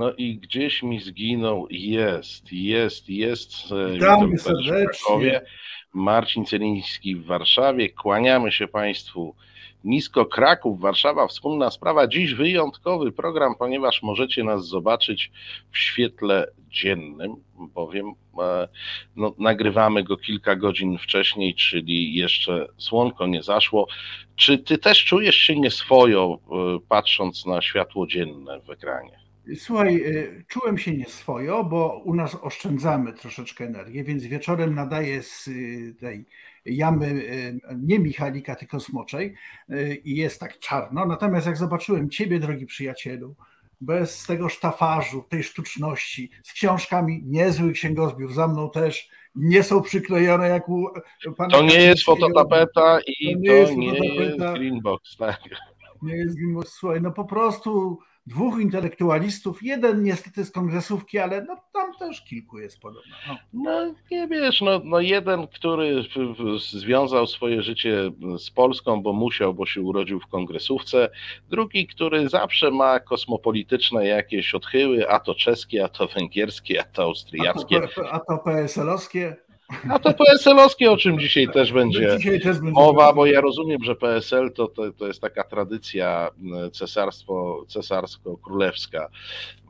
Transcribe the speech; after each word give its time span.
No 0.00 0.12
i 0.12 0.36
gdzieś 0.36 0.82
mi 0.82 1.00
zginął, 1.00 1.66
jest, 1.70 2.52
jest, 2.52 3.08
jest. 3.08 3.72
e, 3.72 3.92
Witamy 3.92 4.38
serdecznie. 4.38 5.40
Marcin 5.92 6.44
Celiński 6.44 7.16
w 7.16 7.26
Warszawie. 7.26 7.88
Kłaniamy 7.88 8.52
się 8.52 8.68
Państwu 8.68 9.34
nisko. 9.84 10.26
Kraków, 10.26 10.80
Warszawa, 10.80 11.26
wspólna 11.26 11.70
sprawa. 11.70 12.06
Dziś 12.08 12.34
wyjątkowy 12.34 13.12
program, 13.12 13.54
ponieważ 13.58 14.02
możecie 14.02 14.44
nas 14.44 14.66
zobaczyć 14.66 15.30
w 15.72 15.78
świetle 15.78 16.46
dziennym, 16.68 17.36
bowiem 17.74 18.06
e, 18.38 18.68
no, 19.16 19.34
nagrywamy 19.38 20.02
go 20.04 20.16
kilka 20.16 20.56
godzin 20.56 20.98
wcześniej, 20.98 21.54
czyli 21.54 22.14
jeszcze 22.14 22.66
słonko 22.76 23.26
nie 23.26 23.42
zaszło. 23.42 23.86
Czy 24.36 24.58
ty 24.58 24.78
też 24.78 25.04
czujesz 25.04 25.36
się 25.36 25.60
nieswojo, 25.60 26.38
e, 26.50 26.78
patrząc 26.88 27.46
na 27.46 27.62
światło 27.62 28.06
dzienne 28.06 28.60
w 28.60 28.70
ekranie? 28.70 29.19
Słuchaj, 29.56 29.96
y, 29.96 30.44
czułem 30.48 30.78
się 30.78 30.96
nieswojo, 30.96 31.64
bo 31.64 32.02
u 32.04 32.14
nas 32.14 32.36
oszczędzamy 32.42 33.12
troszeczkę 33.12 33.64
energii, 33.64 34.04
więc 34.04 34.24
wieczorem 34.24 34.74
nadaję 34.74 35.22
z 35.22 35.48
y, 35.48 35.94
tej 36.00 36.26
jamy 36.64 37.06
y, 37.06 37.60
nie 37.76 37.98
Michalika, 37.98 38.54
tylko 38.54 38.80
Smoczej 38.80 39.34
i 40.04 40.16
jest 40.16 40.40
tak 40.40 40.58
czarno. 40.58 41.06
Natomiast 41.06 41.46
jak 41.46 41.56
zobaczyłem 41.56 42.10
Ciebie, 42.10 42.40
drogi 42.40 42.66
przyjacielu, 42.66 43.34
bez 43.80 44.26
tego 44.26 44.48
sztafażu, 44.48 45.24
tej 45.28 45.42
sztuczności, 45.42 46.30
z 46.42 46.52
książkami, 46.52 47.22
niezły 47.24 47.72
księgozbiór, 47.72 48.32
za 48.32 48.48
mną 48.48 48.70
też, 48.70 49.10
nie 49.34 49.62
są 49.62 49.82
przyklejone 49.82 50.48
jak 50.48 50.68
u 50.68 50.86
pana 51.36 51.50
To 51.50 51.62
nie 51.62 51.82
jest 51.82 52.04
fototapeta 52.04 52.98
i 53.06 53.26
To 53.26 53.32
to 53.32 53.38
nie 53.40 53.52
jest 53.52 53.76
nie 53.76 54.14
jest 54.14 54.38
greenbox, 54.38 55.16
tak? 55.16 55.40
Nie 56.02 56.16
jest 56.16 56.36
Gimbo, 56.36 56.62
słuchaj, 56.62 57.00
no 57.02 57.10
po 57.10 57.24
prostu 57.24 57.98
dwóch 58.26 58.60
intelektualistów, 58.60 59.62
jeden 59.62 60.02
niestety 60.02 60.44
z 60.44 60.50
kongresówki, 60.50 61.18
ale 61.18 61.44
no 61.44 61.56
tam 61.72 61.94
też 61.98 62.24
kilku 62.24 62.58
jest 62.58 62.80
podobno. 62.80 63.16
No. 63.28 63.36
No 63.52 63.94
nie 64.10 64.28
wiesz, 64.28 64.60
no, 64.60 64.80
no 64.84 65.00
jeden, 65.00 65.46
który 65.46 66.02
związał 66.72 67.26
swoje 67.26 67.62
życie 67.62 68.10
z 68.38 68.50
Polską, 68.50 69.02
bo 69.02 69.12
musiał, 69.12 69.54
bo 69.54 69.66
się 69.66 69.80
urodził 69.80 70.20
w 70.20 70.26
kongresówce, 70.26 71.10
drugi, 71.50 71.86
który 71.86 72.28
zawsze 72.28 72.70
ma 72.70 73.00
kosmopolityczne 73.00 74.06
jakieś 74.06 74.54
odchyły, 74.54 75.08
a 75.08 75.20
to 75.20 75.34
czeskie, 75.34 75.84
a 75.84 75.88
to 75.88 76.08
węgierskie, 76.08 76.80
a 76.80 76.84
to 76.84 76.90
A 76.90 76.94
to, 76.94 77.02
austriackie, 77.02 77.80
a 78.10 78.20
to 78.20 78.36
PSL-owskie. 78.36 79.49
A 79.88 79.98
to 79.98 80.10
PSL-owskie, 80.12 80.90
o 80.90 80.96
czym 80.96 81.18
dzisiaj 81.18 81.48
też 81.48 81.72
będzie 81.72 82.16
Dzisiaj 82.16 82.40
też 82.40 82.58
będzie 82.58 82.72
mowa, 82.72 83.12
bo 83.12 83.26
ja 83.26 83.40
rozumiem, 83.40 83.84
że 83.84 83.96
PSL 83.96 84.52
to, 84.52 84.68
to, 84.68 84.92
to 84.92 85.06
jest 85.06 85.20
taka 85.20 85.44
tradycja 85.44 86.30
cesarstwo, 86.72 87.64
cesarsko-królewska. 87.68 89.08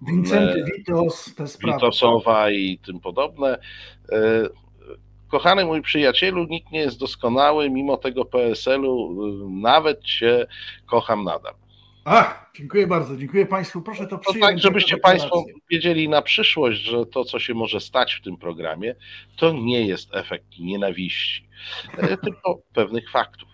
Wincenty 0.02 0.60
E, 0.60 0.76
Witos, 0.76 1.34
te 1.34 1.46
sprawy. 1.46 1.74
Witosowa 1.74 2.50
i 2.50 2.78
tym 2.78 3.00
podobne. 3.00 3.58
E, 4.12 4.48
Kochany 5.30 5.64
mój 5.64 5.82
przyjacielu, 5.82 6.44
nikt 6.44 6.72
nie 6.72 6.80
jest 6.80 6.98
doskonały, 6.98 7.70
mimo 7.70 7.96
tego 7.96 8.24
PSL-u 8.24 9.26
y, 9.28 9.50
nawet 9.50 10.04
cię 10.04 10.46
kocham 10.86 11.24
nadal. 11.24 11.54
Ach, 12.04 12.50
dziękuję 12.54 12.86
bardzo, 12.86 13.16
dziękuję 13.16 13.46
Państwu. 13.46 13.82
Proszę 13.82 14.06
to 14.06 14.18
przyjąć. 14.18 14.40
tak, 14.40 14.58
żebyście 14.58 14.96
Państwo 14.96 15.44
wiedzieli 15.70 16.08
na 16.08 16.22
przyszłość, 16.22 16.80
że 16.80 17.06
to, 17.06 17.24
co 17.24 17.38
się 17.38 17.54
może 17.54 17.80
stać 17.80 18.14
w 18.14 18.22
tym 18.22 18.36
programie, 18.36 18.94
to 19.36 19.52
nie 19.52 19.86
jest 19.86 20.14
efekt 20.14 20.58
nienawiści, 20.58 21.48
e, 21.98 22.16
tylko 22.16 22.58
pewnych 22.74 23.10
faktów. 23.10 23.48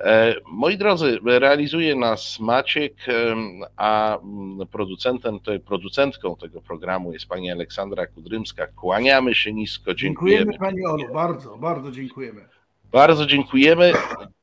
E, 0.00 0.34
Moi 0.46 0.78
drodzy, 0.78 1.18
realizuje 1.24 1.94
nas 1.96 2.40
Maciek, 2.40 2.94
em, 3.08 3.60
a 3.76 4.18
mm, 4.18 4.68
producentem, 4.68 5.38
producentką 5.66 6.36
tego 6.36 6.60
programu 6.60 7.12
jest 7.12 7.26
pani 7.26 7.50
Aleksandra 7.50 8.06
Kudrymska. 8.06 8.66
Kłaniamy 8.66 9.34
się 9.34 9.52
nisko, 9.52 9.94
dziękujemy. 9.94 10.52
Dziękujemy 10.52 10.72
Pani 10.72 10.86
Olu, 10.86 11.14
bardzo, 11.14 11.58
bardzo 11.58 11.92
dziękujemy. 11.92 12.48
Bardzo 12.92 13.26
dziękujemy. 13.26 13.92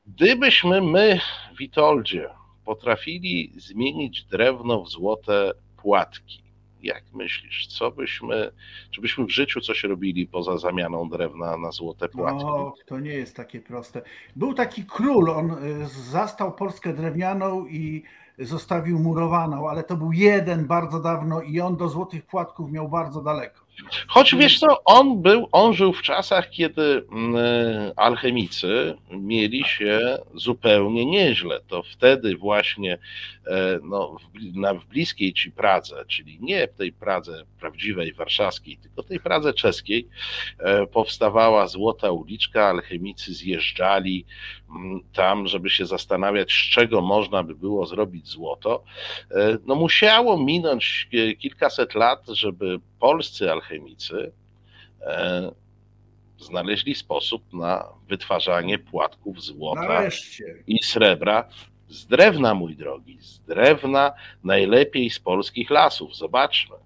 Gdybyśmy 0.06 0.80
my, 0.82 1.20
Witoldzie, 1.58 2.28
potrafili 2.64 3.52
zmienić 3.56 4.24
drewno 4.24 4.82
w 4.82 4.90
złote 4.90 5.52
płatki, 5.76 6.42
jak 6.82 7.02
myślisz, 7.12 7.66
co 7.66 7.90
byśmy, 7.90 8.52
czy 8.90 9.00
byśmy 9.00 9.24
w 9.24 9.30
życiu 9.30 9.60
coś 9.60 9.84
robili 9.84 10.26
poza 10.26 10.58
zamianą 10.58 11.08
drewna 11.08 11.56
na 11.56 11.70
złote 11.70 12.08
płatki? 12.08 12.44
No, 12.44 12.74
to 12.86 13.00
nie 13.00 13.12
jest 13.12 13.36
takie 13.36 13.60
proste. 13.60 14.02
Był 14.36 14.54
taki 14.54 14.84
król, 14.84 15.30
on 15.30 15.50
y, 15.50 15.86
zastał 15.88 16.52
Polskę 16.52 16.94
drewnianą 16.94 17.66
i 17.66 18.02
zostawił 18.38 18.98
murowaną, 18.98 19.70
ale 19.70 19.84
to 19.84 19.96
był 19.96 20.12
jeden 20.12 20.66
bardzo 20.66 21.00
dawno 21.00 21.42
i 21.42 21.60
on 21.60 21.76
do 21.76 21.88
złotych 21.88 22.26
płatków 22.26 22.72
miał 22.72 22.88
bardzo 22.88 23.22
daleko. 23.22 23.69
Choć 24.08 24.34
wiesz 24.34 24.58
co, 24.58 24.84
on 24.84 25.22
był, 25.22 25.48
on 25.52 25.74
żył 25.74 25.92
w 25.92 26.02
czasach, 26.02 26.50
kiedy 26.50 27.06
mm, 27.12 27.36
alchemicy 27.96 28.94
mieli 29.10 29.64
się 29.64 30.18
zupełnie 30.34 31.06
nieźle. 31.06 31.60
To 31.68 31.82
wtedy 31.82 32.36
właśnie 32.36 32.98
e, 33.46 33.78
no, 33.82 34.16
w, 34.34 34.56
na, 34.56 34.74
w 34.74 34.86
bliskiej 34.86 35.32
ci 35.32 35.52
Pradze, 35.52 36.04
czyli 36.08 36.38
nie 36.40 36.68
w 36.68 36.74
tej 36.74 36.92
Pradze 36.92 37.44
prawdziwej 37.60 38.12
warszawskiej, 38.12 38.76
tylko 38.76 39.02
tej 39.02 39.20
Pradze 39.20 39.54
czeskiej, 39.54 40.08
e, 40.58 40.86
powstawała 40.86 41.66
złota 41.66 42.10
uliczka, 42.10 42.66
alchemicy 42.66 43.34
zjeżdżali 43.34 44.24
tam, 45.12 45.46
żeby 45.46 45.70
się 45.70 45.86
zastanawiać, 45.86 46.52
z 46.52 46.70
czego 46.74 47.00
można 47.00 47.42
by 47.42 47.54
było 47.54 47.86
zrobić 47.86 48.28
złoto. 48.28 48.84
E, 49.30 49.58
No 49.66 49.74
musiało 49.74 50.38
minąć 50.38 51.08
kilkaset 51.38 51.94
lat, 51.94 52.26
żeby 52.28 52.80
polscy 53.00 53.52
alchemicy 53.52 54.32
e, 55.00 55.50
znaleźli 56.38 56.94
sposób 56.94 57.52
na 57.52 57.84
wytwarzanie 58.08 58.78
płatków 58.78 59.42
złota 59.42 59.88
Nareszcie. 59.88 60.44
i 60.66 60.82
srebra 60.82 61.48
z 61.88 62.06
drewna, 62.06 62.54
mój 62.54 62.76
drogi, 62.76 63.18
z 63.20 63.40
drewna 63.40 64.12
najlepiej 64.44 65.10
z 65.10 65.18
polskich 65.20 65.70
lasów. 65.70 66.16
Zobaczmy. 66.16 66.76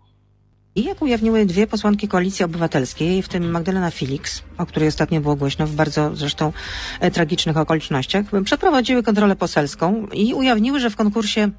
I 0.76 0.84
jak 0.84 1.02
ujawniły 1.02 1.46
dwie 1.46 1.66
posłanki 1.66 2.08
Koalicji 2.08 2.44
Obywatelskiej, 2.44 3.22
w 3.22 3.28
tym 3.28 3.50
Magdalena 3.50 3.90
Felix, 3.90 4.42
o 4.58 4.66
której 4.66 4.88
ostatnio 4.88 5.20
było 5.20 5.36
głośno 5.36 5.66
w 5.66 5.74
bardzo 5.74 6.16
zresztą 6.16 6.52
e, 7.00 7.10
tragicznych 7.10 7.56
okolicznościach, 7.56 8.26
przeprowadziły 8.44 9.02
kontrolę 9.02 9.36
poselską 9.36 10.06
i 10.12 10.34
ujawniły, 10.34 10.80
że 10.80 10.90
w 10.90 10.96
konkursie, 10.96 11.50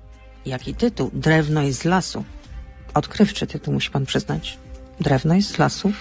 jaki 0.46 0.76
tytuł? 0.76 1.09
Drewno 1.14 1.62
jest 1.62 1.81
z 1.81 1.86
lasu. 1.86 2.24
Odkrywczy 2.94 3.48
tytuł, 3.48 3.74
musi 3.74 3.92
pan 3.92 4.06
przyznać. 4.06 4.58
Drewno 5.00 5.36
jest 5.36 5.50
z 5.50 5.58
lasu. 5.58 5.92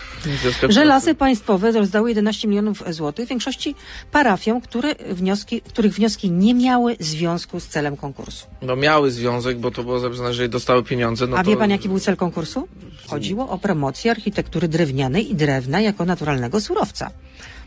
Że 0.68 0.84
lasy 0.84 1.14
państwowe 1.14 1.72
rozdały 1.72 2.08
11 2.08 2.48
milionów 2.48 2.84
złotych, 2.90 3.26
w 3.26 3.28
większości 3.28 3.74
parafiom, 4.12 4.60
które 4.60 4.94
wnioski, 5.10 5.60
których 5.60 5.94
wnioski 5.94 6.30
nie 6.30 6.54
miały 6.54 6.96
związku 7.00 7.60
z 7.60 7.66
celem 7.66 7.96
konkursu. 7.96 8.46
No 8.62 8.76
miały 8.76 9.10
związek, 9.10 9.58
bo 9.58 9.70
to 9.70 9.84
było 9.84 10.00
zapisane, 10.00 10.34
że 10.34 10.48
dostały 10.48 10.82
pieniądze. 10.82 11.26
No 11.26 11.36
A 11.36 11.44
to... 11.44 11.50
wie 11.50 11.56
pan, 11.56 11.70
jaki 11.70 11.88
był 11.88 12.00
cel 12.00 12.16
konkursu? 12.16 12.68
Chodziło 13.06 13.48
o 13.48 13.58
promocję 13.58 14.10
architektury 14.10 14.68
drewnianej 14.68 15.30
i 15.30 15.34
drewna 15.34 15.80
jako 15.80 16.04
naturalnego 16.04 16.60
surowca. 16.60 17.10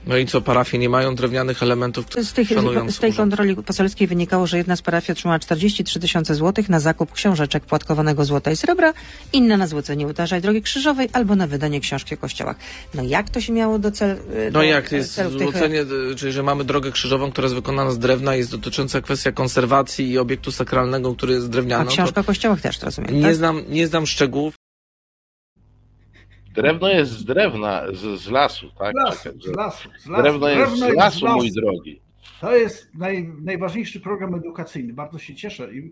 No 0.07 0.17
i 0.17 0.25
co, 0.25 0.41
parafie 0.41 0.77
nie 0.77 0.89
mają 0.89 1.15
drewnianych 1.15 1.63
elementów, 1.63 2.05
Z, 2.21 2.33
tych, 2.33 2.47
z 2.89 2.99
tej 2.99 3.13
kontroli 3.13 3.55
poselskiej 3.55 4.07
wynikało, 4.07 4.47
że 4.47 4.57
jedna 4.57 4.75
z 4.75 4.81
parafii 4.81 5.11
otrzymała 5.11 5.39
43 5.39 5.99
tysiące 5.99 6.35
złotych 6.35 6.69
na 6.69 6.79
zakup 6.79 7.11
książeczek 7.11 7.65
płatkowanego 7.65 8.25
złota 8.25 8.51
i 8.51 8.55
srebra, 8.55 8.93
inna 9.33 9.57
na 9.57 9.67
złocenie 9.67 10.05
i 10.37 10.41
drogi 10.41 10.61
krzyżowej 10.61 11.09
albo 11.13 11.35
na 11.35 11.47
wydanie 11.47 11.79
książki 11.79 12.15
o 12.15 12.17
kościołach. 12.17 12.55
No 12.93 13.03
jak 13.03 13.29
to 13.29 13.41
się 13.41 13.53
miało 13.53 13.79
do 13.79 13.91
celu? 13.91 14.19
No 14.51 14.63
jak 14.63 14.91
jest 14.91 15.13
celów 15.13 15.33
tych- 15.33 15.41
złocenie, 15.51 15.81
y, 16.11 16.15
czyli 16.15 16.31
że 16.31 16.43
mamy 16.43 16.63
drogę 16.63 16.91
krzyżową, 16.91 17.31
która 17.31 17.45
jest 17.45 17.55
wykonana 17.55 17.91
z 17.91 17.99
drewna, 17.99 18.35
jest 18.35 18.51
dotycząca 18.51 19.01
kwestia 19.01 19.31
konserwacji 19.31 20.11
i 20.11 20.17
obiektu 20.17 20.51
sakralnego, 20.51 21.15
który 21.15 21.33
jest 21.33 21.45
A 21.45 21.49
drewniany. 21.49 21.85
No 21.85 21.91
książka 21.91 22.13
to 22.13 22.21
o 22.21 22.23
kościołach 22.23 22.61
też, 22.61 22.81
rozumiem, 22.81 23.15
nie, 23.15 23.21
tak? 23.21 23.35
znam, 23.35 23.63
nie 23.69 23.87
znam 23.87 24.05
szczegółów. 24.07 24.66
Drewno 26.57 26.89
jest 26.89 27.11
z 27.11 27.25
drewna, 27.25 27.83
z, 27.93 28.21
z 28.21 28.29
lasu, 28.29 28.71
tak? 28.79 28.93
Z 28.93 29.03
lasu, 29.03 29.29
z 29.41 29.55
lasu, 29.55 29.89
z 29.99 30.07
lasu. 30.07 30.23
Drewno 30.23 30.49
jest 30.49 30.77
z 30.77 30.95
lasu, 30.95 31.27
mój 31.27 31.51
drogi. 31.51 32.01
To 32.41 32.55
jest 32.55 32.95
naj, 32.95 33.33
najważniejszy 33.43 33.99
program 33.99 34.35
edukacyjny. 34.35 34.93
Bardzo 34.93 35.19
się 35.19 35.35
cieszę. 35.35 35.73
I, 35.73 35.91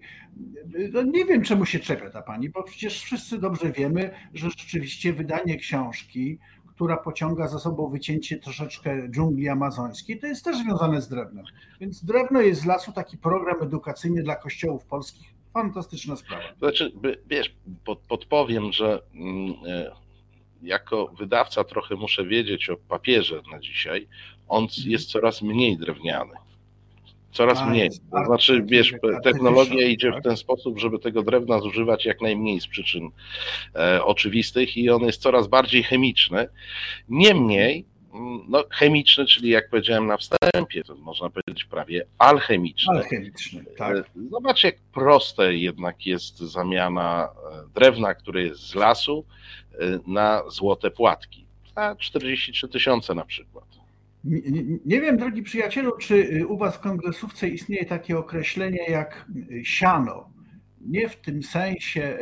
no 0.94 1.04
nie 1.04 1.26
wiem, 1.26 1.44
czemu 1.44 1.66
się 1.66 1.80
czepia 1.80 2.10
ta 2.10 2.22
pani, 2.22 2.50
bo 2.50 2.64
przecież 2.64 3.02
wszyscy 3.02 3.38
dobrze 3.38 3.72
wiemy, 3.72 4.12
że 4.34 4.50
rzeczywiście 4.50 5.14
wydanie 5.14 5.58
książki, 5.58 6.40
która 6.68 6.98
pociąga 6.98 7.48
za 7.48 7.60
sobą 7.60 7.90
wycięcie 7.90 8.38
troszeczkę 8.38 9.10
dżungli 9.10 9.50
amazońskiej, 9.50 10.20
to 10.20 10.28
jest 10.28 10.46
też 10.46 10.58
związane 10.58 11.02
z 11.02 11.10
drewnem. 11.10 11.46
Więc 11.82 12.06
drewno 12.06 12.42
jest 12.42 12.62
z 12.62 12.66
lasu 12.66 12.92
taki 12.92 13.18
program 13.18 13.64
edukacyjny 13.64 14.24
dla 14.24 14.36
kościołów 14.36 14.86
polskich. 14.86 15.36
Fantastyczna 15.54 16.16
sprawa. 16.16 16.44
Znaczy, 16.60 16.92
wiesz, 17.28 17.56
pod, 17.86 18.00
podpowiem, 18.00 18.72
że 18.72 19.02
mm, 19.14 19.54
e, 19.68 20.05
jako 20.62 21.07
wydawca 21.07 21.63
trochę 21.63 21.96
muszę 21.96 22.25
wiedzieć 22.25 22.69
o 22.69 22.78
papierze 22.78 23.42
na 23.52 23.60
dzisiaj. 23.60 24.07
On 24.48 24.68
jest 24.86 25.10
coraz 25.10 25.42
mniej 25.42 25.78
drewniany. 25.78 26.34
Coraz 27.36 27.60
A, 27.60 27.66
mniej. 27.66 27.90
To 28.12 28.25
znaczy, 28.25 28.63
wiesz, 28.66 28.94
technologia 29.24 29.88
idzie 29.88 30.12
tak? 30.12 30.19
w 30.19 30.24
ten 30.24 30.38
sposób, 30.38 30.80
żeby 30.80 31.00
tego 31.00 31.24
drewna 31.24 31.60
zużywać 31.60 32.06
jak 32.06 32.22
najmniej 32.22 32.62
z 32.62 32.68
przyczyn 32.68 33.10
e, 33.75 34.04
oczywistych 34.04 34.78
i 34.78 34.90
on 34.90 35.02
jest 35.02 35.22
coraz 35.22 35.48
bardziej 35.48 35.84
chemiczny. 35.84 36.48
Niemniej, 37.10 37.86
mm, 38.13 38.40
no, 38.48 38.63
chemiczny, 38.69 39.25
czyli 39.25 39.50
jak 39.50 39.69
powiedziałem 39.69 40.07
na 40.07 40.18
wstępie, 40.18 40.84
to 40.84 40.96
można 40.96 41.30
powiedzieć 41.30 41.66
prawie 41.66 42.06
alchemiczny. 42.18 42.98
Alchemiczny, 42.98 43.66
tak. 43.78 43.98
E, 43.98 44.04
zobacz, 44.31 44.63
jak 44.63 44.75
proste 44.94 45.54
jednak 45.54 46.06
jest 46.06 46.38
zamiana 46.38 47.30
e, 47.54 47.74
drewna, 47.80 48.13
które 48.13 48.44
jest 48.44 48.60
z 48.60 48.75
lasu, 48.75 49.25
na 50.07 50.44
złote 50.50 50.92
płatki. 50.92 51.45
Za 51.75 51.95
43 51.95 52.68
tysiące 52.68 53.16
na 53.16 53.25
przykład. 53.25 53.66
Nie, 54.24 54.42
nie, 54.86 55.01
wiem, 55.01 55.18
drogi 55.18 55.44
przyjacielu, 55.44 55.98
czy 55.98 56.16
y, 56.16 56.48
u 56.48 56.57
Was 56.57 56.75
w 56.75 56.80
kongresówce 56.80 57.48
istnieje 57.48 57.86
takie 57.86 58.18
określenie 58.18 58.83
jak 58.89 59.25
y, 59.51 59.66
siano. 59.66 60.30
Nie 60.81 61.10
w 61.10 61.16
tym 61.16 61.44
sensie 61.44 62.18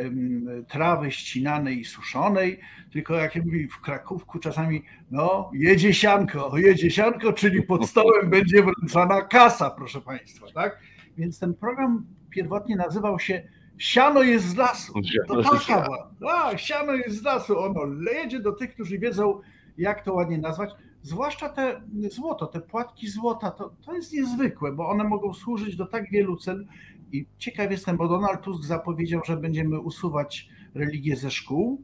trawy 0.68 1.10
ścinanej 1.10 1.80
i 1.80 1.84
suszonej, 1.84 2.60
tylko 2.92 3.14
jak 3.14 3.36
mówi 3.36 3.68
w 3.68 3.80
Krakówku 3.80 4.38
czasami, 4.38 4.82
no 5.10 5.50
jedzie 5.54 5.94
sianko, 5.94 6.58
jedzie 6.58 6.90
sianko, 6.90 7.32
czyli 7.32 7.62
pod 7.62 7.86
stołem 7.86 8.30
będzie 8.30 8.62
wręczana 8.62 9.22
kasa, 9.22 9.70
proszę 9.70 10.00
Państwa, 10.00 10.46
tak? 10.54 10.80
Więc 11.16 11.38
ten 11.38 11.54
program 11.54 12.06
pierwotnie 12.30 12.76
nazywał 12.76 13.18
się 13.18 13.42
Siano 13.78 14.22
jest 14.22 14.44
z 14.46 14.56
lasu. 14.56 14.92
To 15.28 15.42
taka 15.42 15.86
była. 16.18 16.58
siano 16.58 16.92
jest 16.92 17.18
z 17.18 17.22
lasu. 17.22 17.58
Ono 17.58 17.80
jedzie 18.12 18.40
do 18.40 18.52
tych, 18.52 18.74
którzy 18.74 18.98
wiedzą, 18.98 19.40
jak 19.78 20.04
to 20.04 20.14
ładnie 20.14 20.38
nazwać. 20.38 20.70
Zwłaszcza 21.02 21.48
te 21.48 21.82
złoto, 22.10 22.46
te 22.46 22.60
płatki 22.60 23.08
złota, 23.08 23.50
to, 23.50 23.74
to 23.86 23.94
jest 23.94 24.12
niezwykłe, 24.12 24.72
bo 24.72 24.88
one 24.88 25.04
mogą 25.04 25.34
służyć 25.34 25.76
do 25.76 25.86
tak 25.86 26.10
wielu 26.10 26.36
celów. 26.36 26.68
I 27.12 27.26
ciekaw 27.38 27.70
jestem, 27.70 27.96
bo 27.96 28.08
Donald 28.08 28.40
Tusk 28.40 28.64
zapowiedział, 28.64 29.20
że 29.26 29.36
będziemy 29.36 29.80
usuwać 29.80 30.48
religię 30.74 31.16
ze 31.16 31.30
szkół. 31.30 31.82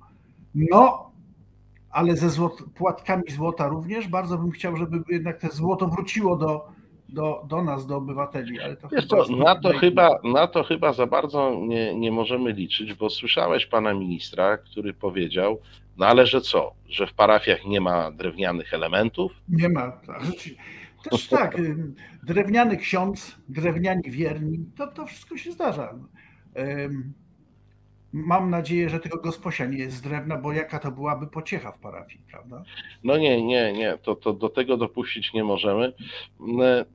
No, 0.54 1.10
ale 1.90 2.16
ze 2.16 2.30
złot, 2.30 2.62
płatkami 2.74 3.22
złota 3.30 3.68
również. 3.68 4.08
Bardzo 4.08 4.38
bym 4.38 4.50
chciał, 4.50 4.76
żeby 4.76 5.02
jednak 5.08 5.40
te 5.40 5.48
złoto 5.48 5.88
wróciło 5.88 6.36
do, 6.36 6.68
do, 7.12 7.44
do 7.48 7.62
nas, 7.62 7.86
do 7.86 7.96
obywateli. 7.96 8.60
Ale 8.60 8.76
to 8.76 8.88
Wiesz 8.88 9.08
to, 9.08 9.26
na, 9.36 9.54
to 9.54 9.78
chyba, 9.78 10.18
na 10.24 10.46
to 10.46 10.64
chyba 10.64 10.92
za 10.92 11.06
bardzo 11.06 11.54
nie, 11.60 11.94
nie 11.94 12.12
możemy 12.12 12.52
liczyć, 12.52 12.94
bo 12.94 13.10
słyszałeś 13.10 13.66
pana 13.66 13.94
ministra, 13.94 14.56
który 14.56 14.94
powiedział, 14.94 15.60
no 15.96 16.06
ale 16.06 16.26
że 16.26 16.40
co? 16.40 16.72
Że 16.88 17.06
w 17.06 17.12
parafiach 17.12 17.64
nie 17.64 17.80
ma 17.80 18.10
drewnianych 18.10 18.74
elementów? 18.74 19.32
Nie 19.48 19.68
ma. 19.68 19.92
Tak. 19.92 20.22
Też 21.10 21.28
tak, 21.28 21.56
drewniany 22.22 22.76
ksiądz, 22.76 23.36
drewniani 23.48 24.10
wierni, 24.10 24.64
to, 24.76 24.86
to 24.86 25.06
wszystko 25.06 25.36
się 25.36 25.52
zdarza. 25.52 25.94
Mam 28.12 28.50
nadzieję, 28.50 28.88
że 28.90 29.00
tego 29.00 29.18
gosposia 29.18 29.66
nie 29.66 29.78
jest 29.78 29.96
z 29.96 30.00
drewna, 30.00 30.36
bo 30.36 30.52
jaka 30.52 30.78
to 30.78 30.90
byłaby 30.90 31.26
pociecha 31.26 31.72
w 31.72 31.78
parafii, 31.78 32.20
prawda? 32.30 32.62
No 33.04 33.16
nie, 33.18 33.42
nie, 33.42 33.72
nie, 33.72 33.98
to, 34.02 34.14
to 34.14 34.32
do 34.32 34.48
tego 34.48 34.76
dopuścić 34.76 35.32
nie 35.32 35.44
możemy. 35.44 35.92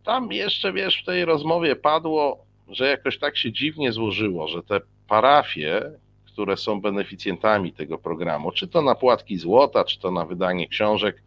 Tam 0.04 0.32
jeszcze, 0.32 0.74
wiesz, 0.74 1.02
w 1.02 1.06
tej 1.06 1.26
rozmowie 1.26 1.76
padło, 1.76 2.46
że 2.68 2.88
jakoś 2.88 3.20
tak 3.20 3.38
się 3.38 3.52
dziwnie 3.52 3.92
złożyło, 3.92 4.48
że 4.48 4.64
te 4.64 4.82
parafie, 5.08 5.92
które 6.26 6.58
są 6.58 6.82
beneficjentami 6.82 7.74
tego 7.74 7.98
programu, 7.98 8.52
czy 8.52 8.68
to 8.68 8.82
na 8.82 8.96
płatki 8.96 9.38
złota, 9.38 9.84
czy 9.84 10.00
to 10.00 10.12
na 10.12 10.26
wydanie 10.26 10.68
książek. 10.68 11.24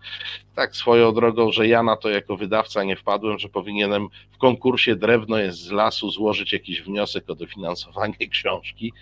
Tak 0.54 0.76
swoją 0.76 1.12
drogą, 1.12 1.52
że 1.52 1.68
ja 1.68 1.82
na 1.82 1.96
to 1.96 2.08
jako 2.08 2.36
wydawca 2.36 2.84
nie 2.84 2.96
wpadłem, 2.96 3.38
że 3.38 3.48
powinienem 3.48 4.08
w 4.30 4.38
konkursie 4.38 4.96
Drewno 4.96 5.38
jest 5.38 5.58
z 5.58 5.70
lasu 5.70 6.10
złożyć 6.10 6.52
jakiś 6.52 6.82
wniosek 6.82 7.30
o 7.30 7.34
dofinansowanie 7.34 8.28
książki. 8.30 8.92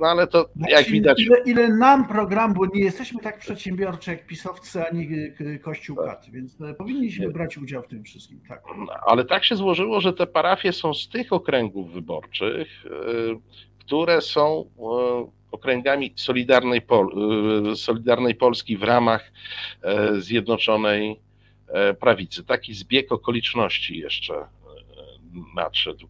No 0.00 0.06
ale 0.06 0.26
to 0.26 0.48
jak 0.68 0.86
widać. 0.86 1.20
Ile, 1.20 1.38
ile 1.46 1.68
nam 1.68 2.08
program, 2.08 2.54
bo 2.54 2.66
nie 2.66 2.80
jesteśmy 2.84 3.20
tak 3.20 3.38
przedsiębiorczy 3.38 4.10
jak 4.10 4.26
pisowcy 4.26 4.86
ani 4.86 5.08
Kościół 5.62 5.96
Kat, 5.96 6.26
więc 6.30 6.60
e, 6.60 6.74
powinniśmy 6.74 7.30
brać 7.30 7.58
udział 7.58 7.82
w 7.82 7.88
tym 7.88 8.04
wszystkim. 8.04 8.40
Tak. 8.48 8.62
Ale 9.06 9.24
tak 9.24 9.44
się 9.44 9.56
złożyło, 9.56 10.00
że 10.00 10.12
te 10.12 10.26
parafie 10.26 10.72
są 10.72 10.94
z 10.94 11.08
tych 11.08 11.32
okręgów 11.32 11.92
wyborczych, 11.92 12.84
e, 12.86 12.90
które 13.78 14.20
są 14.20 14.70
e, 14.78 15.44
okręgami 15.54 16.12
Solidarnej, 16.16 16.82
Pol 16.82 17.08
Solidarnej 17.76 18.34
Polski 18.34 18.76
w 18.76 18.82
ramach 18.82 19.32
e, 19.82 20.20
Zjednoczonej 20.20 21.20
e, 21.68 21.94
Prawicy. 21.94 22.44
Taki 22.44 22.74
zbieg 22.74 23.12
okoliczności 23.12 23.98
jeszcze 23.98 24.34
e, 24.34 24.46
nadszedł. 25.56 26.08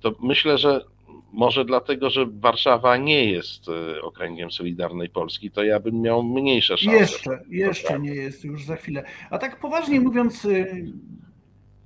To 0.00 0.14
myślę, 0.20 0.58
że 0.58 0.84
może 1.32 1.64
dlatego, 1.64 2.10
że 2.10 2.26
Warszawa 2.26 2.96
nie 2.96 3.30
jest 3.30 3.64
okręgiem 4.02 4.50
Solidarnej 4.50 5.08
Polski, 5.08 5.50
to 5.50 5.64
ja 5.64 5.80
bym 5.80 6.00
miał 6.00 6.22
mniejsze 6.22 6.78
szanse. 6.78 6.98
Jeszcze, 6.98 7.42
jeszcze 7.48 8.00
nie 8.00 8.14
jest, 8.14 8.44
już 8.44 8.64
za 8.64 8.76
chwilę. 8.76 9.04
A 9.30 9.38
tak 9.38 9.60
poważnie 9.60 10.00
mówiąc, 10.00 10.48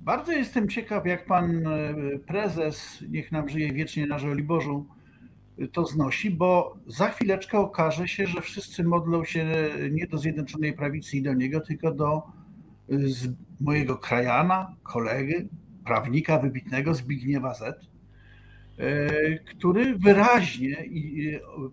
bardzo 0.01 0.31
jestem 0.31 0.69
ciekaw, 0.69 1.05
jak 1.05 1.25
pan 1.25 1.63
prezes, 2.27 3.03
niech 3.09 3.31
nam 3.31 3.49
żyje 3.49 3.73
wiecznie 3.73 4.07
na 4.07 4.19
Żoliborzu, 4.19 4.85
to 5.71 5.85
znosi, 5.85 6.31
bo 6.31 6.77
za 6.87 7.09
chwileczkę 7.09 7.59
okaże 7.59 8.07
się, 8.07 8.27
że 8.27 8.41
wszyscy 8.41 8.83
modlą 8.83 9.25
się 9.25 9.69
nie 9.91 10.07
do 10.07 10.17
Zjednoczonej 10.17 10.73
Prawicy 10.73 11.17
i 11.17 11.21
do 11.21 11.33
niego, 11.33 11.61
tylko 11.61 11.91
do 11.91 12.21
mojego 13.59 13.97
krajana, 13.97 14.75
kolegi, 14.83 15.33
prawnika 15.85 16.39
wybitnego 16.39 16.93
Zbigniewa 16.93 17.53
Z, 17.53 17.61
e, 17.61 17.73
który 19.45 19.95
wyraźnie 19.97 20.85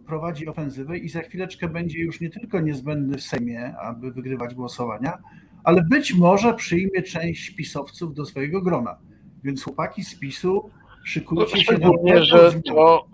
prowadzi 0.06 0.48
ofensywę 0.48 0.98
i 0.98 1.08
za 1.08 1.20
chwileczkę 1.20 1.68
będzie 1.68 1.98
już 1.98 2.20
nie 2.20 2.30
tylko 2.30 2.60
niezbędny 2.60 3.18
w 3.18 3.22
Sejmie, 3.22 3.74
aby 3.76 4.12
wygrywać 4.12 4.54
głosowania, 4.54 5.18
ale 5.64 5.82
być 5.82 6.14
może 6.14 6.54
przyjmie 6.54 7.02
część 7.02 7.50
pisowców 7.50 8.14
do 8.14 8.24
swojego 8.24 8.62
grona. 8.62 8.98
Więc 9.44 9.64
chłopaki 9.64 10.04
z 10.04 10.18
PiSu 10.18 10.70
szykujcie 11.04 11.64
się 11.64 11.78
na 11.78 12.22
że 12.22 12.62
to 12.62 13.06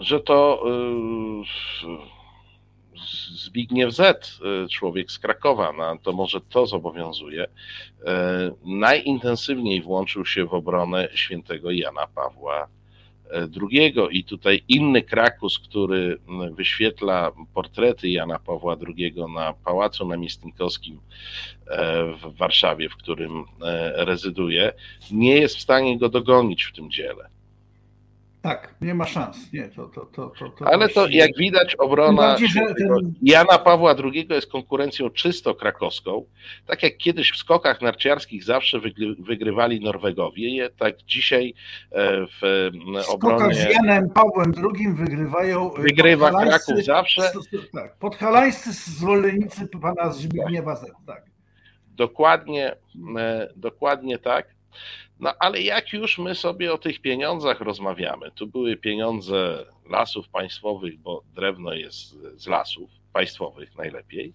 że 0.00 0.20
to 0.20 0.62
y, 0.66 2.20
Zbigniew 3.32 3.94
Z, 3.94 4.40
y, 4.64 4.68
człowiek 4.68 5.10
z 5.12 5.18
Krakowa, 5.18 5.72
no, 5.72 5.98
to 6.02 6.12
może 6.12 6.40
to 6.40 6.66
zobowiązuje, 6.66 7.44
y, 7.44 7.48
najintensywniej 8.64 9.82
włączył 9.82 10.26
się 10.26 10.44
w 10.44 10.54
obronę 10.54 11.08
świętego 11.14 11.70
Jana 11.70 12.06
Pawła 12.06 12.68
II. 13.32 13.94
I 14.10 14.24
tutaj 14.24 14.62
inny 14.68 15.02
Krakus, 15.02 15.58
który 15.58 16.18
wyświetla 16.52 17.32
portrety 17.54 18.08
Jana 18.08 18.38
Pawła 18.38 18.76
II 18.96 19.14
na 19.34 19.52
Pałacu 19.52 20.06
Namiestnikowskim 20.06 21.00
w 22.22 22.36
Warszawie, 22.36 22.88
w 22.88 22.96
którym 22.96 23.44
rezyduje, 23.94 24.72
nie 25.10 25.36
jest 25.36 25.56
w 25.56 25.60
stanie 25.60 25.98
go 25.98 26.08
dogonić 26.08 26.64
w 26.64 26.72
tym 26.72 26.90
dziele. 26.90 27.28
Tak, 28.42 28.74
nie 28.80 28.94
ma 28.94 29.06
szans. 29.06 29.52
Nie, 29.52 29.68
to, 29.68 29.86
to, 29.86 30.06
to, 30.06 30.32
to, 30.58 30.66
Ale 30.66 30.88
to 30.88 31.08
jak 31.08 31.36
widać, 31.36 31.74
obrona. 31.74 32.36
Jana 33.22 33.58
Pawła 33.58 33.94
II 34.04 34.26
jest 34.30 34.50
konkurencją 34.50 35.10
czysto 35.10 35.54
krakowską. 35.54 36.24
Tak 36.66 36.82
jak 36.82 36.96
kiedyś 36.96 37.32
w 37.32 37.36
skokach 37.36 37.80
narciarskich 37.82 38.44
zawsze 38.44 38.80
wygrywali 39.18 39.80
Norwegowie, 39.80 40.70
tak 40.70 41.02
dzisiaj 41.02 41.54
e, 41.92 42.26
w 42.26 42.70
obronie. 43.08 43.54
z 43.54 43.70
Janem 43.70 44.10
Pawłem 44.10 44.52
II 44.74 44.88
wygrywają. 44.88 45.74
E, 45.74 45.82
Wygrywa 45.82 46.30
Kraków 46.30 46.84
zawsze. 46.84 47.22
Tak, 47.72 47.96
podhalańscy 47.96 48.72
zwolennicy 48.72 49.66
pana 49.66 50.12
Zbigniewa 50.12 50.76
Z. 50.76 50.86
Tak. 51.06 51.24
Dokładnie, 51.96 52.76
e, 53.18 53.48
dokładnie 53.56 54.18
tak. 54.18 54.59
No 55.20 55.34
ale 55.38 55.62
jak 55.62 55.92
już 55.92 56.18
my 56.18 56.34
sobie 56.34 56.72
o 56.72 56.78
tych 56.78 57.00
pieniądzach 57.00 57.60
rozmawiamy, 57.60 58.30
tu 58.30 58.46
były 58.46 58.76
pieniądze 58.76 59.66
lasów 59.90 60.28
państwowych, 60.28 60.98
bo 60.98 61.22
drewno 61.34 61.72
jest 61.72 62.16
z 62.36 62.46
lasów 62.46 62.90
państwowych 63.12 63.76
najlepiej, 63.76 64.32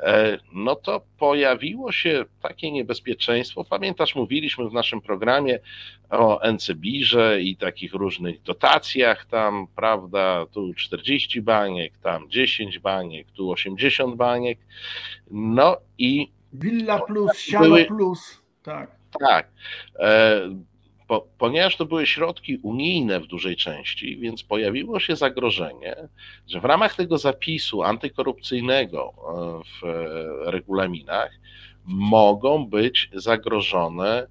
e, 0.00 0.38
no 0.52 0.76
to 0.76 1.00
pojawiło 1.18 1.92
się 1.92 2.24
takie 2.42 2.72
niebezpieczeństwo. 2.72 3.64
Pamiętasz, 3.64 4.14
mówiliśmy 4.14 4.68
w 4.68 4.72
naszym 4.72 5.00
programie 5.00 5.58
o 6.10 6.40
NCBirze 6.52 7.40
i 7.40 7.56
takich 7.56 7.94
różnych 7.94 8.42
dotacjach 8.42 9.26
tam, 9.26 9.66
prawda, 9.76 10.46
tu 10.52 10.74
40 10.74 11.42
baniek, 11.42 11.98
tam 11.98 12.30
10 12.30 12.78
baniek, 12.78 13.30
tu 13.30 13.50
80 13.50 14.16
baniek, 14.16 14.58
no 15.30 15.76
i... 15.98 16.32
Villa 16.52 16.98
plus, 16.98 17.38
siano 17.38 17.64
były, 17.64 17.84
plus, 17.84 18.42
tak. 18.62 19.03
Tak. 19.20 19.48
E, 19.98 20.40
po, 21.08 21.26
ponieważ 21.38 21.76
to 21.76 21.86
były 21.86 22.06
środki 22.06 22.58
unijne 22.62 23.20
w 23.20 23.26
dużej 23.26 23.56
części, 23.56 24.16
więc 24.16 24.42
pojawiło 24.42 25.00
się 25.00 25.16
zagrożenie, 25.16 25.96
że 26.48 26.60
w 26.60 26.64
ramach 26.64 26.94
tego 26.94 27.18
zapisu 27.18 27.82
antykorupcyjnego 27.82 29.12
e, 29.12 29.60
w 29.64 29.86
regulaminach 30.50 31.30
mogą 31.84 32.66
być 32.66 33.10
zagrożone 33.12 34.26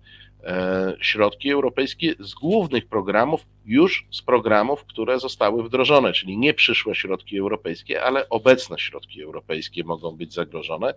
środki 1.01 1.51
europejskie 1.51 2.13
z 2.19 2.33
głównych 2.33 2.87
programów, 2.87 3.45
już 3.65 4.07
z 4.11 4.21
programów, 4.21 4.85
które 4.85 5.19
zostały 5.19 5.63
wdrożone, 5.63 6.13
czyli 6.13 6.37
nie 6.37 6.53
przyszłe 6.53 6.95
środki 6.95 7.37
europejskie, 7.37 8.03
ale 8.03 8.29
obecne 8.29 8.79
środki 8.79 9.23
europejskie 9.23 9.83
mogą 9.83 10.11
być 10.11 10.33
zagrożone. 10.33 10.93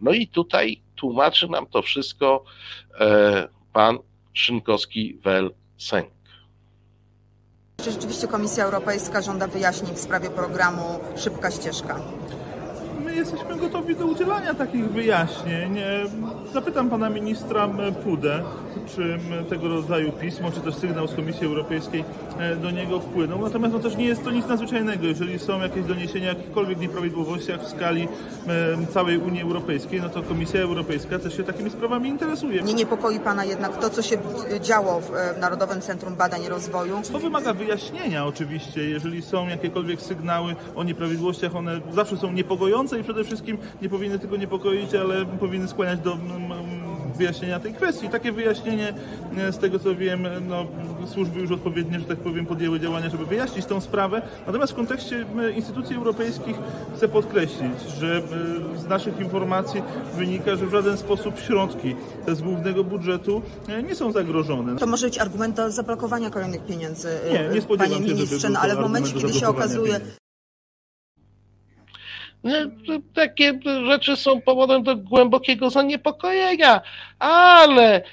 No 0.00 0.12
i 0.12 0.28
tutaj 0.28 0.80
tłumaczy 0.96 1.48
nam 1.48 1.66
to 1.66 1.82
wszystko 1.82 2.44
e, 3.00 3.48
pan 3.72 3.98
Szynkowski-Wel-Sęk. 4.34 6.10
Czy 7.84 7.90
rzeczywiście 7.90 8.28
Komisja 8.28 8.64
Europejska 8.64 9.22
żąda 9.22 9.46
wyjaśnień 9.46 9.94
w 9.94 9.98
sprawie 9.98 10.30
programu 10.30 11.00
Szybka 11.16 11.50
Ścieżka? 11.50 12.00
My 13.12 13.18
jesteśmy 13.18 13.56
gotowi 13.56 13.96
do 13.96 14.06
udzielania 14.06 14.54
takich 14.54 14.90
wyjaśnień. 14.90 15.78
Zapytam 16.52 16.90
pana 16.90 17.10
ministra 17.10 17.68
Pudę, 18.04 18.42
czy 18.96 19.18
tego 19.48 19.68
rodzaju 19.68 20.12
pismo, 20.12 20.50
czy 20.50 20.60
też 20.60 20.74
sygnał 20.74 21.08
z 21.08 21.14
Komisji 21.14 21.46
Europejskiej 21.46 22.04
e, 22.38 22.56
do 22.56 22.70
niego 22.70 23.00
wpłynął. 23.00 23.38
Natomiast 23.38 23.74
no, 23.74 23.80
też 23.80 23.96
nie 23.96 24.04
jest 24.04 24.24
to 24.24 24.30
nic 24.30 24.46
nadzwyczajnego. 24.46 25.06
Jeżeli 25.06 25.38
są 25.38 25.60
jakieś 25.60 25.84
doniesienia 25.84 26.30
o 26.30 26.34
jakichkolwiek 26.34 26.80
nieprawidłowościach 26.80 27.60
w 27.60 27.68
skali 27.68 28.08
całej 28.90 29.18
Unii 29.18 29.42
Europejskiej, 29.42 30.00
no 30.00 30.08
to 30.08 30.22
Komisja 30.22 30.60
Europejska 30.60 31.18
też 31.18 31.36
się 31.36 31.44
takimi 31.44 31.70
sprawami 31.70 32.08
interesuje. 32.08 32.62
Nie 32.62 32.74
niepokoi 32.74 33.20
pana 33.20 33.44
jednak 33.44 33.76
to, 33.76 33.90
co 33.90 34.02
się 34.02 34.16
działo 34.60 35.00
w 35.00 35.40
Narodowym 35.40 35.80
Centrum 35.80 36.14
Badań 36.14 36.42
i 36.42 36.48
Rozwoju? 36.48 37.00
To 37.12 37.18
wymaga 37.18 37.52
wyjaśnienia 37.52 38.26
oczywiście. 38.26 38.90
Jeżeli 38.90 39.22
są 39.22 39.48
jakiekolwiek 39.48 40.00
sygnały 40.00 40.56
o 40.74 40.84
nieprawidłowościach, 40.84 41.56
one 41.56 41.80
zawsze 41.92 42.16
są 42.16 42.32
niepokojące 42.32 43.01
i 43.02 43.04
przede 43.04 43.24
wszystkim 43.24 43.58
nie 43.82 43.88
powinny 43.88 44.18
tylko 44.18 44.36
niepokoić, 44.36 44.94
ale 44.94 45.26
powinny 45.26 45.68
skłaniać 45.68 46.00
do 46.00 46.18
wyjaśnienia 47.16 47.60
tej 47.60 47.74
kwestii. 47.74 48.08
Takie 48.08 48.32
wyjaśnienie, 48.32 48.94
e, 49.36 49.52
z 49.52 49.58
tego 49.58 49.78
co 49.78 49.94
wiem, 49.94 50.26
no, 50.48 50.66
służby 51.06 51.40
już 51.40 51.50
odpowiednie, 51.50 52.00
że 52.00 52.04
tak 52.04 52.18
powiem, 52.18 52.46
podjęły 52.46 52.80
działania, 52.80 53.10
żeby 53.10 53.26
wyjaśnić 53.26 53.66
tą 53.66 53.80
sprawę. 53.80 54.22
Natomiast 54.46 54.72
w 54.72 54.76
kontekście 54.76 55.26
instytucji 55.56 55.96
europejskich 55.96 56.56
chcę 56.96 57.08
podkreślić, 57.08 57.80
że 57.98 58.22
e, 58.76 58.78
z 58.78 58.86
naszych 58.86 59.20
informacji 59.20 59.82
wynika, 60.16 60.56
że 60.56 60.66
w 60.66 60.70
żaden 60.70 60.96
sposób 60.96 61.40
środki 61.40 61.96
z 62.28 62.40
głównego 62.40 62.84
budżetu 62.84 63.42
e, 63.68 63.82
nie 63.82 63.94
są 63.94 64.12
zagrożone. 64.12 64.76
To 64.76 64.86
może 64.86 65.06
być 65.06 65.18
argument 65.18 65.56
do 65.56 65.70
zablokowania 65.70 66.30
kolejnych 66.30 66.64
pieniędzy, 66.64 67.08
nie, 67.32 67.48
nie 67.54 67.78
panie 67.78 68.00
ministrze, 68.00 68.50
no, 68.50 68.60
ale 68.60 68.76
w 68.76 68.80
momencie, 68.80 69.12
kiedy 69.12 69.32
się 69.32 69.48
okazuje, 69.48 69.92
pieniędzy 69.92 70.21
takie 73.14 73.60
rzeczy 73.64 74.16
są 74.16 74.40
powodem 74.40 74.82
do 74.82 74.96
głębokiego 74.96 75.70
zaniepokojenia, 75.70 76.80
ale 77.18 77.96
e, 77.96 78.04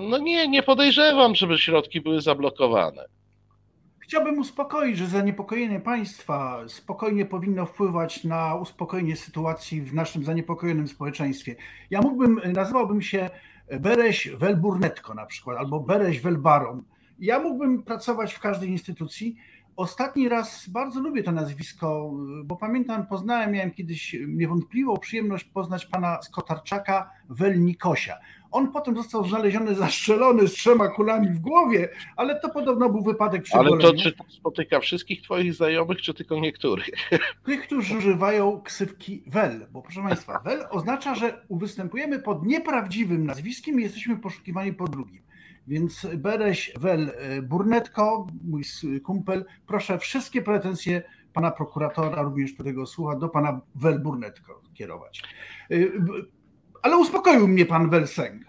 no 0.00 0.18
nie, 0.18 0.48
nie 0.48 0.62
podejrzewam, 0.62 1.34
żeby 1.34 1.58
środki 1.58 2.00
były 2.00 2.20
zablokowane. 2.20 3.04
Chciałbym 3.98 4.38
uspokoić, 4.38 4.98
że 4.98 5.06
zaniepokojenie 5.06 5.80
państwa 5.80 6.64
spokojnie 6.68 7.26
powinno 7.26 7.66
wpływać 7.66 8.24
na 8.24 8.54
uspokojenie 8.54 9.16
sytuacji 9.16 9.82
w 9.82 9.94
naszym 9.94 10.24
zaniepokojonym 10.24 10.88
społeczeństwie. 10.88 11.56
Ja 11.90 12.00
mógłbym, 12.00 12.40
nazywałbym 12.52 13.02
się 13.02 13.30
Bereś 13.80 14.28
Welburnetko 14.28 15.14
na 15.14 15.26
przykład, 15.26 15.58
albo 15.58 15.80
Bereś 15.80 16.20
Welbaron. 16.20 16.82
Ja 17.18 17.38
mógłbym 17.38 17.82
pracować 17.82 18.34
w 18.34 18.40
każdej 18.40 18.68
instytucji, 18.68 19.36
Ostatni 19.76 20.28
raz 20.28 20.68
bardzo 20.68 21.00
lubię 21.00 21.22
to 21.22 21.32
nazwisko, 21.32 22.12
bo 22.44 22.56
pamiętam, 22.56 23.06
poznałem, 23.06 23.52
miałem 23.52 23.70
kiedyś 23.70 24.16
niewątpliwą 24.28 24.96
przyjemność 24.96 25.44
poznać 25.44 25.86
pana 25.86 26.22
Skotarczaka 26.22 27.10
Welnikosia. 27.28 28.18
On 28.50 28.72
potem 28.72 28.96
został 28.96 29.28
znaleziony 29.28 29.74
zastrzelony 29.74 30.48
z 30.48 30.52
trzema 30.52 30.88
kulami 30.88 31.28
w 31.28 31.38
głowie, 31.38 31.88
ale 32.16 32.40
to 32.40 32.48
podobno 32.50 32.88
był 32.88 33.02
wypadek 33.02 33.42
przy 33.42 33.56
Ale 33.56 33.78
to 33.78 33.94
czy 33.94 34.12
to 34.12 34.24
spotyka 34.28 34.80
wszystkich 34.80 35.22
twoich 35.22 35.54
znajomych, 35.54 36.02
czy 36.02 36.14
tylko 36.14 36.40
niektórych? 36.40 36.88
Tych, 37.46 37.62
którzy 37.62 37.98
używają 37.98 38.60
ksywki 38.60 39.22
Wel, 39.26 39.66
bo 39.70 39.82
proszę 39.82 40.02
państwa, 40.02 40.38
Wel 40.44 40.66
oznacza, 40.70 41.14
że 41.14 41.44
występujemy 41.50 42.18
pod 42.18 42.46
nieprawdziwym 42.46 43.26
nazwiskiem 43.26 43.80
i 43.80 43.82
jesteśmy 43.82 44.16
poszukiwani 44.16 44.72
po 44.72 44.88
drugim. 44.88 45.22
Więc 45.66 46.06
Bereś 46.14 46.72
Wel 46.80 47.12
e, 47.16 47.42
Burnetko, 47.42 48.26
mój 48.44 48.62
kumpel, 49.02 49.44
proszę 49.66 49.98
wszystkie 49.98 50.42
pretensje 50.42 51.02
pana 51.32 51.50
prokuratora, 51.50 52.22
również 52.22 52.52
którego 52.52 52.86
słucha, 52.86 53.16
do 53.16 53.28
pana 53.28 53.60
Wel 53.74 53.98
Burnetko 53.98 54.62
kierować. 54.74 55.22
E, 55.70 55.76
ale 56.82 56.96
uspokoił 56.96 57.48
mnie 57.48 57.66
pan 57.66 57.90
Welseng. 57.90 58.42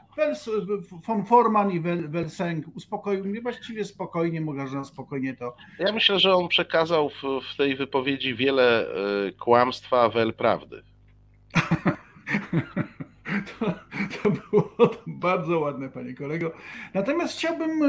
von 1.08 1.26
Forman 1.26 1.72
i 1.72 1.80
Welseng 2.08 2.66
uspokoił 2.76 3.26
mnie 3.26 3.42
właściwie 3.42 3.86
spokojnie, 3.86 4.42
można 4.42 4.84
spokojnie 4.84 5.36
to. 5.36 5.56
Ja 5.80 5.94
myślę, 5.94 6.20
że 6.20 6.36
on 6.36 6.48
przekazał 6.48 7.10
w, 7.10 7.22
w 7.54 7.58
tej 7.58 7.76
wypowiedzi 7.76 8.36
wiele 8.36 8.88
e, 8.88 9.32
kłamstwa, 9.32 10.10
wel 10.10 10.34
prawdy. 10.34 10.84
To, 13.60 13.74
to 14.24 14.32
było 14.32 14.92
bardzo 15.08 15.60
ładne, 15.60 15.90
panie 15.90 16.14
kolego. 16.14 16.52
Natomiast 16.94 17.34
chciałbym 17.34 17.84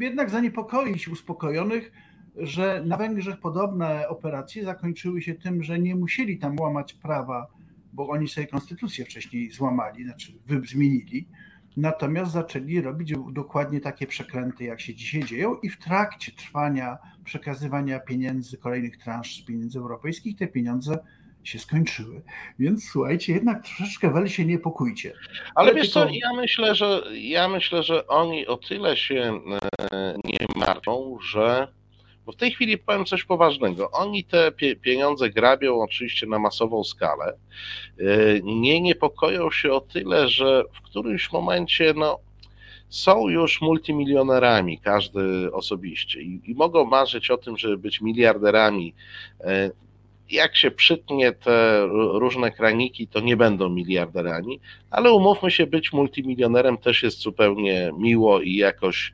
y, 0.00 0.04
jednak 0.04 0.30
zaniepokoić 0.30 1.08
uspokojonych, 1.08 1.92
że 2.36 2.82
na 2.86 2.96
Węgrzech 2.96 3.40
podobne 3.40 4.08
operacje 4.08 4.64
zakończyły 4.64 5.22
się 5.22 5.34
tym, 5.34 5.62
że 5.62 5.78
nie 5.78 5.96
musieli 5.96 6.38
tam 6.38 6.60
łamać 6.60 6.94
prawa, 6.94 7.46
bo 7.92 8.08
oni 8.08 8.28
sobie 8.28 8.46
konstytucję 8.46 9.04
wcześniej 9.04 9.50
złamali, 9.50 10.04
znaczy 10.04 10.32
zmienili. 10.64 11.28
Natomiast 11.76 12.32
zaczęli 12.32 12.80
robić 12.80 13.14
dokładnie 13.32 13.80
takie 13.80 14.06
przekręty, 14.06 14.64
jak 14.64 14.80
się 14.80 14.94
dzisiaj 14.94 15.24
dzieją, 15.24 15.56
i 15.56 15.68
w 15.68 15.78
trakcie 15.78 16.32
trwania 16.32 16.98
przekazywania 17.24 18.00
pieniędzy, 18.00 18.58
kolejnych 18.58 18.96
transz 18.96 19.42
z 19.42 19.44
pieniędzy 19.44 19.78
europejskich, 19.78 20.38
te 20.38 20.46
pieniądze 20.46 20.98
się 21.44 21.58
skończyły. 21.58 22.22
Więc 22.58 22.90
słuchajcie, 22.90 23.32
jednak 23.32 23.64
troszeczkę 23.64 24.10
wel 24.10 24.28
się 24.28 24.44
niepokójcie. 24.44 25.12
Ale, 25.54 25.74
wiesz 25.74 25.92
co, 25.92 26.08
ja 26.08 26.32
myślę, 26.36 26.74
że 26.74 27.02
ja 27.12 27.48
myślę, 27.48 27.82
że 27.82 28.06
oni 28.06 28.46
o 28.46 28.56
tyle 28.56 28.96
się 28.96 29.40
e, 29.92 30.14
nie 30.24 30.38
martwią, 30.56 31.18
że 31.32 31.68
bo 32.26 32.32
w 32.32 32.36
tej 32.36 32.50
chwili 32.50 32.78
powiem 32.78 33.04
coś 33.04 33.24
poważnego. 33.24 33.90
Oni 33.90 34.24
te 34.24 34.52
pieniądze 34.82 35.30
grabią 35.30 35.80
oczywiście 35.80 36.26
na 36.26 36.38
masową 36.38 36.84
skalę. 36.84 37.36
E, 37.98 38.04
nie 38.42 38.80
niepokoją 38.80 39.50
się 39.50 39.72
o 39.72 39.80
tyle, 39.80 40.28
że 40.28 40.62
w 40.72 40.82
którymś 40.82 41.32
momencie 41.32 41.94
no, 41.96 42.18
są 42.88 43.28
już 43.28 43.60
multimilionerami, 43.60 44.78
każdy 44.78 45.52
osobiście, 45.52 46.22
i, 46.22 46.40
i 46.44 46.54
mogą 46.54 46.84
marzyć 46.84 47.30
o 47.30 47.38
tym, 47.38 47.56
żeby 47.56 47.78
być 47.78 48.00
miliarderami 48.00 48.94
e, 49.40 49.70
jak 50.30 50.56
się 50.56 50.70
przytnie 50.70 51.32
te 51.32 51.86
różne 52.12 52.50
kraniki, 52.50 53.06
to 53.06 53.20
nie 53.20 53.36
będą 53.36 53.68
miliarderami, 53.68 54.60
ale 54.90 55.12
umówmy 55.12 55.50
się, 55.50 55.66
być 55.66 55.92
multimilionerem 55.92 56.78
też 56.78 57.02
jest 57.02 57.18
zupełnie 57.18 57.90
miło 57.98 58.40
i 58.40 58.54
jakoś 58.54 59.12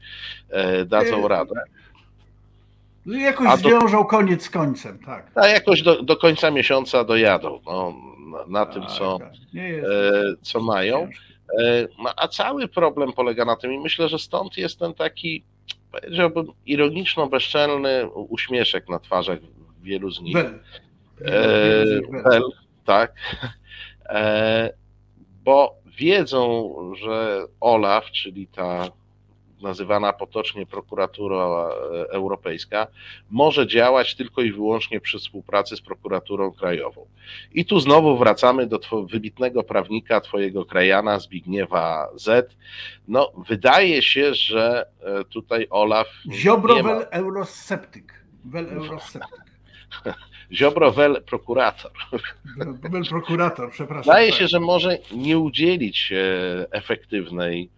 e, 0.51 0.85
dadzą 0.85 1.29
radę. 1.29 1.55
Jakoś 3.07 3.49
do, 3.49 3.57
zwiążą 3.57 4.05
koniec 4.05 4.43
z 4.43 4.51
końcem, 4.51 4.99
tak. 4.99 5.31
A 5.35 5.49
jakoś 5.49 5.83
do, 5.83 6.03
do 6.03 6.17
końca 6.17 6.51
miesiąca 6.51 7.05
dojadą 7.05 7.61
no, 7.67 7.95
na, 8.31 8.47
na 8.47 8.67
tak, 8.67 8.75
tym, 8.75 8.87
co, 8.87 9.19
tak. 9.19 9.33
e, 9.57 9.83
co 10.43 10.61
mają. 10.61 11.09
E, 11.59 11.89
no, 12.03 12.13
a 12.17 12.29
cały 12.29 12.69
problem 12.69 13.13
polega 13.13 13.45
na 13.45 13.57
tym 13.57 13.73
i 13.73 13.79
myślę, 13.79 14.09
że 14.09 14.19
stąd 14.19 14.57
jest 14.57 14.79
ten 14.79 14.95
taki, 14.95 15.43
powiedziałbym, 15.93 16.47
ironiczno-bezczelny 16.67 18.09
uśmieszek 18.15 18.89
na 18.89 18.99
twarzach 18.99 19.39
wielu 19.83 20.11
z 20.11 20.21
nich. 20.21 20.37
Bell, 22.25 22.51
tak. 22.85 23.13
E, 24.09 24.73
bo 25.45 25.75
wiedzą, 25.99 26.75
że 26.95 27.45
OLAF, 27.61 28.11
czyli 28.11 28.47
ta 28.47 28.91
nazywana 29.63 30.13
potocznie 30.13 30.67
prokuratura 30.67 31.69
europejska, 32.11 32.87
może 33.31 33.67
działać 33.67 34.15
tylko 34.15 34.43
i 34.43 34.53
wyłącznie 34.53 35.01
przy 35.01 35.19
współpracy 35.19 35.77
z 35.77 35.81
prokuraturą 35.81 36.53
krajową. 36.53 37.07
I 37.55 37.65
tu 37.65 37.81
znowu 37.81 38.19
wracamy 38.19 38.67
do 38.67 38.81
wybitnego 39.11 39.63
prawnika, 39.63 40.21
twojego 40.21 40.65
krajana 40.65 41.19
Zbigniewa 41.19 42.09
Z. 42.17 42.57
No, 43.09 43.33
wydaje 43.49 44.03
się, 44.03 44.35
że 44.35 44.87
e, 45.01 45.25
tutaj 45.25 45.67
Olaf. 45.71 46.07
Ziobro 46.33 46.83
ma... 46.83 46.91
eurosceptyk. 46.91 48.25
Wel 48.45 48.69
eurosceptyk. 48.69 49.56
Ziobro 50.53 50.93
wel 50.93 51.23
prokurator. 51.23 51.93
Wel 52.91 53.05
prokurator, 53.09 53.71
przepraszam. 53.71 54.05
Wydaje 54.05 54.33
się, 54.33 54.49
że 54.49 54.61
może 54.61 54.99
nie 55.13 55.39
udzielić 55.39 56.13
efektywnej, 56.71 57.71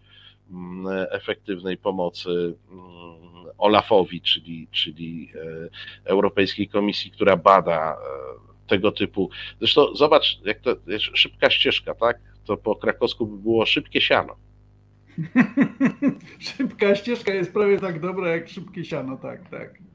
mm, 0.50 1.06
efektywnej 1.10 1.76
pomocy 1.76 2.54
mm, 2.70 3.28
Olafowi, 3.58 4.20
czyli, 4.20 4.68
czyli 4.70 5.32
e, 5.34 6.10
Europejskiej 6.10 6.68
Komisji, 6.68 7.10
która 7.10 7.36
bada 7.36 7.92
e, 7.92 7.96
tego 8.68 8.92
typu. 8.92 9.30
Zresztą 9.58 9.94
zobacz, 9.94 10.40
jak 10.44 10.60
to 10.60 10.76
szybka 11.14 11.50
ścieżka, 11.50 11.94
tak? 11.94 12.18
To 12.44 12.56
po 12.56 12.76
krakowsku 12.76 13.26
by 13.26 13.42
było 13.42 13.66
szybkie 13.66 14.00
siano. 14.00 14.36
Szybka 16.38 16.94
ścieżka 16.94 17.34
jest 17.34 17.52
prawie 17.52 17.80
tak 17.80 18.00
dobra 18.00 18.28
jak 18.28 18.48
szybkie 18.48 18.84
siano, 18.84 19.16
tak, 19.16 19.48
tak. 19.50 19.87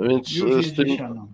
Więc 0.00 0.36
Już 0.36 0.66
z 0.66 0.74
tym 0.76 0.88
siano. 0.96 1.28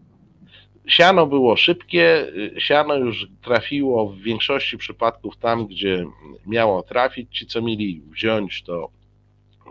siano 0.86 1.26
było 1.26 1.56
szybkie, 1.56 2.26
siano 2.58 2.94
już 2.94 3.26
trafiło 3.42 4.08
w 4.08 4.18
większości 4.18 4.78
przypadków 4.78 5.36
tam, 5.36 5.66
gdzie 5.66 6.04
miało 6.46 6.82
trafić. 6.82 7.38
Ci, 7.38 7.46
co 7.46 7.62
mieli 7.62 8.02
wziąć, 8.10 8.62
to, 8.62 8.88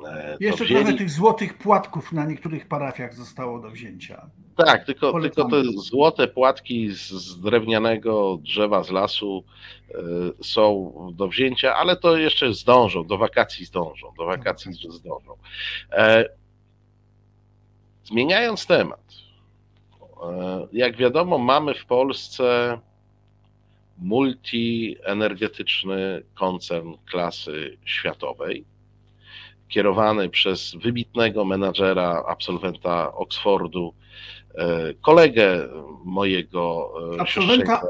e, 0.08 0.38
Jeszcze 0.40 0.66
wzięli. 0.66 0.84
trochę 0.84 0.98
tych 0.98 1.10
złotych 1.10 1.58
płatków 1.58 2.12
na 2.12 2.26
niektórych 2.26 2.68
parafiach 2.68 3.16
zostało 3.16 3.60
do 3.60 3.70
wzięcia. 3.70 4.30
Tak, 4.58 4.86
tylko, 4.86 5.12
Polecamy. 5.12 5.52
tylko 5.52 5.74
te 5.74 5.80
złote 5.82 6.28
płatki 6.28 6.90
z, 6.92 7.40
drewnianego 7.40 8.38
drzewa 8.42 8.84
z 8.84 8.92
lasu 8.92 9.44
e, 9.90 9.96
są 10.44 10.94
do 11.16 11.28
wzięcia, 11.28 11.76
ale 11.76 11.96
to 11.96 12.18
jeszcze 12.18 12.54
zdążą, 12.54 13.08
do 13.08 13.18
wakacji 13.18 13.66
zdążą, 13.66 14.14
do 14.18 14.26
wakacji 14.26 14.74
zdążą. 14.74 15.38
Zmieniając 18.06 18.66
temat, 18.66 19.04
e, 20.24 20.68
jak 20.72 20.98
wiadomo, 20.98 21.38
mamy 21.38 21.74
w 21.74 21.86
Polsce 21.86 22.80
multienergetyczny 23.98 26.24
koncern 26.34 26.94
klasy 27.06 27.78
światowej, 27.86 28.66
kierowany 29.68 30.30
przez 30.30 30.76
wybitnego 30.76 31.46
menadżera, 31.46 32.24
absolwenta 32.28 33.14
Oxfordu, 33.14 33.94
e, 34.56 34.94
kolegę 34.94 35.68
mojego 36.04 36.94
e, 37.16 37.22
Absolwenta 37.22 37.82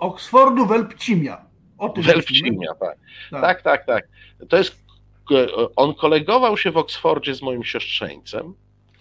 Oxfordu 0.00 0.66
Welpcimia. 0.66 1.48
O 1.78 1.88
tym 1.88 2.04
myślimy. 2.04 2.14
Welpcimia, 2.14 2.74
tak. 2.74 2.98
tak, 3.30 3.62
tak, 3.62 3.86
tak. 3.86 4.08
To 4.48 4.56
jest, 4.56 4.84
on 5.76 5.94
kolegował 5.94 6.56
się 6.56 6.70
w 6.70 6.76
Oksfordzie 6.76 7.34
z 7.34 7.42
moim 7.42 7.64
siostrzeńcem. 7.64 8.54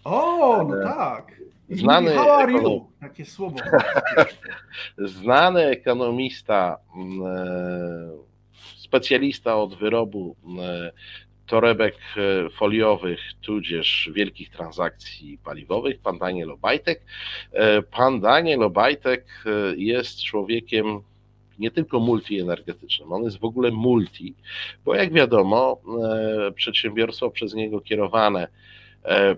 O, 0.08 0.64
no 0.64 0.84
tak. 0.84 1.42
Znany 1.70 2.16
How 2.16 2.32
are 2.32 2.52
you? 2.52 2.86
Takie 3.00 3.26
słowo. 3.26 3.56
Znany 4.98 5.66
ekonomista, 5.66 6.78
m, 6.96 7.22
e, 7.26 7.38
specjalista 8.78 9.56
od 9.56 9.76
wyrobu 9.76 10.36
m, 10.46 10.60
e, 10.60 10.92
torebek 11.46 11.96
e, 11.96 12.50
foliowych, 12.50 13.20
tudzież 13.42 14.10
wielkich 14.14 14.50
transakcji 14.50 15.38
paliwowych, 15.44 16.00
pan 16.00 16.18
Daniel 16.18 16.52
Obajtek. 16.52 17.02
Pan 17.92 18.20
Daniel 18.20 18.64
Obajtek 18.64 19.44
jest 19.78 20.24
człowiekiem 20.24 21.02
nie 21.60 21.72
tylko 21.72 22.00
multienergetycznym, 22.00 23.12
on 23.12 23.24
jest 23.24 23.40
w 23.40 23.44
ogóle 23.44 23.72
multi, 23.72 24.36
bo 24.86 24.96
jak 24.96 25.14
wiadomo, 25.14 25.82
przedsiębiorstwo 26.56 27.30
przez 27.30 27.54
niego 27.54 27.82
kierowane 27.82 28.48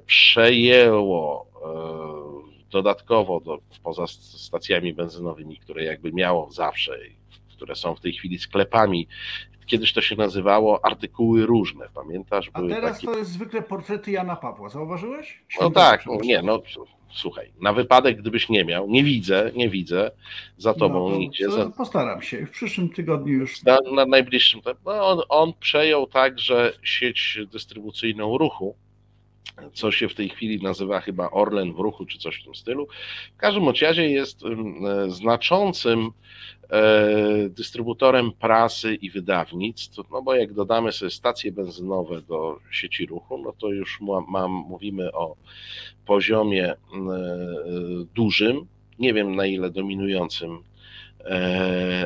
przejęło 0.05 1.45
e, 1.65 2.69
dodatkowo 2.71 3.39
do, 3.39 3.59
poza 3.83 4.07
stacjami 4.07 4.93
benzynowymi, 4.93 5.57
które 5.57 5.83
jakby 5.83 6.11
miało 6.11 6.51
zawsze, 6.51 6.97
które 7.55 7.75
są 7.75 7.95
w 7.95 7.99
tej 7.99 8.13
chwili 8.13 8.39
sklepami. 8.39 9.07
Kiedyś 9.65 9.93
to 9.93 10.01
się 10.01 10.15
nazywało 10.15 10.85
artykuły 10.85 11.45
różne, 11.45 11.85
pamiętasz? 11.93 12.49
A 12.53 12.61
teraz 12.61 12.95
takie 12.95 13.07
to 13.07 13.17
jest 13.17 13.31
zwykle 13.31 13.61
portrety 13.61 14.11
Jana 14.11 14.35
Pawła. 14.35 14.69
Zauważyłeś? 14.69 15.41
no 15.41 15.45
Świąteczne, 15.49 16.13
tak, 16.13 16.23
nie, 16.23 16.41
no 16.41 16.61
słuchaj, 17.11 17.51
na 17.61 17.73
wypadek 17.73 18.17
gdybyś 18.17 18.49
nie 18.49 18.65
miał, 18.65 18.89
nie 18.89 19.03
widzę, 19.03 19.51
nie 19.55 19.69
widzę, 19.69 20.11
za 20.57 20.73
tobą 20.73 21.09
No, 21.09 21.15
idzie, 21.17 21.51
za, 21.51 21.69
Postaram 21.69 22.21
się. 22.21 22.45
W 22.45 22.51
przyszłym 22.51 22.89
tygodniu 22.89 23.33
już. 23.33 23.63
na, 23.63 23.77
na 23.95 24.05
najbliższym, 24.05 24.61
no 24.85 25.07
on, 25.07 25.21
on 25.29 25.53
przejął 25.59 26.07
także 26.07 26.73
sieć 26.83 27.39
dystrybucyjną 27.51 28.37
ruchu, 28.37 28.75
co 29.73 29.91
się 29.91 30.09
w 30.09 30.15
tej 30.15 30.29
chwili 30.29 30.63
nazywa 30.63 30.99
chyba 30.99 31.29
Orlen 31.31 31.73
w 31.73 31.79
ruchu, 31.79 32.05
czy 32.05 32.17
coś 32.17 32.41
w 32.41 32.43
tym 32.43 32.55
stylu. 32.55 32.87
W 33.33 33.37
każdym 33.37 33.69
razie 33.81 34.09
jest 34.09 34.43
e, 34.43 35.11
znaczącym 35.11 36.11
e, 36.69 37.49
dystrybutorem 37.49 38.31
prasy 38.31 38.95
i 38.95 39.09
wydawnictw, 39.09 39.97
no 40.11 40.21
bo 40.21 40.35
jak 40.35 40.53
dodamy 40.53 40.91
sobie 40.91 41.11
stacje 41.11 41.51
benzynowe 41.51 42.21
do 42.21 42.59
sieci 42.71 43.05
ruchu, 43.05 43.37
no 43.37 43.53
to 43.59 43.67
już 43.69 44.01
ma, 44.01 44.21
mam, 44.27 44.51
mówimy 44.51 45.11
o 45.11 45.35
poziomie 46.05 46.71
e, 46.71 46.77
dużym, 48.15 48.65
nie 48.99 49.13
wiem 49.13 49.35
na 49.35 49.45
ile 49.45 49.69
dominującym 49.69 50.63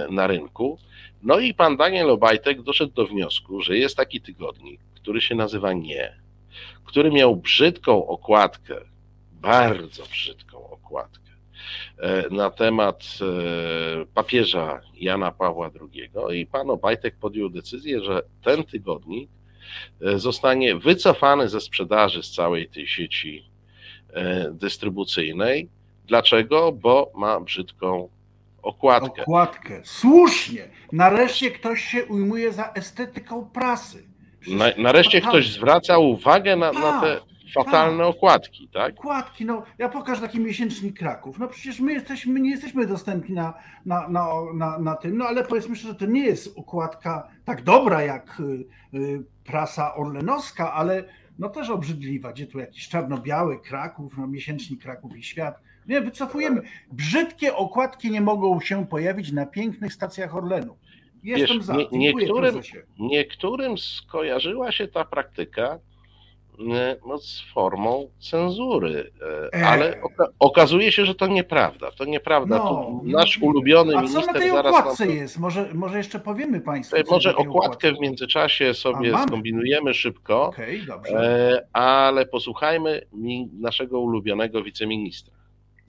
na 0.10 0.28
rynku. 0.28 0.78
No 1.24 1.40
i 1.40 1.54
pan 1.54 1.78
Daniel 1.78 2.10
Obajtek 2.10 2.62
doszedł 2.62 2.94
do 2.94 3.06
wniosku, 3.06 3.62
że 3.62 3.78
jest 3.78 3.98
taki 3.98 4.22
tygodnik, 4.22 4.82
który 4.96 5.22
się 5.22 5.36
nazywa 5.36 5.74
Nie, 5.74 6.23
który 6.86 7.12
miał 7.12 7.36
brzydką 7.36 8.08
okładkę, 8.08 8.76
bardzo 9.32 10.04
brzydką 10.04 10.70
okładkę 10.70 11.32
e, 11.98 12.30
na 12.30 12.50
temat 12.50 13.04
e, 13.22 14.06
papieża 14.06 14.82
Jana 14.96 15.32
Pawła 15.32 15.72
II 15.82 16.40
i 16.42 16.46
pan 16.46 16.70
Obajtek 16.70 17.16
podjął 17.16 17.50
decyzję, 17.50 18.04
że 18.04 18.22
ten 18.44 18.64
tygodnik 18.64 19.30
e, 20.02 20.20
zostanie 20.20 20.76
wycofany 20.76 21.50
ze 21.50 21.62
sprzedaży 21.62 22.24
z 22.24 22.32
całej 22.32 22.70
tej 22.70 22.88
sieci 22.88 23.54
dystrybucyjnej. 24.52 25.70
Dlaczego? 26.08 26.72
Bo 26.72 27.12
ma 27.16 27.40
brzydką 27.40 28.10
okładkę. 28.62 29.22
Okładkę. 29.22 29.82
Słusznie. 29.84 30.70
Nareszcie 30.92 31.52
ktoś 31.52 31.82
się 31.84 32.06
ujmuje 32.06 32.52
za 32.52 32.74
estetyką 32.74 33.50
prasy. 33.50 34.04
Na, 34.48 34.66
nareszcie 34.78 35.22
fatalne. 35.22 35.42
ktoś 35.42 35.54
zwraca 35.54 35.98
uwagę 35.98 36.56
na, 36.56 36.72
na 36.72 37.02
te 37.02 37.20
fatalne 37.54 38.06
okładki, 38.06 38.68
tak? 38.74 39.00
Okładki, 39.00 39.46
no 39.46 39.64
ja 39.78 39.90
pokażę 39.90 40.22
taki 40.22 40.40
miesięcznik 40.40 41.00
Kraków. 41.00 41.40
No 41.40 41.48
przecież 41.48 41.80
my 41.80 41.94
jesteśmy, 41.94 42.34
my 42.34 42.40
nie 42.40 42.50
jesteśmy 42.52 42.88
dostępni 42.88 43.36
na, 43.36 43.54
na, 43.86 44.08
na, 44.08 44.28
na, 44.54 44.80
na 44.80 44.96
tym, 44.96 45.18
no 45.18 45.26
ale 45.26 45.44
powiedzmy 45.44 45.76
szczerze, 45.76 45.96
to 45.96 46.06
nie 46.06 46.26
jest 46.26 46.58
okładka 46.58 47.28
tak 47.46 47.62
dobra 47.62 48.02
jak 48.02 48.40
y, 48.40 48.98
y, 48.98 49.24
prasa 49.46 49.96
orlenowska, 49.96 50.74
ale 50.74 51.04
no 51.40 51.50
też 51.50 51.70
obrzydliwa, 51.70 52.32
gdzie 52.32 52.48
tu 52.48 52.60
jakiś 52.60 52.90
czarno-biały 52.90 53.60
Kraków, 53.60 54.14
no 54.18 54.28
miesięcznik 54.28 54.82
Kraków 54.82 55.18
i 55.18 55.24
Świat. 55.24 55.60
Nie, 55.88 56.02
wycofujemy. 56.02 56.62
Brzydkie 56.92 57.56
okładki 57.56 58.12
nie 58.12 58.22
mogą 58.22 58.62
się 58.62 58.88
pojawić 58.88 59.32
na 59.32 59.46
pięknych 59.46 59.94
stacjach 59.94 60.36
Orlenu. 60.36 60.76
Jestem 61.24 61.58
Wiesz, 61.58 61.66
za. 61.66 61.76
nie- 61.76 61.88
niektórym-. 61.92 62.62
Niektórym 63.00 63.78
skojarzyła 63.78 64.72
się 64.72 64.88
ta 64.88 65.06
praktyka 65.06 65.80
e, 66.74 66.96
no, 67.08 67.18
z 67.18 67.42
formą 67.54 68.10
cenzury, 68.20 69.12
e, 69.54 69.60
E. 69.60 69.68
ale 69.68 70.02
oka- 70.02 70.28
okazuje 70.40 70.92
się, 70.92 71.06
że 71.06 71.16
to 71.16 71.28
nieprawda. 71.28 71.92
To 71.92 72.06
nieprawda. 72.06 72.58
No, 72.58 73.02
nasz 73.04 73.38
ulubiony 73.42 73.92
A 73.92 73.96
co 73.96 74.02
na 74.02 74.10
minister 74.10 74.34
tej 74.42 74.50
zaraz 74.52 74.76
okładce 74.76 75.06
nam 75.06 75.16
jest? 75.16 75.40
Może, 75.40 75.70
może 75.74 75.98
jeszcze 75.98 76.20
powiemy 76.20 76.62
Państwu. 76.62 76.96
E, 76.96 77.04
Może 77.12 77.36
okładkę 77.36 77.94
w 77.94 78.00
międzyczasie 78.00 78.74
sobie 78.74 79.16
A, 79.16 79.28
skombinujemy 79.28 79.94
szybko, 79.94 80.52
e, 81.16 81.68
ale 81.74 82.26
posłuchajmy 82.26 83.02
naszego 83.60 84.00
ulubionego 84.00 84.64
wiceministra. 84.64 85.34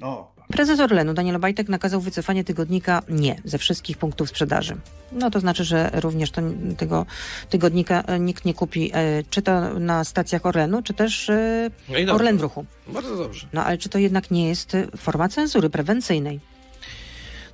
O, 0.02 0.35
Prezes 0.48 0.80
Orlenu 0.80 1.14
Daniel 1.14 1.37
Obajtek 1.37 1.68
nakazał 1.68 2.00
wycofanie 2.00 2.44
tygodnika 2.44 3.02
nie 3.09 3.37
ze 3.44 3.59
wszystkich 3.59 3.98
punktów 3.98 4.28
sprzedaży. 4.28 4.76
No 5.12 5.30
to 5.30 5.40
znaczy, 5.40 5.64
że 5.64 5.90
również 5.94 6.30
to, 6.30 6.42
tego 6.76 7.07
tygodnika 7.50 8.02
e, 8.02 8.20
nikt 8.20 8.44
nie 8.44 8.54
kupi, 8.54 8.90
e, 8.94 9.22
czy 9.30 9.42
to 9.42 9.78
na 9.78 10.04
stacjach 10.04 10.46
Orlenu, 10.46 10.83
czy 10.83 10.94
też 10.94 11.30
e, 11.30 11.70
No. 12.07 12.14
Orlen 12.14 12.37
w 12.37 12.40
ruchu. 12.40 12.64
Bardzo 12.88 13.16
dobrze. 13.16 13.46
No 13.52 13.64
ale 13.64 13.78
czy 13.78 13.88
to 13.88 13.98
jednak 13.98 14.30
nie 14.30 14.48
jest 14.48 14.76
forma 14.96 15.28
cenzury 15.28 15.70
prewencyjnej? 15.70 16.40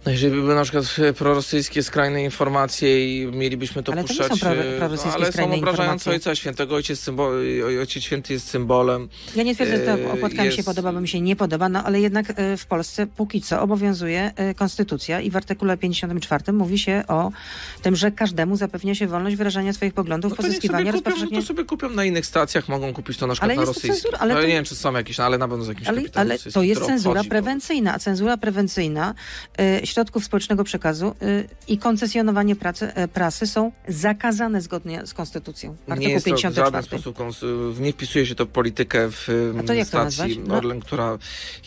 No 0.07 0.13
jeżeli 0.13 0.35
by 0.35 0.41
były 0.43 0.55
na 0.55 0.63
przykład 0.63 0.85
e, 0.99 1.13
prorosyjskie 1.13 1.83
skrajne 1.83 2.23
informacje 2.25 3.19
i 3.23 3.27
mielibyśmy 3.27 3.83
to 3.83 3.93
Ale 3.93 4.05
to 4.05 4.13
nie 4.13 4.19
puszczać... 4.19 4.39
są 4.41 4.47
pro- 4.47 4.55
e, 4.63 4.79
prorosyjskie 4.79 5.15
ale 5.23 5.33
są 5.33 5.53
obrażające. 5.55 6.11
Ojca 6.11 6.35
Świętego. 6.35 6.75
Ojciec, 6.75 7.01
symbol, 7.01 7.35
Ojciec 7.81 8.03
Święty 8.03 8.33
jest 8.33 8.49
symbolem. 8.49 9.09
Ja 9.37 9.43
nie 9.43 9.55
twierdzę, 9.55 9.77
że 9.77 9.93
E, 9.95 9.99
to 9.99 10.13
okładka 10.13 10.45
mi 10.45 10.51
się 10.51 10.57
jest- 10.57 10.69
podoba, 10.69 10.93
bo 10.93 11.01
mi 11.01 11.09
się 11.09 11.21
nie 11.21 11.37
podoba, 11.37 11.69
no 11.69 11.85
ale 11.85 12.01
jednak 12.01 12.27
e, 12.37 12.57
w 12.57 12.67
Polsce 12.67 13.07
póki 13.07 13.41
co 13.43 13.63
obowiązuje 13.63 14.33
e, 14.37 14.55
konstytucja 14.55 15.21
i 15.21 15.31
w 15.31 15.37
artykule 15.37 15.77
54 15.77 16.53
mówi 16.53 16.79
się 16.79 17.03
o 17.09 17.31
tym, 17.83 17.97
że 17.97 18.11
każdemu 18.11 18.57
zapewnia 18.57 18.95
się 18.95 19.07
wolność 19.07 19.37
wyrażania 19.37 19.73
swoich 19.73 19.95
poglądów, 19.95 20.31
No 20.31 20.37
pozyskiwania, 20.37 20.79
kupią, 20.93 20.93
no 20.93 20.93
rozpowszechniania. 21.11 21.43
to 21.43 21.47
sobie 21.49 21.65
kupią 21.65 21.89
na 21.91 22.05
innych 22.05 22.27
stacjach, 22.27 22.69
mogą 22.69 22.93
kupić 22.93 23.17
to 23.19 23.27
na 23.27 23.33
przykład 23.35 23.49
Ale 23.51 23.57
na 23.57 23.63
jest 23.63 23.69
rosyjskich. 23.75 24.03
cenzura, 24.03 24.19
ale 24.19 24.35
no, 24.35 24.41
to- 24.41 24.47
nie 24.47 24.53
wiem, 24.55 24.65
czy 24.65 24.75
są 24.77 24.93
jakieś, 24.93 25.19
no, 25.19 25.25
ale 25.25 25.39
na 25.39 25.49
pewno 25.49 25.65
z 25.65 25.69
jakimś 25.69 25.89
Ale, 25.89 26.03
ale 26.15 26.39
to 26.39 26.63
jest 26.63 26.87
cenzura 26.87 27.25
prewencyjna, 27.25 27.95
a 27.95 27.99
cenzura 27.99 28.37
prewencyjna 28.37 29.15
y, 29.61 29.87
środków 29.91 30.25
społecznego 30.25 30.65
przekazu 30.65 31.15
y, 31.23 31.49
i 31.69 31.79
koncesjonowanie 31.79 32.57
pracy, 32.57 32.95
e, 32.95 33.09
prasy 33.09 33.47
są 33.47 33.73
zakazane 33.89 34.61
zgodnie 34.61 35.07
z 35.07 35.15
konstytucją. 35.15 35.71
Artykuł 35.71 35.97
nie 35.97 36.09
jest 36.13 36.25
to 36.25 36.31
w 36.31 36.35
54. 36.35 36.67
żaden 36.67 36.83
sposób, 36.83 37.19
kons- 37.19 37.81
nie 37.81 37.93
wpisuje 37.93 38.27
się 38.27 38.35
to 38.35 38.47
w 38.47 38.49
politykę 38.49 39.11
w 39.11 39.29
to 39.67 39.85
stacji? 39.85 40.39
No. 40.47 40.55
Orlen, 40.55 40.81
która 40.81 41.19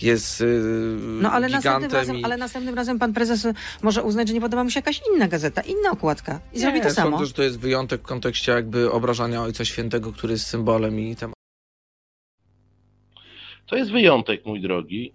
jest 0.01 0.41
y, 0.41 0.61
No 0.99 1.31
ale 1.31 1.49
następnym, 1.49 1.91
razem, 1.91 2.17
i... 2.17 2.23
ale 2.23 2.37
następnym 2.37 2.75
razem 2.75 2.99
pan 2.99 3.13
prezes 3.13 3.47
może 3.81 4.03
uznać, 4.03 4.27
że 4.27 4.33
nie 4.33 4.41
podoba 4.41 4.63
mu 4.63 4.69
się 4.69 4.77
jakaś 4.77 5.01
inna 5.15 5.27
gazeta, 5.27 5.61
inna 5.61 5.91
okładka 5.91 6.39
i 6.53 6.59
zrobi 6.59 6.79
to 6.79 6.87
Nie, 6.87 6.93
samo. 6.93 7.09
Sądzę, 7.09 7.25
że 7.25 7.33
to 7.33 7.43
jest 7.43 7.59
wyjątek 7.59 8.01
w 8.01 8.03
kontekście 8.03 8.51
jakby 8.51 8.91
obrażania 8.91 9.41
Ojca 9.41 9.65
Świętego, 9.65 10.11
który 10.11 10.33
jest 10.33 10.45
symbolem 10.47 10.99
i 10.99 11.15
tem 11.15 11.33
To 13.65 13.75
jest 13.75 13.91
wyjątek, 13.91 14.45
mój 14.45 14.61
drogi. 14.61 15.13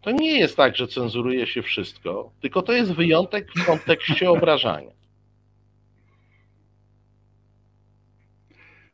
To 0.00 0.10
nie 0.10 0.38
jest 0.38 0.56
tak, 0.56 0.76
że 0.76 0.88
cenzuruje 0.88 1.46
się 1.46 1.62
wszystko, 1.62 2.32
tylko 2.40 2.62
to 2.62 2.72
jest 2.72 2.92
wyjątek 2.92 3.48
w 3.56 3.66
kontekście 3.66 4.30
obrażania. 4.36 4.90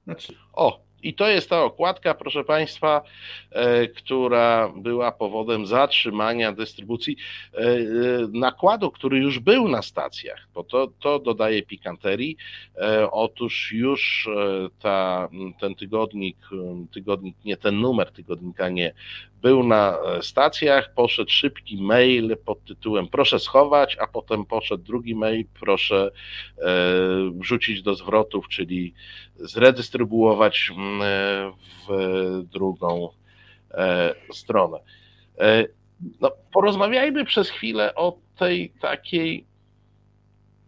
Znaczy, 0.05 0.35
O, 0.53 0.84
i 1.05 1.15
to 1.15 1.29
jest 1.29 1.51
ta 1.51 1.63
okładka, 1.65 2.15
proszę 2.15 2.45
Państwa, 2.45 3.03
e, 3.51 3.89
która 3.89 4.73
była 4.77 5.13
powodem 5.13 5.67
zatrzymania 5.67 6.53
dystrybucji 6.53 7.17
e, 7.55 7.59
e, 7.59 7.77
nakładu, 8.33 8.91
który 8.91 9.19
już 9.19 9.39
był 9.39 9.69
na 9.69 9.83
stacjach, 9.83 10.49
bo 10.55 10.65
to, 10.65 10.87
to 11.01 11.19
dodaje 11.19 11.63
pikanterii. 11.63 12.37
Otóż 13.11 13.73
już 13.73 14.29
ta, 14.79 15.29
ten 15.61 15.75
tygodnik, 15.75 16.37
tygodnik, 16.95 17.37
nie 17.45 17.57
ten 17.57 17.81
numer 17.81 18.13
tygodnika 18.13 18.69
nie, 18.69 18.95
był 19.43 19.63
na 19.63 19.99
stacjach, 20.21 20.95
poszedł 20.95 21.31
szybki 21.31 21.83
mail 21.83 22.37
pod 22.45 22.65
tytułem 22.65 23.09
proszę 23.09 23.39
schować, 23.39 23.97
a 24.01 24.07
potem 24.07 24.45
poszedł 24.45 24.85
drugi 24.85 25.15
mail, 25.15 25.45
proszę 25.61 26.11
wrzucić 27.41 27.83
do 27.83 27.95
zwrotów, 27.95 28.49
czyli 28.49 28.95
zredystrybuować 29.37 30.71
mm, 30.77 30.94
w 31.89 32.43
drugą 32.53 33.09
e, 33.71 34.15
stronę. 34.33 34.79
E, 35.39 35.65
No, 36.21 36.31
porozmawiajmy 36.53 37.25
przez 37.25 37.51
chwilę 37.51 37.95
o 37.95 38.19
tej 38.39 38.71
takiej 38.81 39.45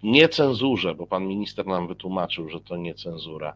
niecenzurze, 0.03 0.95
bo 0.95 1.07
pan 1.07 1.27
minister 1.27 1.67
nam 1.67 1.89
wytłumaczył, 1.89 2.49
że 2.51 2.61
to 2.61 2.77
nie 2.77 2.95
cenzura. 2.95 3.55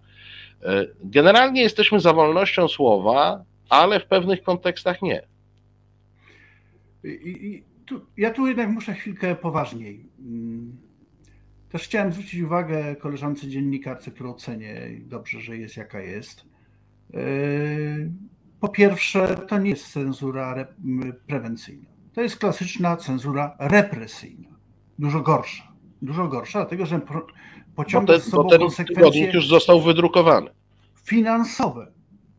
E, 0.63 0.87
Generalnie 1.05 1.63
jesteśmy 1.63 2.01
za 2.01 2.13
wolnością 2.13 2.69
słowa, 2.69 3.45
ale 3.69 4.01
w 4.01 4.07
pewnych 4.07 4.43
kontekstach 4.43 5.03
nie. 5.03 5.23
I, 7.05 7.09
i 7.47 7.63
tu, 7.87 8.01
ja 8.17 8.31
tu 8.31 8.47
jednak 8.47 8.69
muszę 8.71 8.95
chwilkę 8.95 9.37
poważniej. 9.37 10.05
Mm, 10.19 10.77
Też 11.73 11.83
chciałem 11.83 12.13
zwrócić 12.13 12.41
uwagę 12.43 12.97
koleżance 12.97 13.49
dziennikarce, 13.49 14.11
którą 14.11 14.35
cenię 14.35 14.81
dobrze, 15.01 15.41
że 15.41 15.57
jest 15.57 15.77
jaka 15.77 16.01
jest. 16.01 16.45
Yy, 17.13 18.11
Po 18.61 18.69
pierwsze, 18.69 19.37
to 19.49 19.59
nie 19.59 19.71
jest 19.71 19.93
cenzura 19.93 20.53
re- 20.53 20.67
m, 20.85 21.13
prewencyjna. 21.27 21.89
To 22.13 22.21
jest 22.23 22.37
klasyczna 22.37 22.97
cenzura 22.97 23.57
represyjna. 23.59 24.49
Dużo 24.99 25.21
gorsza. 25.21 25.73
Dużo 26.03 26.29
gorsza, 26.29 26.59
dlatego 26.59 26.87
że 26.87 27.01
pociąga 27.75 28.13
ten, 28.13 28.23
z 28.23 28.25
sobą 28.31 28.49
ten 28.49 28.59
konsekwencje 28.61 29.33
już 29.33 29.49
został 29.49 29.81
wydrukowany. 29.83 30.51
finansowe. 31.05 31.93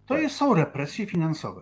To 0.06 0.18
jest, 0.18 0.36
są 0.36 0.54
represje 0.54 1.06
finansowe. 1.06 1.62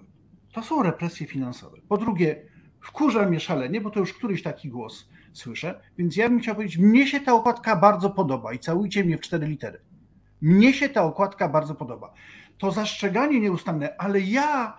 To 0.53 0.63
są 0.63 0.83
represje 0.83 1.27
finansowe. 1.27 1.77
Po 1.89 1.97
drugie, 1.97 2.41
wkurza 2.81 3.25
mnie 3.29 3.39
szalenie, 3.39 3.81
bo 3.81 3.89
to 3.89 3.99
już 3.99 4.13
któryś 4.13 4.43
taki 4.43 4.69
głos 4.69 5.09
słyszę, 5.33 5.79
więc 5.97 6.15
ja 6.15 6.29
bym 6.29 6.39
chciał 6.39 6.55
powiedzieć, 6.55 6.77
mnie 6.77 7.07
się 7.07 7.19
ta 7.19 7.33
okładka 7.33 7.75
bardzo 7.75 8.09
podoba 8.09 8.53
i 8.53 8.59
całujcie 8.59 9.03
mnie 9.03 9.17
w 9.17 9.21
cztery 9.21 9.47
litery. 9.47 9.79
Mnie 10.41 10.73
się 10.73 10.89
ta 10.89 11.03
okładka 11.03 11.49
bardzo 11.49 11.75
podoba. 11.75 12.13
To 12.59 12.71
zastrzeganie 12.71 13.39
nieustanne, 13.39 13.95
ale 13.97 14.19
ja 14.19 14.77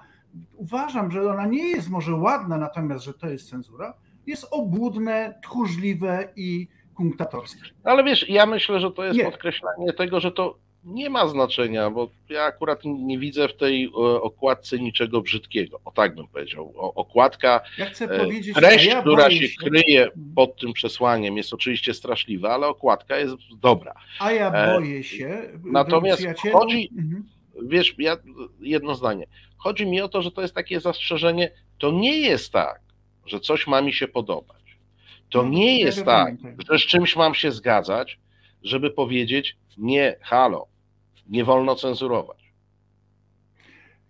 uważam, 0.56 1.10
że 1.10 1.30
ona 1.30 1.46
nie 1.46 1.68
jest 1.68 1.90
może 1.90 2.14
ładna, 2.14 2.58
natomiast, 2.58 3.04
że 3.04 3.14
to 3.14 3.28
jest 3.28 3.50
cenzura, 3.50 3.94
jest 4.26 4.46
obłudne, 4.50 5.38
tchórzliwe 5.42 6.28
i 6.36 6.68
kunktatorskie. 6.94 7.62
Ale 7.84 8.04
wiesz, 8.04 8.28
ja 8.28 8.46
myślę, 8.46 8.80
że 8.80 8.90
to 8.90 9.04
jest 9.04 9.18
Nie. 9.18 9.24
podkreślanie 9.24 9.92
tego, 9.92 10.20
że 10.20 10.32
to 10.32 10.58
nie 10.84 11.10
ma 11.10 11.26
znaczenia, 11.28 11.90
bo 11.90 12.10
ja 12.28 12.42
akurat 12.44 12.80
nie 12.84 13.18
widzę 13.18 13.48
w 13.48 13.56
tej 13.56 13.84
e, 13.84 13.90
okładce 14.22 14.78
niczego 14.78 15.20
brzydkiego. 15.22 15.80
O 15.84 15.90
tak 15.90 16.14
bym 16.14 16.26
powiedział. 16.28 16.72
O, 16.76 16.94
okładka, 16.94 17.60
Ja 17.78 17.86
chcę 17.86 18.04
e, 18.04 18.18
powiedzieć, 18.20 18.54
treść, 18.56 18.86
ja 18.86 19.00
która 19.00 19.24
boję 19.24 19.48
się 19.48 19.56
kryje 19.68 20.08
pod 20.36 20.60
tym 20.60 20.72
przesłaniem 20.72 21.36
jest 21.36 21.52
oczywiście 21.52 21.94
straszliwa, 21.94 22.50
ale 22.54 22.66
okładka 22.66 23.16
jest 23.16 23.34
dobra. 23.60 23.94
A 24.20 24.32
ja 24.32 24.52
E, 24.52 24.74
boję 24.78 25.02
się. 25.04 25.42
natomiast 25.64 26.22
chodzi- 26.52 26.90
Mhm. 26.98 27.24
Wiesz, 27.62 27.94
ja 27.98 28.16
jedno 28.60 28.94
zdanie. 28.94 29.26
Chodzi 29.56 29.86
mi 29.86 30.00
o 30.00 30.08
to, 30.08 30.22
że 30.22 30.30
to 30.30 30.42
jest 30.42 30.54
takie 30.54 30.80
zastrzeżenie. 30.80 31.50
To 31.78 31.92
nie 31.92 32.20
jest 32.20 32.52
tak, 32.52 32.80
że 33.26 33.40
coś 33.40 33.66
ma 33.66 33.82
mi 33.82 33.92
się 33.92 34.08
podobać. 34.08 34.78
To 35.30 35.42
No, 35.42 35.48
nie 35.48 35.80
jest 35.80 36.04
tak, 36.04 36.34
że 36.70 36.78
z 36.78 36.82
czymś 36.82 37.16
mam 37.16 37.34
się 37.34 37.52
zgadzać, 37.52 38.18
żeby 38.62 38.90
powiedzieć 38.90 39.56
nie, 39.78 40.16
halo, 40.20 40.66
nie 41.28 41.44
wolno 41.44 41.76
cenzurować. 41.76 42.52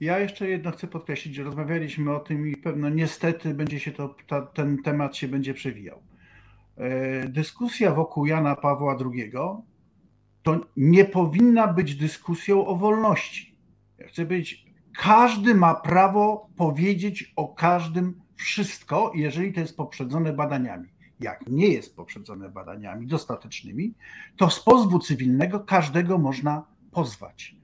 Ja 0.01 0.19
jeszcze 0.19 0.49
jedno 0.49 0.71
chcę 0.71 0.87
podkreślić, 0.87 1.35
że 1.35 1.43
rozmawialiśmy 1.43 2.17
o 2.17 2.21
tym 2.21 2.49
i 2.49 2.57
pewno 2.57 2.89
niestety 2.89 3.55
będzie 3.55 3.81
się 3.81 3.93
to, 3.93 4.15
ta, 4.27 4.43
ten 4.43 4.83
temat 4.83 5.17
się 5.17 5.29
będzie 5.29 5.55
przewijał. 5.55 6.03
E, 6.77 7.29
Dyskusja 7.29 7.95
wokół 7.95 8.27
Jana 8.27 8.57
Pawła 8.57 8.97
II 9.15 9.33
to 10.43 10.61
nie 10.77 11.05
powinna 11.05 11.67
być 11.67 11.95
dyskusją 11.95 12.67
o 12.67 12.77
wolności. 12.77 13.57
Ja 13.99 14.09
chcę 14.09 14.27
powiedzieć, 14.27 14.67
każdy 14.99 15.55
ma 15.55 15.75
prawo 15.75 16.49
powiedzieć 16.57 17.33
o 17.37 17.49
każdym 17.49 18.21
wszystko, 18.37 19.13
jeżeli 19.15 19.53
to 19.53 19.61
jest 19.61 19.77
poprzedzone 19.77 20.33
badaniami. 20.33 20.89
Jak 21.21 21.47
nie 21.47 21.69
jest 21.69 21.97
poprzedzone 21.97 22.49
badaniami 22.49 23.07
dostatecznymi, 23.07 23.95
to 24.37 24.51
z 24.51 24.63
pozwu 24.63 24.99
cywilnego 24.99 25.61
każdego 25.61 26.19
można 26.19 26.65
pozwać. 26.91 27.57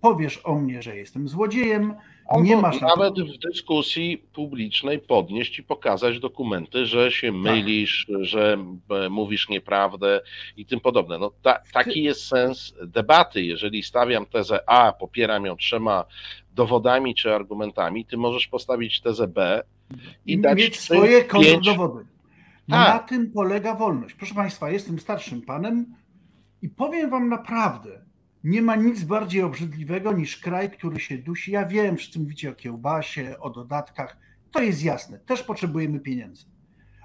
Powiesz 0.00 0.40
o 0.44 0.54
mnie, 0.54 0.82
że 0.82 0.96
jestem 0.96 1.28
złodziejem, 1.28 1.94
nie 2.40 2.56
masz 2.56 2.80
na 2.80 2.88
nawet 2.88 3.14
w 3.20 3.38
dyskusji 3.38 4.18
publicznej 4.18 4.98
podnieść 4.98 5.58
i 5.58 5.62
pokazać 5.62 6.20
dokumenty, 6.20 6.86
że 6.86 7.04
Tak. 7.04 7.14
się 7.14 7.32
mylisz, 7.32 8.06
że 8.20 8.56
e, 8.90 9.08
mówisz 9.08 9.48
nieprawdę 9.48 10.20
i 10.56 10.66
tym 10.66 10.80
podobne. 10.80 11.18
No, 11.18 11.30
ta, 11.42 11.60
taki 11.72 12.02
jest 12.02 12.26
sens 12.26 12.74
debaty. 12.86 13.42
Jeżeli 13.42 13.82
stawiam 13.82 14.26
tezę 14.26 14.60
A, 14.66 14.92
popieram 14.92 15.46
ją 15.46 15.56
trzema 15.56 16.04
dowodami 16.54 17.14
czy 17.14 17.34
argumentami, 17.34 18.04
ty 18.06 18.16
możesz 18.16 18.46
postawić 18.46 19.00
tezę 19.00 19.28
B 19.28 19.62
i 20.26 20.38
dać 20.38 20.58
mieć 20.58 20.80
swoje 20.80 21.24
kontrdowody. 21.24 22.04
Na 22.68 22.86
Tak. 22.86 23.08
tym 23.08 23.30
polega 23.32 23.74
wolność. 23.74 24.14
Proszę 24.14 24.34
Państwa, 24.34 24.70
jestem 24.70 24.98
starszym 24.98 25.42
panem 25.42 25.94
i 26.62 26.68
powiem 26.68 27.10
Wam 27.10 27.28
naprawdę, 27.28 28.02
nie 28.44 28.62
ma 28.62 28.76
nic 28.76 29.04
bardziej 29.04 29.42
obrzydliwego 29.42 30.12
niż 30.12 30.36
kraj, 30.36 30.70
który 30.70 31.00
się 31.00 31.18
dusi. 31.18 31.52
Ja 31.52 31.66
wiem, 31.66 31.96
wszyscy 31.96 32.20
mówicie 32.20 32.50
o 32.50 32.54
kiełbasie, 32.54 33.36
o 33.40 33.50
dodatkach. 33.50 34.16
To 34.50 34.62
jest 34.62 34.82
jasne, 34.84 35.18
też 35.18 35.42
potrzebujemy 35.42 36.00
pieniędzy. 36.00 36.44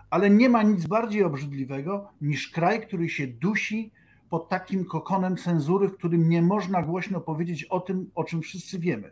Ale 0.10 0.30
nie 0.30 0.50
ma 0.50 0.64
nic 0.64 0.88
bardziej 0.88 1.24
obrzydliwego 1.24 2.10
niż 2.22 2.50
kraj, 2.50 2.82
który 2.82 3.10
się 3.10 3.28
dusi 3.28 3.92
pod 4.30 4.50
takim 4.50 4.86
kokonem 4.86 5.38
cenzury, 5.38 5.88
w 5.88 5.98
którym 5.98 6.30
nie 6.30 6.42
można 6.42 6.84
głośno 6.84 7.22
powiedzieć 7.22 7.64
o 7.64 7.80
tym, 7.80 8.12
o 8.16 8.24
czym 8.24 8.42
wszyscy 8.42 8.80
wiemy. 8.80 9.12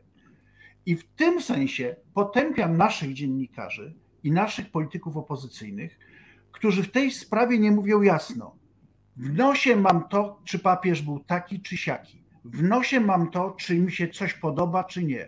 I 0.86 0.96
w 0.96 1.04
tym 1.04 1.42
sensie 1.42 1.96
potępiam 2.14 2.78
naszych 2.78 3.14
dziennikarzy 3.14 3.96
i 4.24 4.32
naszych 4.32 4.72
polityków 4.72 5.18
opozycyjnych, 5.18 6.00
którzy 6.52 6.84
w 6.84 6.92
tej 6.92 7.12
sprawie 7.12 7.60
nie 7.60 7.72
mówią 7.72 8.02
jasno. 8.02 8.56
W 9.18 9.38
nosie 9.38 9.76
mam 9.76 10.08
to, 10.08 10.40
czy 10.46 10.60
papież 10.60 11.02
był 11.02 11.20
taki, 11.20 11.62
czy 11.62 11.78
siaki. 11.78 12.18
W 12.46 12.64
nosie 12.64 13.00
mam 13.00 13.32
to, 13.32 13.52
czy 13.52 13.76
mi 13.76 13.92
się 13.92 14.08
coś 14.08 14.34
podoba, 14.34 14.84
czy 14.84 15.04
nie. 15.04 15.28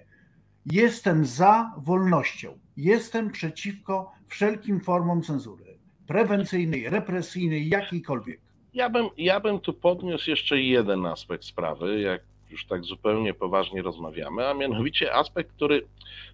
Jestem 0.65 1.25
za 1.25 1.73
wolnością. 1.77 2.57
Jestem 2.77 3.31
przeciwko 3.31 4.11
wszelkim 4.27 4.79
formom 4.79 5.21
cenzury. 5.21 5.77
Prewencyjnej, 6.07 6.89
represyjnej, 6.89 7.69
jakiejkolwiek. 7.69 8.39
Ja 8.73 8.89
bym, 8.89 9.09
ja 9.17 9.39
bym 9.39 9.59
tu 9.59 9.73
podniósł 9.73 10.29
jeszcze 10.29 10.61
jeden 10.61 11.05
aspekt 11.05 11.43
sprawy, 11.43 12.01
jak 12.01 12.21
już 12.49 12.65
tak 12.65 12.83
zupełnie 12.83 13.33
poważnie 13.33 13.81
rozmawiamy, 13.81 14.47
a 14.47 14.53
mianowicie 14.53 15.13
aspekt, 15.13 15.51
który 15.51 15.87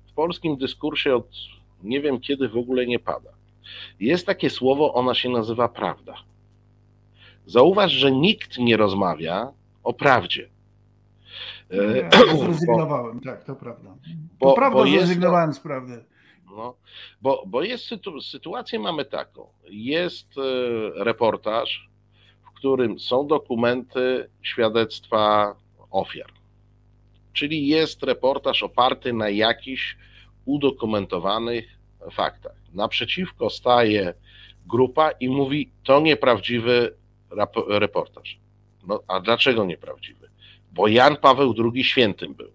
w 0.07 0.13
polskim 0.13 0.57
dyskursie 0.57 1.15
od 1.15 1.27
nie 1.83 2.01
wiem 2.01 2.19
kiedy 2.19 2.49
w 2.49 2.57
ogóle 2.57 2.85
nie 2.85 2.99
pada. 2.99 3.29
Jest 3.99 4.25
takie 4.25 4.49
słowo, 4.49 4.93
ona 4.93 5.13
się 5.13 5.29
nazywa 5.29 5.69
prawda. 5.69 6.15
Zauważ, 7.45 7.91
że 7.91 8.11
nikt 8.11 8.57
nie 8.57 8.77
rozmawia 8.77 9.51
o 9.83 9.93
prawdzie. 9.93 10.49
E, 11.71 11.97
Ja 11.97 12.09
bo- 12.31 12.37
zrezygnowałem, 12.37 13.19
tak, 13.19 13.43
to 13.43 13.55
prawda. 13.55 13.95
bo- 14.39 14.49
To 14.49 14.55
prawda, 14.55 14.79
bo 14.79 14.85
jest 14.85 15.05
zrezygnowałem 15.05 15.53
z 15.53 15.59
prawdy. 15.59 16.03
No, 16.55 16.75
bo, 17.21 17.43
bo 17.47 17.63
jest 17.63 17.85
sytu, 17.85 18.21
sytuację 18.21 18.79
mamy 18.79 19.05
taką. 19.05 19.47
Jest 19.69 20.27
e, 20.37 20.41
reportaż, 21.03 21.89
w 22.43 22.55
którym 22.55 22.99
są 22.99 23.27
dokumenty 23.27 24.29
świadectwa 24.41 25.55
ofiar. 25.91 26.27
Czyli 27.33 27.67
jest 27.67 28.03
reportaż 28.03 28.63
oparty 28.63 29.13
na 29.13 29.29
jakichś 29.29 29.97
udokumentowanych 30.45 31.65
faktach. 32.11 32.55
Naprzeciwko 32.73 33.49
staje 33.49 34.13
grupa 34.67 35.11
i 35.11 35.29
mówi: 35.29 35.69
To 35.83 35.99
nieprawdziwy 36.01 36.95
reportaż. 37.67 38.39
No, 38.87 38.99
a 39.07 39.19
dlaczego 39.19 39.65
nieprawdziwy? 39.65 40.29
Bo 40.71 40.87
Jan 40.87 41.17
Paweł 41.17 41.53
II 41.73 41.83
świętym 41.83 42.33
był. 42.33 42.51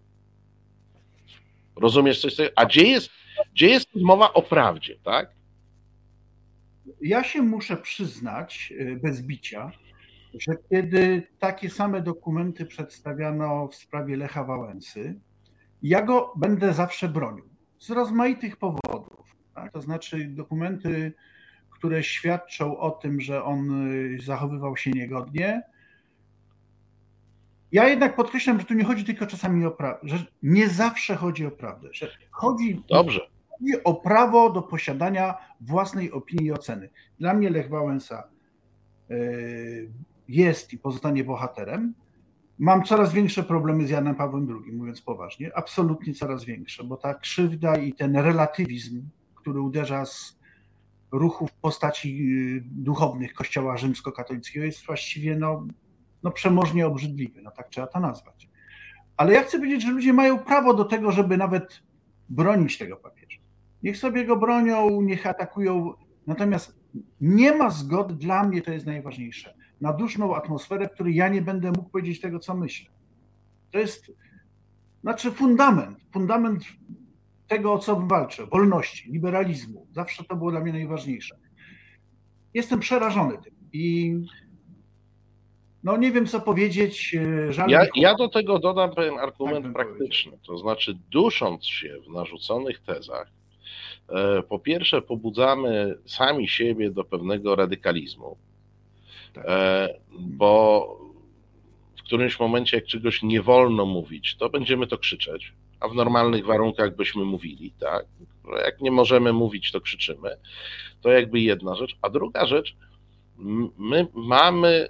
Rozumiesz 1.76 2.20
coś? 2.20 2.36
A 2.56 2.66
gdzie 2.66 2.82
jest, 2.82 3.10
gdzie 3.52 3.68
jest 3.68 3.88
mowa 3.94 4.32
o 4.32 4.42
prawdzie, 4.42 4.96
tak? 5.02 5.30
Ja 7.00 7.24
się 7.24 7.42
muszę 7.42 7.76
przyznać 7.76 8.72
y, 8.80 9.00
bez 9.02 9.22
bicia, 9.22 9.72
że 10.34 10.52
kiedy 10.70 11.22
takie 11.38 11.70
same 11.70 12.02
dokumenty 12.02 12.66
przedstawiano 12.66 13.68
w 13.68 13.74
sprawie 13.74 14.16
Lecha 14.16 14.44
Wałęsy, 14.44 15.20
ja 15.82 16.02
go 16.02 16.32
będę 16.36 16.72
zawsze 16.72 17.08
bronił. 17.08 17.48
Z 17.78 17.90
rozmaitych 17.90 18.56
powodów. 18.56 19.36
Tak? 19.54 19.72
To 19.72 19.80
znaczy 19.80 20.24
dokumenty, 20.24 21.12
które 21.78 22.02
świadczą 22.02 22.78
o 22.78 22.90
tym, 22.90 23.20
że 23.20 23.44
on 23.44 23.90
y, 23.92 24.18
zachowywał 24.20 24.76
się 24.76 24.90
niegodnie, 24.90 25.62
ja 27.72 27.88
jednak 27.88 28.16
podkreślam, 28.16 28.60
że 28.60 28.66
tu 28.66 28.74
nie 28.74 28.84
chodzi 28.84 29.04
tylko 29.04 29.26
czasami 29.26 29.66
o 29.66 29.70
prawdę, 29.70 30.08
że 30.08 30.26
nie 30.42 30.68
zawsze 30.68 31.16
chodzi 31.16 31.46
o 31.46 31.50
prawdę, 31.50 31.88
że 31.92 32.08
chodzi, 32.30 32.82
Dobrze. 32.88 33.20
o 33.84 33.94
prawo 33.94 34.50
do 34.50 34.62
posiadania 34.62 35.34
własnej 35.60 36.12
opinii 36.12 36.46
i 36.46 36.52
oceny. 36.52 36.90
Dla 37.20 37.34
mnie 37.34 37.50
Lech 37.50 37.68
Wałęsa 37.68 38.28
y, 39.10 39.90
jest 40.28 40.72
i 40.72 40.78
pozostanie 40.78 41.24
bohaterem. 41.24 41.94
Mam 42.58 42.84
coraz 42.84 43.12
większe 43.12 43.42
problemy 43.42 43.86
z 43.86 43.90
Janem 43.90 44.14
Pawłem 44.14 44.48
II, 44.50 44.72
mówiąc 44.72 45.02
poważnie, 45.02 45.56
absolutnie 45.56 46.14
coraz 46.14 46.44
większe, 46.44 46.84
bo 46.84 46.96
ta 46.96 47.14
krzywda 47.14 47.76
i 47.76 47.92
ten 47.92 48.16
relatywizm, 48.16 49.02
który 49.34 49.60
uderza 49.60 50.06
z 50.06 50.37
ruchów 51.12 51.52
postaci 51.52 52.32
y, 52.56 52.62
duchownych 52.64 53.34
Kościoła 53.34 53.76
rzymskokatolickiego 53.76 54.66
jest 54.66 54.86
właściwie 54.86 55.36
no, 55.36 55.66
no 56.22 56.30
przemożnie 56.30 56.86
obrzydliwy, 56.86 57.42
no 57.42 57.50
tak 57.50 57.68
trzeba 57.68 57.86
to 57.86 58.00
nazwać. 58.00 58.48
Ale 59.16 59.32
ja 59.32 59.42
chcę 59.42 59.58
powiedzieć, 59.58 59.82
że 59.82 59.90
ludzie 59.90 60.12
mają 60.12 60.38
prawo 60.38 60.74
do 60.74 60.84
tego, 60.84 61.12
żeby 61.12 61.36
nawet 61.36 61.82
bronić 62.28 62.78
tego 62.78 62.96
papieża. 62.96 63.38
Niech 63.82 63.96
sobie 63.96 64.24
go 64.24 64.36
bronią, 64.36 65.00
niech 65.00 65.26
atakują, 65.26 65.94
natomiast 66.26 66.78
nie 67.20 67.54
ma 67.54 67.70
zgody, 67.70 68.14
dla 68.14 68.42
mnie 68.42 68.62
to 68.62 68.72
jest 68.72 68.86
najważniejsze, 68.86 69.54
na 69.80 69.92
duszną 69.92 70.36
atmosferę, 70.36 70.88
w 70.88 70.92
której 70.92 71.14
ja 71.14 71.28
nie 71.28 71.42
będę 71.42 71.68
mógł 71.68 71.90
powiedzieć 71.90 72.20
tego, 72.20 72.38
co 72.38 72.54
myślę. 72.54 72.90
To 73.70 73.78
jest, 73.78 74.12
znaczy 75.02 75.32
fundament, 75.32 75.98
fundament 76.12 76.64
tego, 77.48 77.72
o 77.72 77.78
co 77.78 77.96
walczę, 77.96 78.46
wolności, 78.46 79.12
liberalizmu. 79.12 79.86
Zawsze 79.92 80.24
to 80.24 80.36
było 80.36 80.50
dla 80.50 80.60
mnie 80.60 80.72
najważniejsze. 80.72 81.36
Jestem 82.54 82.80
przerażony 82.80 83.38
tym 83.38 83.54
i 83.72 84.16
no 85.84 85.96
nie 85.96 86.12
wiem, 86.12 86.26
co 86.26 86.40
powiedzieć. 86.40 87.14
E, 87.14 87.52
żal 87.52 87.68
ja, 87.70 87.86
ja 87.94 88.14
do 88.14 88.28
tego 88.28 88.58
dodam 88.58 88.94
pewien 88.94 89.18
argument 89.18 89.64
tak 89.64 89.72
praktyczny. 89.72 90.32
Powiedział. 90.32 90.56
To 90.56 90.58
znaczy, 90.62 90.98
dusząc 91.10 91.66
się 91.66 91.96
w 92.06 92.12
narzuconych 92.12 92.80
tezach, 92.80 93.30
e, 94.08 94.42
po 94.42 94.58
pierwsze, 94.58 95.02
pobudzamy 95.02 95.98
sami 96.06 96.48
siebie 96.48 96.90
do 96.90 97.04
pewnego 97.04 97.56
radykalizmu, 97.56 98.36
tak. 99.32 99.44
E, 99.48 99.88
bo 100.10 100.88
w 101.98 102.02
którymś 102.02 102.40
momencie, 102.40 102.76
jak 102.76 102.86
czegoś 102.86 103.22
nie 103.22 103.42
wolno 103.42 103.86
mówić, 103.86 104.36
to 104.36 104.48
będziemy 104.48 104.86
to 104.86 104.98
krzyczeć, 104.98 105.52
a 105.80 105.88
w 105.88 105.94
normalnych 105.94 106.46
warunkach 106.46 106.96
byśmy 106.96 107.24
mówili, 107.24 107.72
tak? 107.80 108.06
Jak 108.64 108.80
nie 108.80 108.90
możemy 108.90 109.32
mówić, 109.32 109.72
to 109.72 109.80
krzyczymy. 109.80 110.36
To 111.00 111.10
jakby 111.10 111.40
jedna 111.40 111.74
rzecz. 111.74 111.96
A 112.02 112.10
druga 112.10 112.46
rzecz, 112.46 112.76
my 113.78 114.06
mamy 114.14 114.88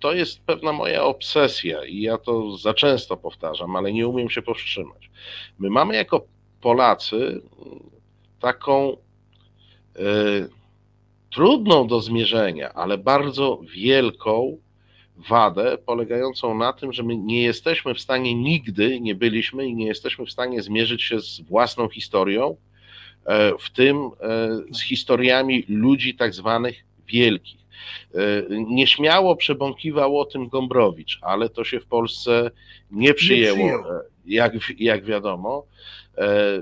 to 0.00 0.12
jest 0.12 0.40
pewna 0.40 0.72
moja 0.72 1.04
obsesja 1.04 1.84
i 1.84 2.00
ja 2.00 2.18
to 2.18 2.56
za 2.56 2.74
często 2.74 3.16
powtarzam, 3.16 3.76
ale 3.76 3.92
nie 3.92 4.08
umiem 4.08 4.30
się 4.30 4.42
powstrzymać. 4.42 5.10
My 5.58 5.70
mamy 5.70 5.96
jako 5.96 6.26
Polacy 6.60 7.42
taką 8.40 8.92
y, 8.92 10.48
trudną 11.32 11.86
do 11.86 12.00
zmierzenia, 12.00 12.72
ale 12.72 12.98
bardzo 12.98 13.60
wielką 13.74 14.58
wadę 15.28 15.78
polegającą 15.86 16.54
na 16.54 16.72
tym, 16.72 16.92
że 16.92 17.02
my 17.02 17.16
nie 17.16 17.42
jesteśmy 17.42 17.94
w 17.94 18.00
stanie 18.00 18.34
nigdy, 18.34 19.00
nie 19.00 19.14
byliśmy 19.14 19.66
i 19.66 19.74
nie 19.74 19.86
jesteśmy 19.86 20.26
w 20.26 20.30
stanie 20.30 20.62
zmierzyć 20.62 21.02
się 21.02 21.20
z 21.20 21.40
własną 21.40 21.88
historią, 21.88 22.56
e, 23.26 23.52
w 23.58 23.70
tym 23.70 23.96
e, 23.96 24.48
z 24.74 24.82
historiami 24.82 25.64
ludzi 25.68 26.14
tak 26.14 26.34
zwanych 26.34 26.84
wielkich. 27.06 27.60
E, 28.14 28.18
nieśmiało 28.50 29.36
przebąkiwał 29.36 30.18
o 30.18 30.24
tym 30.24 30.48
Gombrowicz, 30.48 31.18
ale 31.22 31.48
to 31.48 31.64
się 31.64 31.80
w 31.80 31.86
Polsce 31.86 32.50
nie 32.90 33.14
przyjęło, 33.14 33.58
nie 33.58 33.64
przyjęło. 33.64 34.02
Jak, 34.26 34.52
jak 34.78 35.04
wiadomo. 35.04 35.66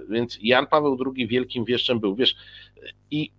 Więc 0.09 0.39
Jan 0.43 0.67
Paweł 0.67 0.99
II 1.17 1.27
wielkim 1.27 1.65
wieszczem 1.65 2.01
był. 2.01 2.15
Wiesz, 2.15 2.37
i 3.11 3.31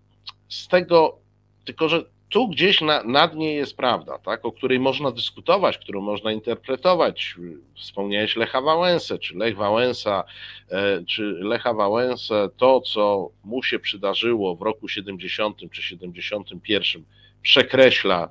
z 0.49 0.67
tego, 0.67 1.17
tylko 1.65 1.89
że 1.89 2.06
tu 2.30 2.48
gdzieś 2.48 2.82
na, 2.82 3.04
na 3.04 3.28
dnie 3.28 3.54
jest 3.54 3.78
prawda, 3.78 4.18
tak, 4.18 4.46
o 4.46 4.52
której 4.52 4.80
można 4.80 5.12
dyskutować, 5.12 5.78
którą 5.78 6.02
można 6.02 6.32
interpretować. 6.32 7.36
Wspomniałeś 7.76 8.36
Lecha 8.36 8.62
Wałęsę, 8.62 9.20
czy 9.20 9.38
Lech 9.38 9.56
Wałęsa, 9.56 10.24
e, 10.72 11.04
czy 11.06 11.24
Lecha 11.24 11.74
Wałęsę, 11.74 12.50
to 12.58 12.82
co 12.82 13.30
mu 13.44 13.63
się 13.63 13.80
przydarzyło 13.80 14.56
w 14.56 14.62
roku 14.62 14.88
70 14.88 15.72
czy 15.72 15.82
71 15.82 17.04
przekreśla, 17.42 18.30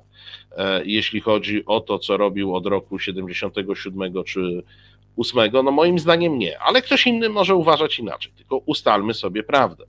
e, 0.57 0.85
jeśli 0.85 1.21
chodzi 1.21 1.65
o 1.65 1.79
to, 1.79 1.99
co 1.99 2.17
robił 2.17 2.55
od 2.55 2.65
roku 2.65 2.99
77 2.99 4.23
czy 4.23 4.63
8. 5.17 5.51
No 5.63 5.71
moim 5.71 5.99
zdaniem 5.99 6.39
nie, 6.39 6.59
ale 6.59 6.81
ktoś 6.81 7.07
inny 7.07 7.29
może 7.29 7.55
uważać 7.55 7.99
inaczej, 7.99 8.31
tylko 8.37 8.57
ustalmy 8.57 9.13
sobie 9.13 9.43
prawdę 9.43 9.83
e, 9.83 9.87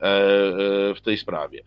e, 0.00 0.94
w 0.94 1.00
tej 1.04 1.18
sprawie. 1.18 1.62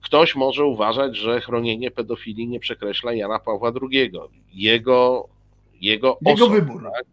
Ktoś 0.00 0.36
może 0.36 0.64
uważać, 0.64 1.16
że 1.16 1.40
chronienie 1.40 1.90
pedofilii 1.90 2.48
nie 2.48 2.60
przekreśla 2.60 3.12
Jana 3.12 3.38
Pawła 3.38 3.72
II. 3.82 4.12
Jego, 4.52 5.28
jego, 5.80 6.18
jego 6.26 6.48
wybór. 6.48 6.82
Tak? 6.82 7.04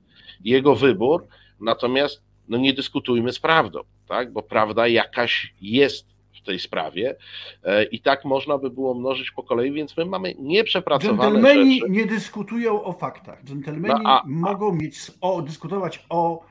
Jego 0.43 0.75
wybór, 0.75 1.27
natomiast 1.59 2.21
no 2.47 2.57
nie 2.57 2.73
dyskutujmy 2.73 3.33
z 3.33 3.39
prawdą, 3.39 3.79
tak? 4.07 4.33
bo 4.33 4.43
prawda 4.43 4.87
jakaś 4.87 5.53
jest 5.61 6.16
tej 6.47 6.59
sprawie 6.59 7.15
e, 7.63 7.83
i 7.83 7.99
tak 7.99 8.25
można 8.25 8.57
by 8.57 8.69
było 8.69 8.93
mnożyć 8.93 9.31
po 9.31 9.43
kolei, 9.43 9.71
więc 9.71 9.97
my 9.97 10.05
mamy 10.05 10.35
nieprzepracowane 10.39 11.21
Dżentelmeni 11.21 11.79
rzeczy. 11.79 11.91
nie 11.91 12.05
dyskutują 12.05 12.83
o 12.83 12.93
faktach. 12.93 13.43
Dżentelmeni 13.43 13.99
no, 14.03 14.09
a, 14.09 14.23
mogą 14.25 14.73
mieć, 14.73 15.11
o, 15.21 15.41
dyskutować 15.41 16.05
o 16.09 16.45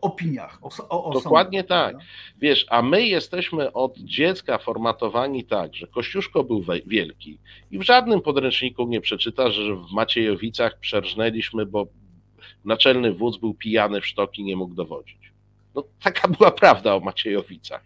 opiniach, 0.00 0.58
o, 0.62 1.04
o, 1.04 1.12
Dokładnie 1.12 1.64
tak. 1.64 1.96
Wiesz, 2.38 2.66
a 2.68 2.82
my 2.82 3.06
jesteśmy 3.06 3.72
od 3.72 3.98
dziecka 3.98 4.58
formatowani 4.58 5.44
tak, 5.44 5.74
że 5.74 5.86
Kościuszko 5.86 6.44
był 6.44 6.64
wielki 6.86 7.38
i 7.70 7.78
w 7.78 7.82
żadnym 7.82 8.20
podręczniku 8.20 8.86
nie 8.86 9.00
przeczytasz, 9.00 9.54
że 9.54 9.74
w 9.74 9.92
Maciejowicach 9.92 10.78
przerżnęliśmy, 10.78 11.66
bo 11.66 11.86
naczelny 12.64 13.12
wódz 13.12 13.38
był 13.38 13.54
pijany 13.54 14.00
w 14.00 14.06
sztoki, 14.06 14.44
nie 14.44 14.56
mógł 14.56 14.74
dowodzić. 14.74 15.32
No, 15.74 15.84
taka 16.02 16.28
była 16.28 16.50
prawda 16.50 16.94
o 16.94 17.00
Maciejowicach. 17.00 17.84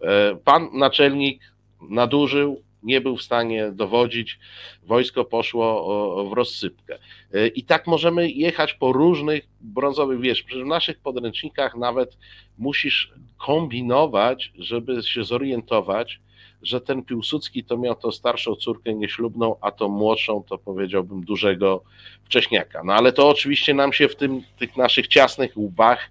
E, 0.00 0.36
pan 0.44 0.68
naczelnik 0.72 1.52
nadużył, 1.90 2.62
nie 2.82 3.00
był 3.00 3.16
w 3.16 3.22
stanie 3.22 3.72
dowodzić, 3.72 4.38
wojsko 4.82 5.24
poszło 5.24 6.28
w 6.30 6.32
rozsypkę. 6.32 6.98
E, 7.34 7.46
I 7.46 7.64
tak 7.64 7.86
możemy 7.86 8.30
jechać 8.30 8.74
po 8.74 8.92
różnych 8.92 9.48
brązowych, 9.60 10.20
wiesz, 10.20 10.44
w 10.44 10.66
naszych 10.66 10.98
podręcznikach 10.98 11.76
nawet 11.76 12.18
musisz 12.58 13.12
kombinować, 13.38 14.52
żeby 14.58 15.02
się 15.02 15.24
zorientować, 15.24 16.20
że 16.62 16.80
ten 16.80 17.02
Piłsudski 17.02 17.64
to 17.64 17.76
miał 17.76 17.94
to 17.94 18.12
starszą 18.12 18.54
córkę 18.54 18.94
nieślubną, 18.94 19.56
a 19.60 19.70
to 19.70 19.88
młodszą 19.88 20.42
to 20.48 20.58
powiedziałbym 20.58 21.24
dużego 21.24 21.82
wcześniaka. 22.24 22.82
No 22.84 22.94
ale 22.94 23.12
to 23.12 23.28
oczywiście 23.28 23.74
nam 23.74 23.92
się 23.92 24.08
w 24.08 24.16
tym, 24.16 24.42
tych 24.58 24.76
naszych 24.76 25.08
ciasnych 25.08 25.56
łbach 25.56 26.10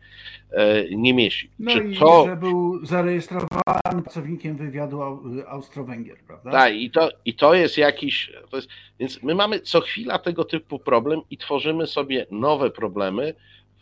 nie 0.91 1.13
mieści. 1.13 1.51
No 1.59 1.71
Czy 1.71 1.83
i 1.83 1.97
to... 1.97 2.25
że 2.25 2.35
był 2.35 2.85
zarejestrowany 2.85 4.01
pracownikiem 4.03 4.57
wywiadu 4.57 5.01
Austro-Węgier, 5.47 6.17
prawda? 6.27 6.51
Tak, 6.51 6.75
i 6.75 6.91
to, 6.91 7.09
i 7.25 7.33
to 7.33 7.53
jest 7.53 7.77
jakiś, 7.77 8.31
to 8.49 8.55
jest, 8.55 8.69
więc 8.99 9.23
my 9.23 9.35
mamy 9.35 9.59
co 9.59 9.81
chwila 9.81 10.19
tego 10.19 10.45
typu 10.45 10.79
problem 10.79 11.21
i 11.29 11.37
tworzymy 11.37 11.87
sobie 11.87 12.25
nowe 12.31 12.71
problemy 12.71 13.33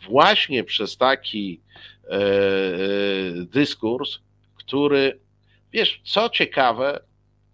właśnie 0.08 0.64
przez 0.64 0.96
taki 0.96 1.60
dyskurs, 3.34 4.18
który, 4.54 5.18
wiesz, 5.72 6.00
co 6.04 6.28
ciekawe, 6.28 7.00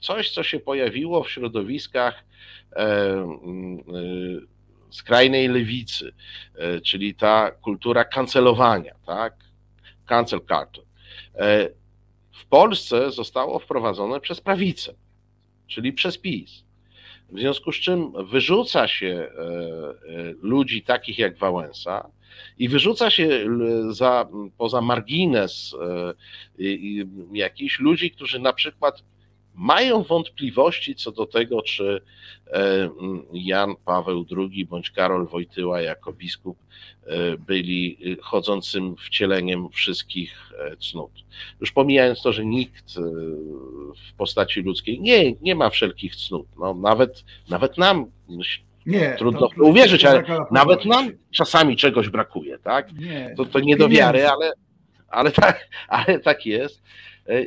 coś, 0.00 0.30
co 0.30 0.42
się 0.42 0.60
pojawiło 0.60 1.22
w 1.22 1.30
środowiskach 1.30 2.24
skrajnej 4.96 5.48
lewicy, 5.48 6.12
czyli 6.84 7.14
ta 7.14 7.50
kultura 7.50 8.04
kancelowania, 8.04 8.94
tak? 9.06 9.34
Cancel 10.06 10.40
culture. 10.40 10.84
W 12.32 12.46
Polsce 12.46 13.10
zostało 13.10 13.58
wprowadzone 13.58 14.20
przez 14.20 14.40
prawicę, 14.40 14.94
czyli 15.66 15.92
przez 15.92 16.18
PiS. 16.18 16.66
W 17.28 17.38
związku 17.38 17.72
z 17.72 17.76
czym 17.76 18.12
wyrzuca 18.26 18.88
się 18.88 19.06
e, 19.06 19.28
e, 19.28 20.34
ludzi 20.42 20.82
takich 20.82 21.18
jak 21.18 21.38
Wałęsa 21.38 22.10
i 22.58 22.68
wyrzuca 22.68 23.10
się 23.10 23.28
za, 23.90 24.28
poza 24.58 24.80
margines 24.80 25.74
e, 25.82 26.14
jakichś 27.32 27.80
ludzi, 27.80 28.10
którzy 28.10 28.38
na 28.38 28.52
przykład 28.52 29.02
mają 29.56 30.02
wątpliwości 30.02 30.94
co 30.94 31.12
do 31.12 31.26
tego, 31.26 31.62
czy 31.62 32.00
Jan 33.32 33.74
Paweł 33.84 34.26
II 34.36 34.66
bądź 34.66 34.90
Karol 34.90 35.26
Wojtyła 35.26 35.80
jako 35.80 36.12
biskup 36.12 36.58
byli 37.38 37.98
chodzącym 38.22 38.96
wcieleniem 38.96 39.68
wszystkich 39.70 40.52
cnót. 40.80 41.12
Już 41.60 41.72
pomijając 41.72 42.22
to, 42.22 42.32
że 42.32 42.44
nikt 42.44 42.94
w 44.08 44.12
postaci 44.16 44.60
ludzkiej 44.60 45.00
nie, 45.00 45.32
nie 45.32 45.54
ma 45.54 45.70
wszelkich 45.70 46.16
cnót. 46.16 46.46
No, 46.58 46.74
nawet, 46.74 47.24
nawet 47.48 47.78
nam 47.78 48.06
nie, 48.86 49.14
trudno 49.18 49.48
to, 49.48 49.62
uwierzyć, 49.62 50.04
ale 50.04 50.24
nawet 50.50 50.84
nam 50.84 51.10
czasami 51.30 51.76
czegoś 51.76 52.08
brakuje, 52.08 52.58
tak? 52.58 52.92
Nie, 52.92 53.34
to, 53.36 53.44
to 53.44 53.60
nie 53.60 53.76
do 53.76 53.88
wiary, 53.88 54.28
ale, 54.28 54.52
ale, 55.08 55.32
tak, 55.32 55.68
ale 55.88 56.20
tak 56.20 56.46
jest. 56.46 56.82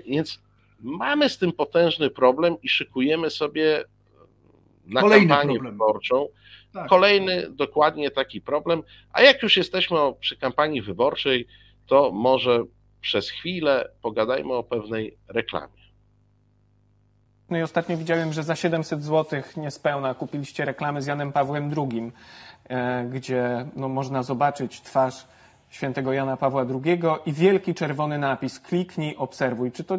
Więc 0.07 0.41
mamy 0.79 1.29
z 1.29 1.37
tym 1.37 1.51
potężny 1.51 2.09
problem 2.09 2.55
i 2.63 2.69
szykujemy 2.69 3.29
sobie 3.29 3.83
na 4.85 5.01
Kolejny 5.01 5.27
kampanię 5.27 5.53
problem. 5.53 5.73
wyborczą 5.73 6.27
tak. 6.73 6.89
kolejny 6.89 7.49
dokładnie 7.49 8.11
taki 8.11 8.41
problem. 8.41 8.83
A 9.13 9.21
jak 9.21 9.43
już 9.43 9.57
jesteśmy 9.57 9.97
przy 10.19 10.37
kampanii 10.37 10.81
wyborczej, 10.81 11.47
to 11.87 12.11
może 12.11 12.63
przez 13.01 13.29
chwilę 13.29 13.89
pogadajmy 14.01 14.53
o 14.53 14.63
pewnej 14.63 15.17
reklamie. 15.27 15.79
No 17.49 17.57
i 17.57 17.61
ostatnio 17.61 17.97
widziałem, 17.97 18.33
że 18.33 18.43
za 18.43 18.55
700 18.55 19.03
zł 19.03 19.41
niespełna 19.57 20.13
kupiliście 20.13 20.65
reklamy 20.65 21.01
z 21.01 21.07
Janem 21.07 21.31
Pawłem 21.31 21.71
II, 21.77 22.11
e, 22.69 23.05
gdzie 23.13 23.65
no, 23.75 23.89
można 23.89 24.23
zobaczyć 24.23 24.81
twarz 24.81 25.27
świętego 25.69 26.13
Jana 26.13 26.37
Pawła 26.37 26.65
II 26.83 26.99
i 27.25 27.33
wielki 27.33 27.73
czerwony 27.73 28.17
napis 28.17 28.59
kliknij, 28.59 29.15
obserwuj. 29.15 29.71
Czy 29.71 29.83
to 29.83 29.97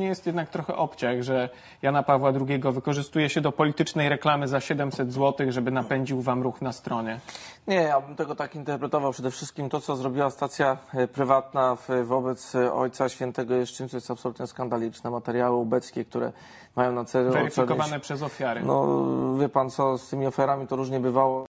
nie 0.00 0.06
jest 0.06 0.26
jednak 0.26 0.48
trochę 0.48 0.76
obciach, 0.76 1.22
że 1.22 1.48
Jana 1.82 2.02
Pawła 2.02 2.32
II 2.48 2.60
wykorzystuje 2.72 3.28
się 3.28 3.40
do 3.40 3.52
politycznej 3.52 4.08
reklamy 4.08 4.48
za 4.48 4.60
700 4.60 5.12
zł, 5.12 5.52
żeby 5.52 5.70
napędził 5.70 6.22
wam 6.22 6.42
ruch 6.42 6.62
na 6.62 6.72
stronie? 6.72 7.20
Nie, 7.66 7.76
ja 7.76 8.00
bym 8.00 8.16
tego 8.16 8.34
tak 8.34 8.54
interpretował. 8.54 9.12
Przede 9.12 9.30
wszystkim 9.30 9.68
to, 9.68 9.80
co 9.80 9.96
zrobiła 9.96 10.30
stacja 10.30 10.78
e, 10.94 11.08
prywatna 11.08 11.76
wobec 12.04 12.54
e, 12.54 12.72
Ojca 12.72 13.08
Świętego 13.08 13.54
jest 13.54 13.72
czymś, 13.72 13.90
co 13.90 13.96
jest 13.96 14.10
absolutnie 14.10 14.46
skandaliczne. 14.46 15.10
Materiały 15.10 15.56
ubeckie, 15.56 16.04
które 16.04 16.32
mają 16.76 16.92
na 16.92 17.04
celu... 17.04 17.32
Weryfikowane 17.32 17.84
ocenić, 17.84 18.02
przez 18.02 18.22
ofiary. 18.22 18.62
No, 18.64 19.04
wie 19.40 19.48
pan 19.48 19.70
co, 19.70 19.98
z 19.98 20.08
tymi 20.08 20.26
ofiarami 20.26 20.66
to 20.66 20.76
różnie 20.76 21.00
bywało. 21.00 21.49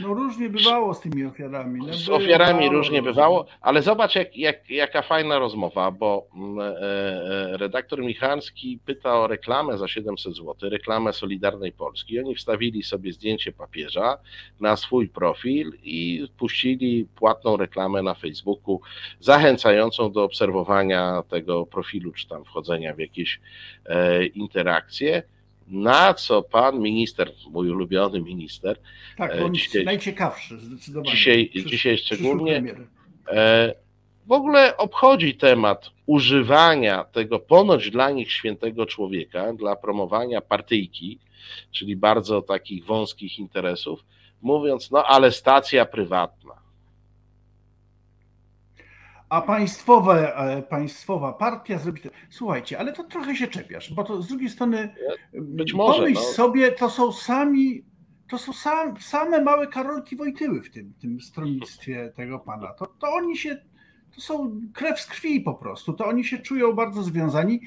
No 0.00 0.14
różnie 0.14 0.48
bywało 0.48 0.94
z 0.94 1.00
tymi 1.00 1.24
ofiarami. 1.24 1.80
No, 1.86 1.94
z 1.94 2.08
ofiarami 2.08 2.68
różnie 2.68 3.02
bywało, 3.02 3.46
ale 3.60 3.82
zobacz 3.82 4.14
jak, 4.14 4.36
jak, 4.36 4.70
jaka 4.70 5.02
fajna 5.02 5.38
rozmowa, 5.38 5.90
bo 5.90 6.26
mm, 6.34 6.60
e, 6.60 6.72
e, 6.72 7.56
redaktor 7.56 8.02
Michalski 8.02 8.78
pyta 8.86 9.20
o 9.20 9.26
reklamę 9.26 9.78
za 9.78 9.88
700 9.88 10.36
zł, 10.36 10.54
reklamę 10.70 11.12
Solidarnej 11.12 11.72
Polski. 11.72 12.20
Oni 12.20 12.34
wstawili 12.34 12.82
sobie 12.82 13.12
zdjęcie 13.12 13.52
papieża 13.52 14.18
na 14.60 14.76
swój 14.76 15.08
profil 15.08 15.72
i 15.82 16.28
puścili 16.38 17.06
płatną 17.16 17.56
reklamę 17.56 18.02
na 18.02 18.14
Facebooku, 18.14 18.80
zachęcającą 19.20 20.12
do 20.12 20.24
obserwowania 20.24 21.22
tego 21.28 21.66
profilu, 21.66 22.12
czy 22.12 22.28
tam 22.28 22.44
wchodzenia 22.44 22.94
w 22.94 22.98
jakieś 22.98 23.40
e, 23.86 24.26
interakcje 24.26 25.22
na 25.72 26.14
co 26.14 26.42
pan 26.42 26.80
minister, 26.80 27.32
mój 27.50 27.70
ulubiony 27.70 28.20
minister. 28.20 28.78
Tak, 29.16 29.32
on 29.32 29.50
e, 29.50 29.52
dzisiaj, 29.52 29.84
najciekawszy 29.84 30.58
zdecydowanie. 30.58 31.10
Dzisiaj, 31.10 31.46
przysz, 31.46 31.64
dzisiaj 31.64 31.98
szczególnie 31.98 32.62
e, 33.28 33.74
w 34.26 34.32
ogóle 34.32 34.76
obchodzi 34.76 35.34
temat 35.34 35.90
używania 36.06 37.04
tego 37.04 37.38
ponoć 37.38 37.90
dla 37.90 38.10
nich 38.10 38.32
świętego 38.32 38.86
człowieka 38.86 39.52
dla 39.52 39.76
promowania 39.76 40.40
partyjki, 40.40 41.18
czyli 41.70 41.96
bardzo 41.96 42.42
takich 42.42 42.84
wąskich 42.84 43.38
interesów, 43.38 44.04
mówiąc, 44.42 44.90
no 44.90 45.04
ale 45.04 45.32
stacja 45.32 45.84
prywatna 45.84 46.61
a 49.32 49.40
państwowe, 49.40 50.36
e, 50.36 50.62
państwowa 50.62 51.32
partia 51.32 51.78
zrobi 51.78 52.00
to. 52.00 52.08
Słuchajcie, 52.30 52.78
ale 52.78 52.92
to 52.92 53.04
trochę 53.04 53.36
się 53.36 53.46
czepiasz, 53.48 53.94
bo 53.94 54.04
to 54.04 54.22
z 54.22 54.28
drugiej 54.28 54.50
strony 54.50 54.94
Być 55.32 55.74
może, 55.74 55.98
pomyśl 55.98 56.20
no. 56.20 56.26
sobie, 56.26 56.72
to 56.72 56.90
są 56.90 57.12
sami, 57.12 57.84
to 58.28 58.38
są 58.38 58.52
sam, 58.52 58.96
same 59.00 59.40
małe 59.40 59.66
Karolki 59.66 60.16
Wojtyły 60.16 60.62
w 60.62 60.70
tym, 60.70 60.92
tym 61.00 61.20
stronnictwie 61.20 62.12
tego 62.16 62.38
pana. 62.38 62.72
To, 62.72 62.86
to 62.86 63.12
oni 63.12 63.36
się, 63.36 63.56
to 64.14 64.20
są 64.20 64.60
krew 64.74 65.00
z 65.00 65.06
krwi 65.06 65.40
po 65.40 65.54
prostu, 65.54 65.92
to 65.92 66.06
oni 66.06 66.24
się 66.24 66.38
czują 66.38 66.72
bardzo 66.72 67.02
związani. 67.02 67.60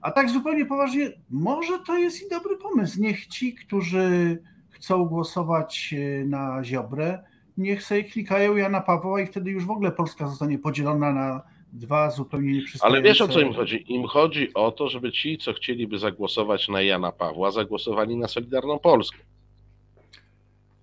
A 0.00 0.10
tak 0.10 0.30
zupełnie 0.30 0.66
poważnie, 0.66 1.12
może 1.30 1.78
to 1.86 1.96
jest 1.96 2.26
i 2.26 2.28
dobry 2.30 2.56
pomysł. 2.56 3.00
Niech 3.00 3.26
ci, 3.26 3.54
którzy 3.54 4.38
chcą 4.70 5.04
głosować 5.04 5.94
e, 5.98 6.24
na 6.24 6.64
Ziobrę, 6.64 7.24
niech 7.58 7.82
sobie 7.82 8.04
klikają 8.04 8.56
Jana 8.56 8.80
Pawła 8.80 9.20
i 9.20 9.26
wtedy 9.26 9.50
już 9.50 9.66
w 9.66 9.70
ogóle 9.70 9.92
Polska 9.92 10.28
zostanie 10.28 10.58
podzielona 10.58 11.12
na 11.12 11.42
dwa 11.72 12.10
zupełnie 12.10 12.52
nieprzystające... 12.52 12.98
Ale 12.98 13.08
wiesz 13.08 13.20
o 13.20 13.28
co 13.28 13.40
im 13.40 13.52
chodzi? 13.52 13.92
Im 13.92 14.06
chodzi 14.06 14.54
o 14.54 14.72
to, 14.72 14.88
żeby 14.88 15.12
ci, 15.12 15.38
co 15.38 15.52
chcieliby 15.52 15.98
zagłosować 15.98 16.68
na 16.68 16.82
Jana 16.82 17.12
Pawła, 17.12 17.50
zagłosowali 17.50 18.16
na 18.16 18.28
Solidarną 18.28 18.78
Polskę. 18.78 19.18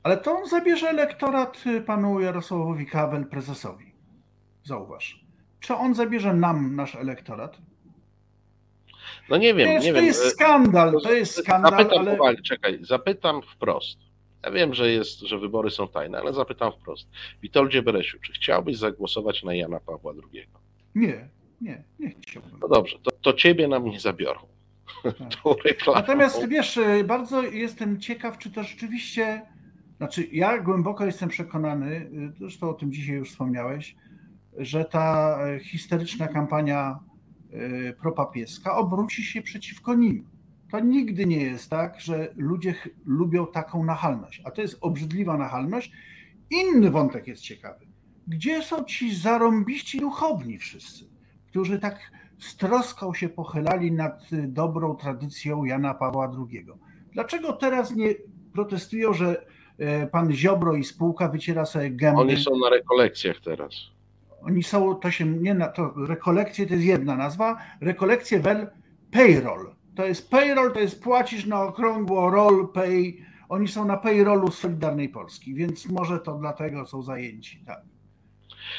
Ale 0.03 0.17
to 0.17 0.31
on 0.31 0.47
zabierze 0.47 0.89
elektorat 0.89 1.63
panu 1.85 2.19
Jarosławowi 2.19 2.85
Kawel, 2.85 3.25
prezesowi. 3.25 3.85
Zauważ. 4.63 5.25
Czy 5.59 5.75
on 5.75 5.93
zabierze 5.93 6.33
nam 6.33 6.75
nasz 6.75 6.95
elektorat? 6.95 7.57
No 9.29 9.37
nie 9.37 9.53
wiem, 9.53 9.67
Wiesz, 9.67 9.83
nie 9.83 9.89
to 9.89 9.95
wiem. 9.95 10.05
Jest 10.05 10.31
skandal, 10.31 10.93
to 11.03 11.13
jest 11.13 11.35
skandal, 11.35 11.71
zapytam, 11.71 12.07
ale... 12.21 12.41
czekaj, 12.41 12.79
zapytam 12.81 13.41
wprost. 13.41 13.99
Ja 14.45 14.51
wiem, 14.51 14.73
że, 14.73 14.91
jest, 14.91 15.19
że 15.19 15.39
wybory 15.39 15.71
są 15.71 15.87
tajne, 15.87 16.17
ale 16.17 16.33
zapytam 16.33 16.71
wprost. 16.71 17.07
Witoldzie 17.41 17.81
Beresiu, 17.81 18.19
czy 18.19 18.33
chciałbyś 18.33 18.77
zagłosować 18.77 19.43
na 19.43 19.53
Jana 19.53 19.79
Pawła 19.79 20.13
II? 20.33 20.47
Nie, 20.95 21.29
nie, 21.61 21.83
nie 21.99 22.15
chciałbym. 22.21 22.59
No 22.61 22.67
dobrze, 22.67 22.97
to, 23.03 23.11
to 23.11 23.33
ciebie 23.33 23.67
nam 23.67 23.85
nie 23.85 23.99
zabiorą. 23.99 24.39
Tak. 25.03 25.85
Natomiast 25.95 26.47
wiesz, 26.47 26.79
bardzo 27.05 27.41
jestem 27.41 27.99
ciekaw, 27.99 28.37
czy 28.37 28.51
to 28.51 28.63
rzeczywiście, 28.63 29.41
znaczy 29.97 30.27
ja 30.31 30.59
głęboko 30.59 31.05
jestem 31.05 31.29
przekonany, 31.29 32.09
zresztą 32.39 32.69
o 32.69 32.73
tym 32.73 32.91
dzisiaj 32.91 33.15
już 33.15 33.29
wspomniałeś, 33.29 33.95
że 34.57 34.85
ta 34.85 35.37
historyczna 35.59 36.27
kampania 36.27 36.99
e, 37.51 37.93
propapieska 37.93 38.77
obróci 38.77 39.23
się 39.23 39.41
przeciwko 39.41 39.95
nim 39.95 40.34
to 40.75 40.79
nigdy 40.79 41.25
nie 41.25 41.43
jest 41.43 41.69
tak, 41.69 42.01
że 42.01 42.33
ludzie 42.35 42.75
lubią 43.05 43.47
taką 43.47 43.83
nachalność, 43.83 44.41
a 44.45 44.51
to 44.51 44.61
jest 44.61 44.77
obrzydliwa 44.81 45.37
nachalność. 45.37 45.91
Inny 46.51 46.91
wątek 46.91 47.27
jest 47.27 47.41
ciekawy. 47.41 47.85
Gdzie 48.27 48.63
są 48.63 48.83
ci 48.83 49.15
zarąbiści 49.15 49.99
duchowni 49.99 50.57
wszyscy, 50.57 51.05
którzy 51.47 51.79
tak 51.79 52.11
z 52.39 52.57
troską 52.57 53.13
się 53.13 53.29
pochylali 53.29 53.91
nad 53.91 54.29
dobrą 54.47 54.95
tradycją 54.95 55.65
Jana 55.65 55.93
Pawła 55.93 56.31
II? 56.37 56.65
Dlaczego 57.11 57.53
teraz 57.53 57.95
nie 57.95 58.15
protestują, 58.53 59.13
że 59.13 59.45
e, 59.77 60.07
pan 60.07 60.31
Ziobro 60.31 60.75
i 60.75 60.83
spółka 60.83 61.27
wyciera 61.27 61.65
sobie 61.65 61.91
gęby? 61.91 62.21
Oni 62.21 62.37
są 62.37 62.57
na 62.57 62.69
rekolekcjach 62.69 63.39
teraz. 63.39 63.73
Oni 64.41 64.63
są, 64.63 64.95
to 64.95 65.11
się 65.11 65.25
nie 65.25 65.53
na 65.53 65.67
to, 65.67 65.93
rekolekcje 66.07 66.67
to 66.67 66.73
jest 66.73 66.85
jedna 66.85 67.15
nazwa, 67.15 67.57
rekolekcje 67.81 68.39
wel 68.39 68.67
payroll, 69.11 69.74
to 69.95 70.05
jest 70.05 70.29
payroll, 70.29 70.73
to 70.73 70.79
jest 70.79 71.03
płacisz 71.03 71.45
na 71.45 71.63
okrągło 71.63 72.29
roll 72.29 72.71
pay. 72.73 73.13
Oni 73.49 73.67
są 73.67 73.85
na 73.85 73.97
payrollu 73.97 74.51
Solidarnej 74.51 75.09
Polski, 75.09 75.55
więc 75.55 75.89
może 75.89 76.19
to 76.19 76.37
dlatego 76.37 76.85
są 76.85 77.01
zajęci. 77.01 77.63
Tak. 77.65 77.81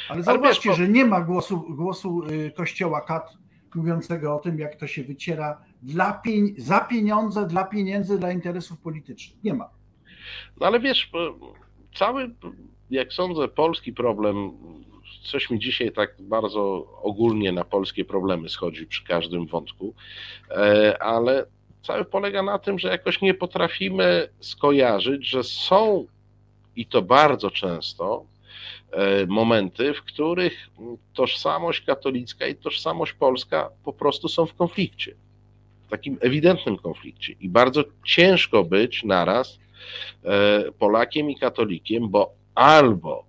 Ale 0.09 0.23
zauważcie, 0.23 0.75
że 0.75 0.89
nie 0.89 1.05
ma 1.05 1.21
głosu, 1.21 1.65
głosu 1.69 2.23
y, 2.31 2.53
kościoła 2.57 3.01
kat 3.01 3.37
mówiącego 3.77 4.37
o 4.37 4.39
tym, 4.39 4.59
jak 4.59 4.77
to 4.77 4.87
się 4.87 5.05
wyciera 5.05 5.61
dla 5.83 6.23
za 6.57 6.81
pieniądze, 6.81 7.47
dla 7.47 7.65
pieniędzy, 7.65 8.19
dla 8.19 8.33
interesów 8.33 8.79
politycznych. 8.79 9.45
Nie 9.45 9.55
ma. 9.55 9.71
No 10.61 10.67
ale 10.67 10.81
wiesz, 10.81 11.11
cały 11.95 12.35
jak 12.91 13.13
sądzę, 13.13 13.49
polski 13.49 13.93
problem, 13.93 14.51
coś 15.27 15.51
mi 15.51 15.59
dzisiaj 15.59 15.93
tak 15.93 16.15
bardzo 16.19 16.87
ogólnie 17.03 17.53
na 17.53 17.65
polskie 17.65 18.05
problemy 18.05 18.49
schodzi 18.49 18.87
przy 18.87 19.05
każdym 19.05 19.47
wątku, 19.47 19.95
e, 20.51 21.03
ale 21.03 21.47
cały 21.83 22.05
polega 22.05 22.43
na 22.43 22.59
tym, 22.59 22.79
że 22.79 22.89
jakoś 22.89 23.21
nie 23.21 23.35
potrafimy 23.35 24.29
skojarzyć, 24.41 25.29
że 25.29 25.45
są 25.45 26.07
i 26.77 26.87
to 26.87 27.03
bardzo 27.03 27.51
często 27.51 28.25
e, 28.93 29.27
momenty, 29.27 29.95
w 29.95 30.03
których 30.03 30.69
tożsamość 31.15 31.81
katolicka 31.81 32.47
i 32.47 32.55
tożsamość 32.55 33.13
polska 33.13 33.71
po 33.85 33.93
prostu 33.93 34.29
są 34.29 34.47
w 34.47 34.55
konflikcie. 34.55 35.15
W 35.87 35.91
takim 35.91 36.19
ewidentnym 36.21 36.77
konflikcie. 36.77 37.35
I 37.41 37.49
bardzo 37.49 37.85
ciężko 38.05 38.65
być 38.65 39.05
naraz 39.05 39.59
e, 40.25 40.73
Polakiem 40.79 41.31
i 41.31 41.37
katolikiem, 41.37 42.09
bo 42.09 42.35
albo 42.55 43.25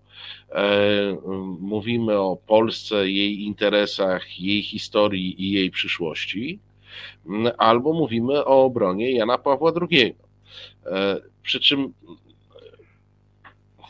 mówimy 1.59 2.19
o 2.19 2.37
Polsce, 2.47 3.09
jej 3.09 3.41
interesach, 3.41 4.39
jej 4.39 4.63
historii 4.63 5.43
i 5.43 5.51
jej 5.51 5.71
przyszłości, 5.71 6.59
albo 7.57 7.93
mówimy 7.93 8.45
o 8.45 8.63
obronie 8.63 9.11
Jana 9.11 9.37
Pawła 9.37 9.71
II. 9.91 10.15
Przy 11.43 11.59
czym 11.59 11.93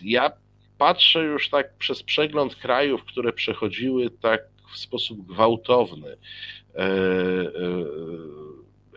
ja 0.01 0.31
patrzę 0.77 1.23
już 1.23 1.49
tak 1.49 1.73
przez 1.77 2.03
przegląd 2.03 2.55
krajów, 2.55 3.03
które 3.03 3.33
przechodziły 3.33 4.09
tak 4.09 4.41
w 4.73 4.77
sposób 4.77 5.25
gwałtowny 5.25 6.17
e, 6.75 6.83
e, 6.83 7.47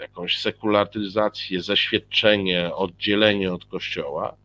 jakąś 0.01 0.39
sekularyzację, 0.39 1.63
zaświadczenie, 1.63 2.75
oddzielenie 2.75 3.53
od 3.53 3.65
Kościoła. 3.65 4.37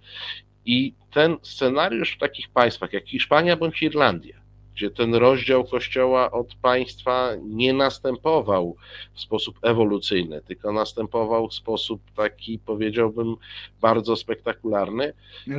I 0.66 0.94
ten 1.14 1.38
scenariusz 1.42 2.16
w 2.16 2.20
takich 2.20 2.50
państwach 2.50 2.94
jak 2.94 3.08
Hiszpania 3.08 3.56
bądź 3.58 3.84
Irlandia, 3.84 4.36
gdzie 4.76 4.92
ten 4.92 5.16
rozdział 5.16 5.64
Kościoła 5.64 6.32
od 6.32 6.56
państwa 6.56 7.30
nie 7.44 7.74
następował 7.74 8.76
w 9.14 9.20
sposób 9.20 9.60
ewolucyjny, 9.62 10.42
tylko 10.42 10.72
następował 10.72 11.48
w 11.48 11.54
sposób 11.54 12.02
taki, 12.16 12.60
powiedziałbym, 12.60 13.36
bardzo 13.82 14.16
spektakularny, 14.16 15.14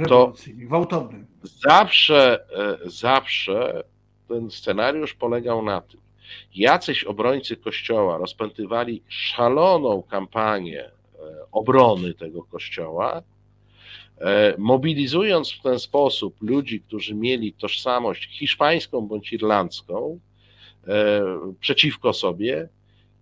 to 0.08 0.32
gwałtowny. 0.46 1.26
Zawsze, 1.42 2.46
e, 2.84 2.90
zawsze 2.90 3.84
ten 4.28 4.50
scenariusz 4.50 5.14
polegał 5.14 5.62
na 5.62 5.80
tym, 5.80 6.00
jacyś 6.54 7.04
obrońcy 7.04 7.56
Kościoła 7.56 8.18
rozpętywali 8.18 9.02
szaloną 9.08 10.02
kampanię 10.02 10.84
e, 10.84 10.90
obrony 11.52 12.14
tego 12.14 12.42
Kościoła, 12.42 13.22
mobilizując 14.58 15.52
w 15.52 15.62
ten 15.62 15.78
sposób 15.78 16.42
ludzi, 16.42 16.80
którzy 16.80 17.14
mieli 17.14 17.52
tożsamość 17.52 18.38
hiszpańską 18.38 19.00
bądź 19.00 19.32
irlandzką 19.32 20.20
e, 20.88 21.22
przeciwko 21.60 22.12
sobie, 22.12 22.68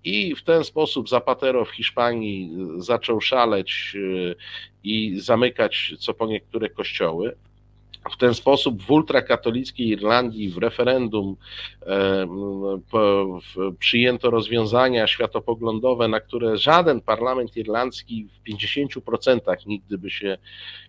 i 0.05 0.35
w 0.35 0.43
ten 0.43 0.65
sposób 0.65 1.09
Zapatero 1.09 1.65
w 1.65 1.71
Hiszpanii 1.71 2.51
zaczął 2.79 3.21
szaleć 3.21 3.97
e, 3.97 4.35
i 4.85 5.21
zamykać 5.21 5.95
co 5.99 6.15
po 6.15 6.27
niektóre 6.27 6.71
kościoły 6.71 7.37
w 8.13 8.17
ten 8.17 8.35
sposób 8.35 8.83
w 8.83 8.91
ultrakatolickiej 8.91 9.89
Irlandii 9.89 10.49
w 10.49 10.59
referendum 10.59 11.37
e, 11.87 12.27
przyjęto 13.79 14.31
rozwiązania 14.31 15.07
światopoglądowe, 15.07 16.09
na 16.09 16.21
które 16.21 16.57
żaden 16.57 17.01
parlament 17.01 17.57
irlandzki 17.57 18.29
w 18.29 18.49
50% 18.51 19.67
nigdy 19.67 19.99
by 19.99 20.11
się 20.11 20.39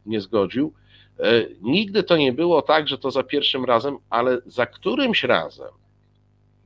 nie 0.05 0.21
zgodził. 0.21 0.73
E, 1.19 1.45
nigdy 1.61 2.03
to 2.03 2.17
nie 2.17 2.33
było 2.33 2.61
tak, 2.61 2.87
że 2.87 2.97
to 2.97 3.11
za 3.11 3.23
pierwszym 3.23 3.65
razem, 3.65 3.97
ale 4.09 4.37
za 4.45 4.65
którymś 4.65 5.23
razem 5.23 5.84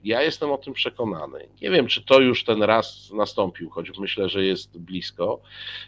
ja 0.04 0.22
jestem 0.22 0.52
o 0.52 0.58
tym 0.58 0.74
przekonany. 0.74 1.48
Nie 1.62 1.70
wiem, 1.70 1.88
czy 1.88 2.02
to 2.04 2.20
już 2.20 2.44
ten 2.44 2.64
raz 2.64 3.12
nastąpił, 3.14 3.70
choć 3.70 4.00
myślę, 4.00 4.30
że 4.30 4.46
jest 4.46 4.78
blisko. 4.78 5.42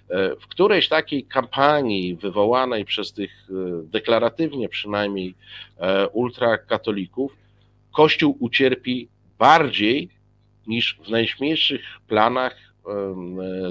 E, 0.10 0.36
w 0.36 0.48
którejś 0.48 0.88
takiej 0.88 1.24
kampanii 1.24 2.16
wywołanej 2.16 2.86
przez 2.86 3.14
tych 3.14 3.32
e, 3.50 3.54
deklaratywnie 3.84 4.70
przynajmniej 4.70 5.36
e, 5.78 6.08
ultrakatolików, 6.10 7.38
Kościół 7.94 8.38
ucierpi 8.40 9.08
bardziej 9.40 10.10
niż 10.68 11.00
w 11.06 11.10
najśmielszych 11.10 11.82
planach 12.08 12.72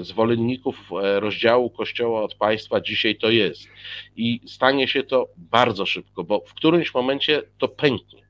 zwolenników 0.01 0.89
rozdziału 1.19 1.69
Kościoła 1.69 2.23
od 2.23 2.35
państwa 2.35 2.81
dzisiaj 2.81 3.15
to 3.15 3.29
jest. 3.29 3.67
I 4.15 4.39
stanie 4.45 4.87
się 4.87 5.03
to 5.03 5.27
bardzo 5.37 5.85
szybko, 5.85 6.23
bo 6.23 6.39
w 6.47 6.53
którymś 6.53 6.93
momencie 6.93 7.43
to 7.57 7.67
pęknie 7.67 8.21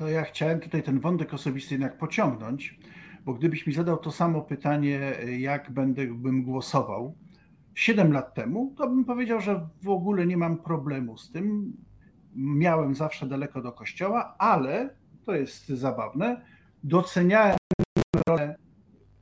to 0.00 0.08
ja 0.08 0.24
chciałem 0.24 0.60
tutaj 0.60 0.82
ten 0.82 1.00
wątek 1.00 1.34
osobisty 1.34 1.74
jednak 1.74 1.98
pociągnąć, 1.98 2.78
bo 3.24 3.34
gdybyś 3.34 3.66
mi 3.66 3.72
zadał 3.72 3.96
to 3.96 4.12
samo 4.12 4.42
pytanie, 4.42 5.12
jak 5.38 5.70
będę, 5.70 6.06
bym 6.06 6.42
głosował 6.42 7.14
7 7.74 8.12
lat 8.12 8.34
temu, 8.34 8.74
to 8.76 8.88
bym 8.88 9.04
powiedział, 9.04 9.40
że 9.40 9.68
w 9.82 9.88
ogóle 9.88 10.26
nie 10.26 10.36
mam 10.36 10.58
problemu 10.58 11.18
z 11.18 11.30
tym. 11.30 11.72
Miałem 12.34 12.94
zawsze 12.94 13.26
daleko 13.26 13.62
do 13.62 13.72
kościoła, 13.72 14.34
ale 14.38 14.94
to 15.26 15.34
jest 15.34 15.68
zabawne, 15.68 16.44
doceniałem 16.84 17.56
rolę 18.28 18.56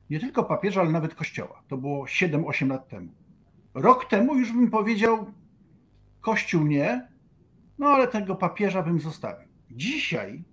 nie 0.09 0.19
tylko 0.19 0.43
papieża, 0.43 0.81
ale 0.81 0.91
nawet 0.91 1.15
kościoła. 1.15 1.63
To 1.67 1.77
było 1.77 2.05
7-8 2.05 2.67
lat 2.67 2.87
temu. 2.87 3.11
Rok 3.73 4.05
temu 4.05 4.35
już 4.35 4.51
bym 4.51 4.69
powiedział, 4.69 5.33
kościół 6.21 6.63
nie, 6.63 7.07
no 7.79 7.87
ale 7.87 8.07
tego 8.07 8.35
papieża 8.35 8.83
bym 8.83 8.99
zostawił. 8.99 9.49
Dzisiaj 9.71 10.43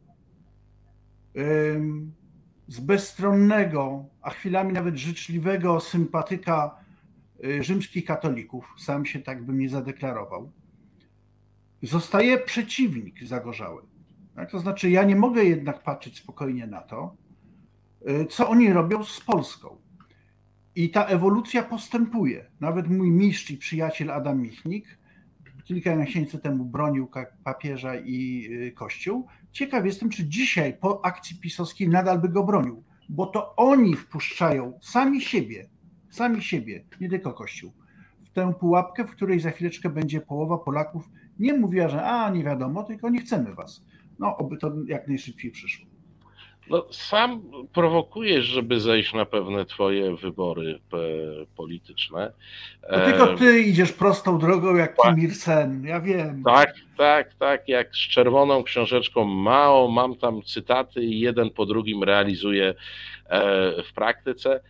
z 2.69 2.81
bezstronnego, 2.81 4.05
a 4.23 4.31
chwilami 4.31 4.73
nawet 4.73 4.97
życzliwego 4.97 5.81
sympatyka 5.81 6.77
y, 7.45 7.63
rzymskich 7.63 8.05
katolików, 8.05 8.75
sam 8.79 9.07
się 9.07 9.19
tak 9.19 9.45
bym 9.45 9.59
nie 9.59 9.69
zadeklarował, 9.69 10.53
zostaje 11.83 12.39
przeciwnik 12.39 13.25
zagorzały. 13.25 13.83
Tak? 14.35 14.51
To 14.51 14.59
znaczy, 14.59 14.91
ja 14.91 15.05
nie 15.05 15.17
mogę 15.17 15.45
jednak 15.45 15.83
patrzeć 15.83 16.19
spokojnie 16.19 16.67
na 16.67 16.81
to, 16.81 17.17
y, 18.09 18.27
co 18.27 18.49
oni 18.49 18.73
robią 18.73 19.05
z 19.05 19.21
Polską. 19.21 19.77
I 20.75 20.91
ta 20.91 21.05
ewolucja 21.05 21.63
postępuje. 21.63 22.51
Nawet 22.61 22.91
mój 22.91 23.11
mistrz 23.11 23.51
i 23.51 23.57
przyjaciel 23.57 24.11
Adam 24.11 24.43
Michnik 24.43 24.99
kilka 25.67 25.97
miesięcy 25.97 26.39
temu 26.39 26.65
bronił 26.65 27.11
papieża 27.45 27.97
i 27.97 28.49
y, 28.51 28.73
Kościół. 28.73 29.27
Ciekaw 29.57 29.87
jestem, 29.87 30.09
czy 30.09 30.25
dzisiaj 30.25 30.79
po 30.81 31.05
akcji 31.05 31.37
pisowskiej 31.37 31.89
nadal 31.89 32.19
by 32.19 32.29
go 32.29 32.45
bronił, 32.45 32.85
bo 33.09 33.27
to 33.27 33.57
oni 33.57 33.95
wpuszczają 33.95 34.79
sami 34.83 35.21
siebie, 35.21 35.69
sami 36.11 36.43
siebie, 36.43 36.85
nie 37.01 37.09
tylko 37.09 37.33
Kościół, 37.33 37.73
w 38.25 38.31
tę 38.31 38.55
pułapkę, 38.61 39.05
w 39.05 39.11
której 39.11 39.41
za 39.41 39.51
chwileczkę 39.51 39.91
będzie 39.91 40.21
połowa 40.21 40.59
Polaków 40.59 41.09
nie 41.39 41.55
mówiła, 41.55 41.89
że 41.89 42.05
a 42.05 42.31
nie 42.31 42.45
wiadomo, 42.45 42.83
tylko 42.83 43.09
nie 43.09 43.21
chcemy 43.21 43.55
was. 43.55 43.85
No, 44.19 44.37
oby 44.37 44.57
to 44.57 44.73
jak 44.87 45.09
najszybciej 45.09 45.51
przyszło. 45.51 45.86
No, 46.71 46.87
sam 46.91 47.43
prowokujesz, 47.73 48.45
żeby 48.45 48.81
zejść 48.81 49.15
na 49.15 49.27
pewne 49.27 49.65
twoje 49.65 50.17
wybory 50.17 50.79
polityczne. 51.57 52.33
No 52.91 52.99
tylko 52.99 53.27
ty 53.27 53.61
idziesz 53.61 53.93
prostą 53.93 54.39
drogą 54.39 54.75
jak 54.75 54.97
Kim 54.97 55.19
Il-sen, 55.19 55.85
ja 55.85 56.01
wiem. 56.01 56.43
Tak, 56.45 56.75
tak, 56.97 57.35
tak, 57.35 57.69
jak 57.69 57.97
z 57.97 58.09
czerwoną 58.09 58.63
książeczką 58.63 59.25
Mao, 59.25 59.89
mam 59.89 60.17
tam 60.17 60.43
cytaty 60.43 61.03
i 61.03 61.21
jeden 61.21 61.51
po 61.51 61.67
drugim 61.67 62.03
realizuję 62.03 62.75
e, 63.29 63.83
w 63.83 63.93
praktyce. 63.95 64.61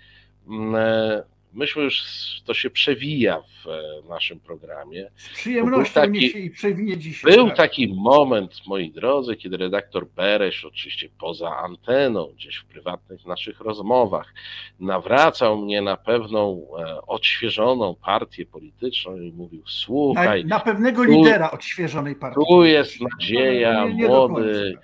Myśmy 1.56 1.82
już, 1.82 2.02
to 2.44 2.54
się 2.54 2.70
przewija 2.70 3.40
w 3.40 3.68
e, 3.68 4.08
naszym 4.08 4.40
programie. 4.40 5.10
Z 5.16 5.28
przyjemnością 5.28 6.00
taki, 6.00 6.30
się 6.30 6.38
i 6.38 6.50
przewinie 6.50 6.96
dzisiaj. 6.96 7.32
Był 7.32 7.46
tak. 7.46 7.56
taki 7.56 7.94
moment, 7.94 8.66
moi 8.66 8.90
drodzy, 8.90 9.36
kiedy 9.36 9.56
redaktor 9.56 10.06
Beresz, 10.16 10.64
oczywiście 10.64 11.08
poza 11.18 11.56
anteną, 11.56 12.32
gdzieś 12.36 12.56
w 12.56 12.64
prywatnych 12.64 13.26
naszych 13.26 13.60
rozmowach, 13.60 14.34
nawracał 14.80 15.58
mnie 15.58 15.82
na 15.82 15.96
pewną 15.96 16.66
e, 16.78 17.06
odświeżoną 17.06 17.94
partię 17.94 18.46
polityczną 18.46 19.16
i 19.16 19.32
mówił, 19.32 19.62
słuchaj... 19.66 20.44
Na, 20.44 20.56
na 20.56 20.64
pewnego 20.64 21.04
tu, 21.04 21.10
lidera 21.10 21.50
odświeżonej 21.50 22.14
partii. 22.14 22.40
Tu 22.48 22.64
jest 22.64 23.00
nadzieja, 23.00 23.84
nie, 23.84 23.94
nie 23.94 24.06
młody 24.06 24.78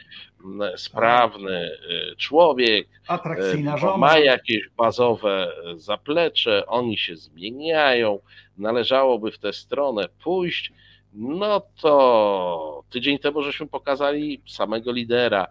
sprawny 0.76 1.70
y, 2.12 2.16
człowiek, 2.16 2.88
Atrakcyjna 3.08 3.76
żona. 3.76 3.96
ma 3.96 4.18
jakieś 4.18 4.68
bazowe 4.76 5.52
zaplecze, 5.76 6.66
oni 6.66 6.98
się 6.98 7.16
zmieniają, 7.16 8.18
należałoby 8.58 9.30
w 9.32 9.38
tę 9.38 9.52
stronę 9.52 10.08
pójść, 10.24 10.72
no 11.12 11.62
to 11.80 12.84
tydzień 12.90 13.18
temu 13.18 13.42
żeśmy 13.42 13.66
pokazali 13.66 14.42
samego 14.46 14.92
lidera, 14.92 15.46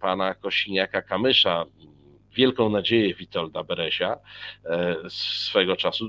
pana 0.00 0.34
Kosiniaka-Kamysza, 0.34 1.64
wielką 2.34 2.68
nadzieję 2.68 3.14
Witolda 3.14 3.64
Beresia 3.64 4.18
swego 5.08 5.76
czasu. 5.76 6.08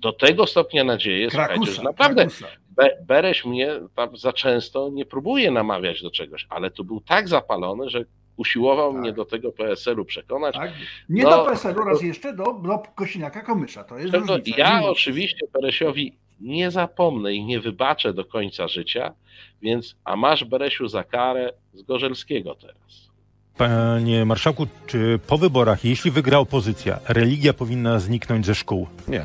Do 0.00 0.12
tego 0.12 0.46
stopnia 0.46 0.84
nadzieję, 0.84 1.30
słuchajcie, 1.30 1.72
że 1.72 1.82
naprawdę 1.82 2.22
Krakusa. 2.22 2.46
Be, 2.76 2.90
Bereś 3.06 3.44
mnie 3.44 3.68
tam 3.94 4.16
za 4.16 4.32
często 4.32 4.88
nie 4.92 5.06
próbuje 5.06 5.50
namawiać 5.50 6.02
do 6.02 6.10
czegoś, 6.10 6.46
ale 6.50 6.70
tu 6.70 6.84
był 6.84 7.00
tak 7.00 7.28
zapalony, 7.28 7.88
że 7.90 8.04
usiłował 8.36 8.92
Tak. 8.92 9.00
mnie 9.00 9.12
do 9.12 9.24
tego 9.24 9.52
PSL-u 9.52 10.04
przekonać. 10.04 10.54
Tak? 10.54 10.72
Nie 11.08 11.22
No, 11.22 11.30
do 11.30 11.44
PSL-u, 11.44 11.84
raz 11.84 12.02
jeszcze 12.02 12.32
do, 12.36 12.44
do 12.44 12.82
Kosiniaka-Komysza. 12.96 13.84
To 13.84 13.98
jest 13.98 14.12
Czego 14.12 14.26
różnica. 14.36 14.58
ja 14.58 14.80
Nie 14.80 14.86
oczywiście 14.86 15.46
Beresiowi 15.52 16.12
nie 16.40 16.70
zapomnę 16.70 17.34
i 17.34 17.44
nie 17.44 17.60
wybaczę 17.60 18.12
do 18.14 18.24
końca 18.24 18.68
życia, 18.68 19.14
więc 19.62 19.96
a 20.04 20.16
masz 20.16 20.44
Beresiu 20.44 20.88
za 20.88 21.04
karę 21.04 21.52
z 21.74 21.82
Gorzelskiego 21.82 22.54
teraz. 22.54 23.10
Panie 23.56 24.24
marszałku, 24.24 24.66
czy 24.86 25.18
po 25.26 25.38
wyborach, 25.38 25.84
jeśli 25.84 26.10
wygra 26.10 26.38
opozycja, 26.38 26.98
religia 27.08 27.52
powinna 27.52 27.98
zniknąć 27.98 28.46
ze 28.46 28.54
szkół? 28.54 28.86
Nie, 29.08 29.24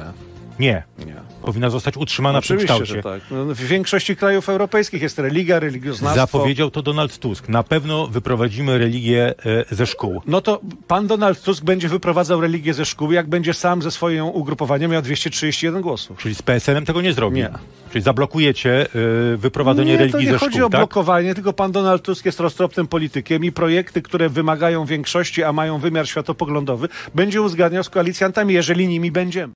Nie. 0.60 0.84
nie. 1.06 1.16
Powinna 1.42 1.70
zostać 1.70 1.98
utrzymana 1.98 2.40
Oczywiście, 2.40 2.66
kształcie. 2.66 2.96
że 2.96 3.04
tak. 3.04 3.22
No, 3.32 3.46
w 3.46 3.60
większości 3.60 4.16
krajów 4.16 4.50
europejskich 4.50 5.02
jest 5.02 5.20
religia, 5.20 5.60
religioznawstwo. 5.60 6.28
Zapowiedział 6.28 6.72
to 6.72 6.82
Donald 6.82 7.18
Tusk. 7.20 7.50
Na 7.50 7.64
pewno 7.64 8.08
wyprowadzimy 8.08 8.78
religię 8.78 9.34
e, 9.72 9.76
ze 9.76 9.86
szkół. 9.88 10.22
No 10.28 10.42
to 10.42 10.62
pan 10.88 11.08
Donald 11.08 11.42
Tusk 11.42 11.64
będzie 11.64 11.90
wyprowadzał 11.90 12.42
religię 12.42 12.74
ze 12.74 12.86
szkół, 12.86 13.12
jak 13.12 13.30
będzie 13.30 13.54
sam 13.54 13.82
ze 13.82 13.92
swoim 13.92 14.26
ugrupowaniem 14.26 14.92
miał 14.92 15.02
231 15.02 15.82
głosów. 15.82 16.18
Czyli 16.18 16.36
z 16.36 16.42
PSL-em 16.42 16.86
tego 16.86 17.02
nie 17.02 17.14
zrobi. 17.14 17.38
Nie. 17.38 17.50
Czyli 17.92 18.04
zablokujecie 18.04 18.88
e, 19.34 19.38
wyprowadzenie 19.38 19.92
nie, 19.92 19.98
to 19.98 20.04
religii 20.04 20.26
nie 20.26 20.32
ze 20.32 20.38
chodzi 20.38 20.54
szkół, 20.54 20.68
o 20.68 20.70
tak? 20.70 20.80
blokowanie, 20.82 21.36
tylko 21.36 21.54
pan 21.54 21.72
Donald 21.72 22.04
Tusk 22.04 22.26
jest 22.26 22.40
roztropnym 22.40 22.88
politykiem 22.88 23.46
i 23.46 23.52
projekty, 23.52 24.02
które 24.02 24.30
wymagają 24.30 24.86
większości, 24.86 25.44
a 25.44 25.54
mają 25.54 25.80
wymiar 25.80 26.08
światopoglądowy, 26.08 26.88
będzie 27.16 27.42
uzgadniał 27.42 27.84
z 27.84 27.90
koalicjantami, 27.90 28.54
jeżeli 28.54 28.88
nimi 28.88 29.12
będziemy. 29.12 29.54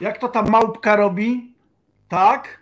Jak 0.00 0.18
to 0.18 0.28
ta 0.28 0.42
małpka 0.42 0.96
robi? 0.96 1.54
Tak? 2.08 2.60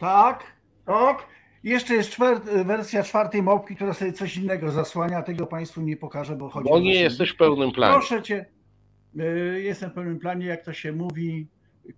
Tak? 0.00 0.44
Tak? 0.86 1.26
Jeszcze 1.62 1.94
jest 1.94 2.10
czwer- 2.10 2.64
wersja 2.66 3.02
czwartej 3.02 3.42
małpki, 3.42 3.76
która 3.76 3.94
sobie 3.94 4.12
coś 4.12 4.36
innego 4.36 4.70
zasłania. 4.70 5.22
Tego 5.22 5.46
Państwu 5.46 5.80
nie 5.80 5.96
pokażę, 5.96 6.36
bo 6.36 6.48
chodzi 6.48 6.68
Bo 6.68 6.74
o 6.74 6.80
nie 6.80 6.94
jesteś 6.94 7.30
w 7.30 7.36
pełnym 7.36 7.72
planie. 7.72 7.94
Proszę 7.94 8.22
Cię, 8.22 8.46
y, 9.20 9.60
jestem 9.62 9.90
w 9.90 9.94
pełnym 9.94 10.18
planie, 10.18 10.46
jak 10.46 10.64
to 10.64 10.72
się 10.72 10.92
mówi, 10.92 11.46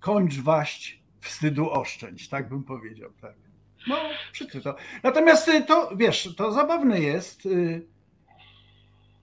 kończ 0.01 0.41
waść, 0.41 1.03
wstydu 1.21 1.71
oszczędź, 1.71 2.29
tak 2.29 2.49
bym 2.49 2.65
powiedział. 2.65 3.11
Tak. 3.21 3.35
No, 3.89 3.97
przykre 4.33 4.61
to. 4.61 4.77
Natomiast 5.03 5.49
y, 5.49 5.65
to, 5.65 5.91
wiesz, 5.97 6.35
to 6.37 6.53
zabawne 6.53 7.01
jest, 7.01 7.47
y, 7.47 7.87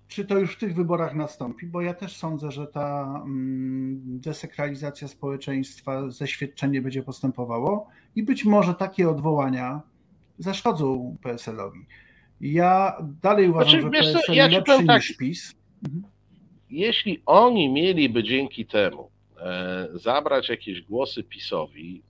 czy 0.08 0.26
to 0.26 0.38
już 0.40 0.56
w 0.56 0.60
tych 0.60 0.76
wyborach 0.76 1.16
nastąpi, 1.16 1.68
bo 1.68 1.82
ja 1.82 1.94
też 1.94 2.18
sądzę, 2.18 2.52
że 2.52 2.68
ta 2.68 3.04
mm, 3.26 4.20
desakralizacja 4.20 5.08
społeczeństwa, 5.08 6.10
zeświadczenie 6.10 6.82
będzie 6.82 7.04
postępowało 7.04 7.88
i 8.16 8.24
być 8.24 8.46
może 8.46 8.74
takie 8.74 9.10
odwołania 9.10 9.82
zaszkodzą 10.38 11.18
PSL-owi. 11.22 11.86
Ja 12.42 12.98
dalej 13.22 13.50
uważam, 13.50 13.82
Znaczy, 13.82 14.04
że 14.04 14.14
co, 14.14 14.20
PSL 14.20 14.34
ja 14.34 14.48
lepszy 14.48 14.86
tak. 14.86 15.02
niż 15.02 15.18
PiS. 15.18 15.56
Jeśli 16.70 17.22
oni 17.26 17.70
mieliby 17.70 18.24
dzięki 18.24 18.66
temu 18.66 19.10
e, 19.40 19.88
zabrać 19.94 20.50
jakieś 20.50 20.82
głosy 20.82 21.24
PiSowi, 21.24 22.02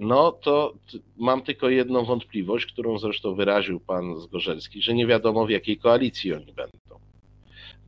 no 0.00 0.32
to 0.32 0.72
mam 1.16 1.42
tylko 1.42 1.68
jedną 1.68 2.04
wątpliwość, 2.04 2.66
którą 2.66 2.98
zresztą 2.98 3.34
wyraził 3.34 3.80
pan 3.80 4.20
Zgorzelski, 4.20 4.82
że 4.82 4.94
nie 4.94 5.06
wiadomo 5.06 5.46
w 5.46 5.50
jakiej 5.50 5.78
koalicji 5.78 6.34
oni 6.34 6.52
będą. 6.52 6.76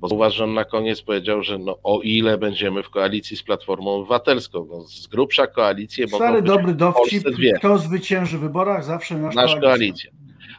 Bo 0.00 0.08
zauważ, 0.08 0.34
że 0.34 0.44
on 0.44 0.54
na 0.54 0.64
koniec 0.64 1.02
powiedział, 1.02 1.42
że 1.42 1.58
no, 1.58 1.78
o 1.82 2.00
ile 2.02 2.38
będziemy 2.38 2.82
w 2.82 2.90
koalicji 2.90 3.36
z 3.36 3.42
Platformą 3.42 3.90
Obywatelską, 3.94 4.66
no, 4.70 4.82
z 4.82 5.06
grubsza 5.06 5.46
koalicje 5.46 6.06
mogą 6.06 6.16
Stary, 6.16 6.42
dobry 6.42 6.74
dowcip, 6.74 7.24
kto 7.58 7.78
zwycięży 7.78 8.38
w 8.38 8.40
wyborach, 8.40 8.84
zawsze 8.84 9.18
nasz, 9.18 9.34
Nasz 9.34 9.50
koalicja. 9.50 9.70
koalicja. 9.70 10.10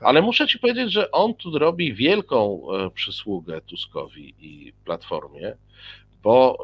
Ale 0.02 0.22
muszę 0.22 0.48
ci 0.48 0.60
powiedzieć, 0.60 0.92
że 0.92 1.12
on 1.12 1.34
tu 1.34 1.60
robi 1.60 1.94
wielką 1.94 2.62
e, 2.74 2.90
przysługę 2.90 3.62
Tuskowi 3.62 4.34
i 4.40 4.74
Platformie, 4.86 5.54
bo 6.24 6.58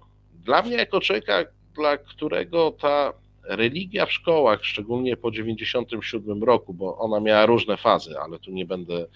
e, 0.00 0.42
dla 0.44 0.62
mnie 0.62 0.76
jako 0.76 1.00
człowieka, 1.00 1.44
dla 1.74 1.96
którego 1.96 2.70
ta 2.70 3.12
religia 3.48 4.06
w 4.06 4.12
szkołach, 4.12 4.64
szczególnie 4.64 5.16
po 5.16 5.30
97 5.30 6.44
roku, 6.44 6.74
bo 6.74 6.98
ona 6.98 7.20
miała 7.20 7.46
różne 7.46 7.76
fazy, 7.76 8.18
ale 8.20 8.38
tu 8.38 8.50
nie 8.50 8.66
będę 8.66 9.06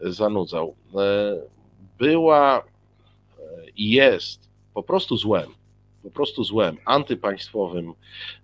zanudzał, 0.00 0.74
e, 0.94 1.36
była 1.98 2.64
i 3.76 3.90
jest 3.90 4.48
po 4.74 4.82
prostu 4.82 5.16
złem. 5.16 5.46
Po 6.02 6.10
prostu 6.10 6.44
złem, 6.44 6.76
antypaństwowym 6.84 7.92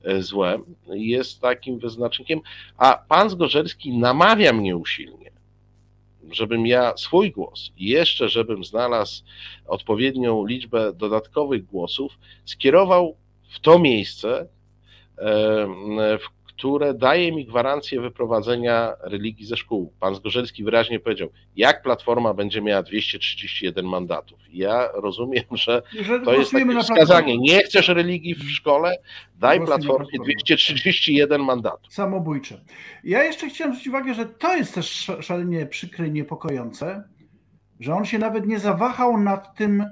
e, 0.04 0.22
złem, 0.22 0.64
jest 0.88 1.40
takim 1.40 1.78
wyznacznikiem, 1.78 2.40
a 2.76 3.04
pan 3.08 3.30
Zgorzelski 3.30 3.98
namawia 3.98 4.52
mnie 4.52 4.76
usilnie, 4.76 5.30
żebym 6.30 6.66
ja 6.66 6.96
swój 6.96 7.30
głos 7.30 7.72
i 7.76 7.86
jeszcze, 7.86 8.28
żebym 8.28 8.64
znalazł 8.64 9.22
odpowiednią 9.66 10.46
liczbę 10.46 10.92
dodatkowych 10.92 11.66
głosów, 11.66 12.18
skierował 12.44 13.16
w 13.48 13.60
to 13.60 13.78
miejsce, 13.78 14.48
które 16.46 16.94
daje 16.94 17.32
mi 17.32 17.46
gwarancję 17.46 18.00
wyprowadzenia 18.00 18.92
religii 19.02 19.46
ze 19.46 19.56
szkół. 19.56 19.92
Pan 20.00 20.14
Zgorzelski 20.14 20.64
wyraźnie 20.64 21.00
powiedział, 21.00 21.28
jak 21.56 21.82
Platforma 21.82 22.34
będzie 22.34 22.62
miała 22.62 22.82
231 22.82 23.86
mandatów. 23.86 24.38
Ja 24.52 24.88
rozumiem, 24.94 25.44
że 25.52 25.82
Że 26.00 26.20
to 26.20 26.32
jest 26.34 26.52
takie 26.52 26.80
wskazanie. 26.80 27.38
Nie 27.38 27.62
chcesz 27.62 27.88
religii 27.88 28.34
w 28.34 28.50
szkole? 28.50 28.96
Daj 29.38 29.58
Głosujemy 29.58 29.66
Platformie 29.84 30.06
Platformę. 30.08 30.34
231 30.34 31.42
mandatów. 31.42 31.92
Samobójcze. 31.92 32.60
Ja 33.04 33.24
jeszcze 33.24 33.48
chciałem 33.48 33.72
zwrócić 33.72 33.88
uwagę, 33.88 34.14
że 34.14 34.26
to 34.26 34.56
jest 34.56 34.74
też 34.74 34.86
sz- 34.90 35.24
szalenie 35.26 35.66
przykre 35.66 36.08
i 36.08 36.10
niepokojące, 36.12 37.04
że 37.80 37.94
on 37.94 38.04
się 38.04 38.18
nawet 38.18 38.46
nie 38.46 38.58
zawahał 38.58 39.20
nad 39.20 39.56
tym, 39.56 39.84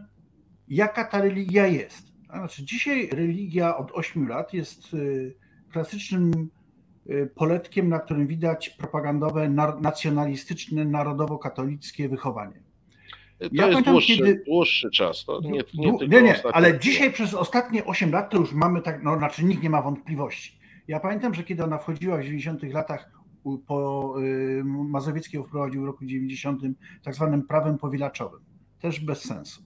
jaka 0.69 1.05
ta 1.05 1.21
religia 1.23 1.67
jest. 1.67 2.10
Znaczy, 2.33 2.65
dzisiaj 2.65 3.09
religia 3.13 3.77
od 3.77 3.91
8 3.93 4.29
lat 4.29 4.55
jest 4.55 4.95
y, 4.95 5.35
klasycznym 5.73 6.51
y, 7.11 7.31
poletkiem, 7.35 7.89
na 7.89 7.99
którym 7.99 8.27
widać 8.27 8.71
propagandowe, 8.71 9.49
nacjonalistyczne, 9.81 10.85
narodowo-katolickie 10.85 12.09
wychowanie. 12.09 12.63
To 13.39 13.45
Ja 13.53 13.67
jest 13.67 13.73
pamiętam, 13.73 13.95
dłuższy, 13.95 14.17
kiedy- 14.17 14.43
dłuższy 14.47 14.91
czas. 14.91 15.25
To 15.25 15.41
nie, 15.41 15.63
nie, 15.75 15.93
Nie, 16.09 16.23
nie, 16.23 16.47
ale 16.53 16.79
dzisiaj 16.79 17.13
przez 17.13 17.35
ostatnie 17.35 17.85
8 17.85 18.13
lat 18.13 18.31
to 18.31 18.39
już 18.39 18.53
mamy 18.53 18.83
tak, 18.83 19.03
no 19.03 19.19
znaczy 19.19 19.45
nikt 19.45 19.63
nie 19.63 19.71
ma 19.71 19.83
wątpliwości. 19.83 20.59
Ja 20.89 21.01
pamiętam, 21.01 21.35
że 21.35 21.45
kiedy 21.45 21.65
ona 21.65 21.79
wchodziła 21.79 22.17
w 22.17 22.23
90 22.23 22.63
latach 22.63 23.11
po 23.67 24.15
y, 24.21 24.63
Mazowieckiego 24.65 25.45
wprowadził 25.45 25.83
w 25.83 25.87
roku 25.87 26.05
90 26.07 26.63
tak 27.03 27.15
zwanym 27.15 27.43
prawem 27.43 27.79
powielaczowym. 27.79 28.41
Też 28.81 29.01
bez 29.01 29.25
sensu. 29.25 29.63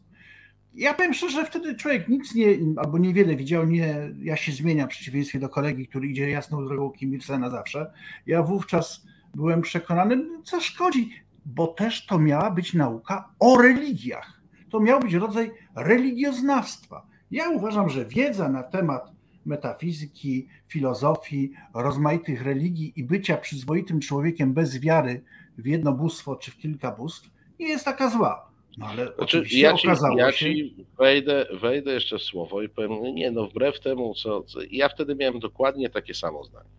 Ja 0.74 0.94
powiem 0.94 1.14
szczerze, 1.14 1.40
że 1.40 1.46
wtedy 1.46 1.74
człowiek 1.74 2.08
nic 2.08 2.34
nie, 2.34 2.46
albo 2.76 2.98
niewiele 2.98 3.36
widział, 3.36 3.66
nie, 3.66 4.10
ja 4.22 4.36
się 4.36 4.52
zmieniam 4.52 4.88
w 4.88 4.90
przeciwieństwie 4.90 5.38
do 5.38 5.48
kolegi, 5.48 5.88
który 5.88 6.08
idzie 6.08 6.30
jasną 6.30 6.64
drogą 6.64 6.90
Kim 6.90 7.14
Il-sena 7.14 7.50
zawsze. 7.50 7.92
Ja 8.26 8.42
wówczas 8.42 9.06
byłem 9.34 9.62
przekonany, 9.62 10.24
co 10.44 10.60
szkodzi, 10.60 11.10
bo 11.46 11.66
też 11.66 12.06
to 12.06 12.18
miała 12.18 12.50
być 12.50 12.74
nauka 12.74 13.28
o 13.38 13.62
religiach. 13.62 14.40
To 14.70 14.80
miał 14.80 15.00
być 15.00 15.14
rodzaj 15.14 15.50
religioznawstwa. 15.76 17.06
Ja 17.30 17.48
uważam, 17.48 17.88
że 17.88 18.04
wiedza 18.04 18.48
na 18.48 18.62
temat 18.62 19.12
metafizyki, 19.46 20.48
filozofii, 20.68 21.52
rozmaitych 21.74 22.42
religii 22.42 22.92
i 22.96 23.04
bycia 23.04 23.36
przyzwoitym 23.36 24.00
człowiekiem 24.00 24.52
bez 24.52 24.80
wiary 24.80 25.22
w 25.58 25.66
jedno 25.66 25.92
bóstwo 25.92 26.36
czy 26.36 26.50
w 26.50 26.56
kilka 26.56 26.90
bóstw 26.90 27.30
nie 27.60 27.68
jest 27.68 27.84
taka 27.84 28.10
zła. 28.10 28.53
No 28.78 28.86
ale 28.86 29.12
Znaczy, 29.14 29.44
ja 29.50 29.74
ci, 29.74 29.86
okazało 29.86 30.18
ja 30.18 30.32
się, 30.32 30.38
ci 30.38 30.74
wejdę, 30.98 31.46
wejdę 31.52 31.92
jeszcze 31.92 32.18
w 32.18 32.22
słowo 32.22 32.62
i 32.62 32.68
powiem, 32.68 32.90
no 33.02 33.10
nie 33.10 33.30
no, 33.30 33.46
wbrew 33.46 33.80
temu, 33.80 34.14
co, 34.14 34.42
co 34.42 34.58
ja 34.70 34.88
wtedy 34.88 35.14
miałem 35.14 35.40
dokładnie 35.40 35.90
takie 35.90 36.14
samo 36.14 36.44
zdanie. 36.44 36.70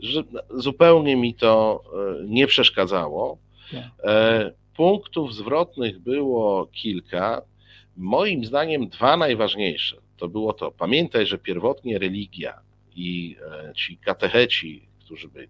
Że 0.00 0.22
zupełnie 0.50 1.16
mi 1.16 1.34
to 1.34 1.82
e, 2.20 2.24
nie 2.26 2.46
przeszkadzało. 2.46 3.38
Tak. 3.72 3.84
E, 4.04 4.52
Punktów 4.76 5.34
zwrotnych 5.34 5.98
było 5.98 6.66
kilka. 6.66 7.42
Moim 7.96 8.44
zdaniem 8.44 8.88
dwa 8.88 9.16
najważniejsze 9.16 9.96
to 10.16 10.28
było 10.28 10.52
to. 10.52 10.70
Pamiętaj, 10.70 11.26
że 11.26 11.38
pierwotnie 11.38 11.98
religia 11.98 12.60
i 12.96 13.36
e, 13.68 13.72
ci 13.74 13.96
katecheci, 13.96 14.88
którzy 15.04 15.28
byli, 15.28 15.48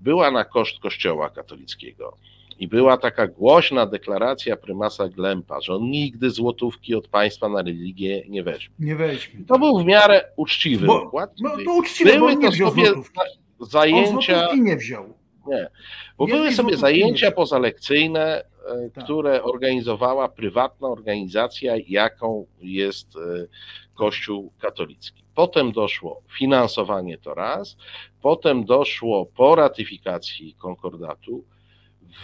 była 0.00 0.30
na 0.30 0.44
koszt 0.44 0.78
Kościoła 0.78 1.30
katolickiego. 1.30 2.16
I 2.60 2.68
była 2.68 2.96
taka 2.96 3.26
głośna 3.26 3.86
deklaracja 3.86 4.56
prymasa 4.56 5.08
Glempa, 5.08 5.60
że 5.60 5.74
on 5.74 5.82
nigdy 5.82 6.30
złotówki 6.30 6.94
od 6.94 7.08
państwa 7.08 7.48
na 7.48 7.62
religię 7.62 8.22
nie 8.28 8.42
weźmie. 8.42 8.74
nie 8.78 8.96
weźmy. 8.96 9.44
To 9.44 9.58
był 9.58 9.78
w 9.78 9.84
miarę 9.84 10.32
uczciwy 10.36 10.86
Bo- 10.86 11.02
układ. 11.02 11.30
No 11.40 11.50
bo 11.50 11.82
Były 12.04 12.32
on 12.32 12.38
nie 12.38 12.46
to 12.46 12.52
wziął 12.52 12.70
sobie 12.70 12.86
złotówki. 12.86 13.20
On 13.60 13.66
zajęcia, 13.66 14.38
złotówki 14.38 14.60
nie 14.62 14.76
wziął. 14.76 15.14
Nie, 15.46 15.70
bo 16.18 16.26
były 16.26 16.52
sobie 16.52 16.76
zajęcia 16.76 17.30
pozalekcyjne, 17.30 18.44
e, 18.66 18.90
tak. 18.90 19.04
które 19.04 19.42
organizowała 19.42 20.28
prywatna 20.28 20.88
organizacja, 20.88 21.74
jaką 21.88 22.46
jest 22.60 23.16
e, 23.16 23.46
Kościół 23.94 24.52
katolicki. 24.58 25.22
Potem 25.34 25.72
doszło 25.72 26.22
finansowanie 26.38 27.18
to 27.18 27.34
raz, 27.34 27.76
potem 28.22 28.64
doszło 28.64 29.26
po 29.26 29.54
ratyfikacji 29.54 30.54
konkordatu 30.54 31.44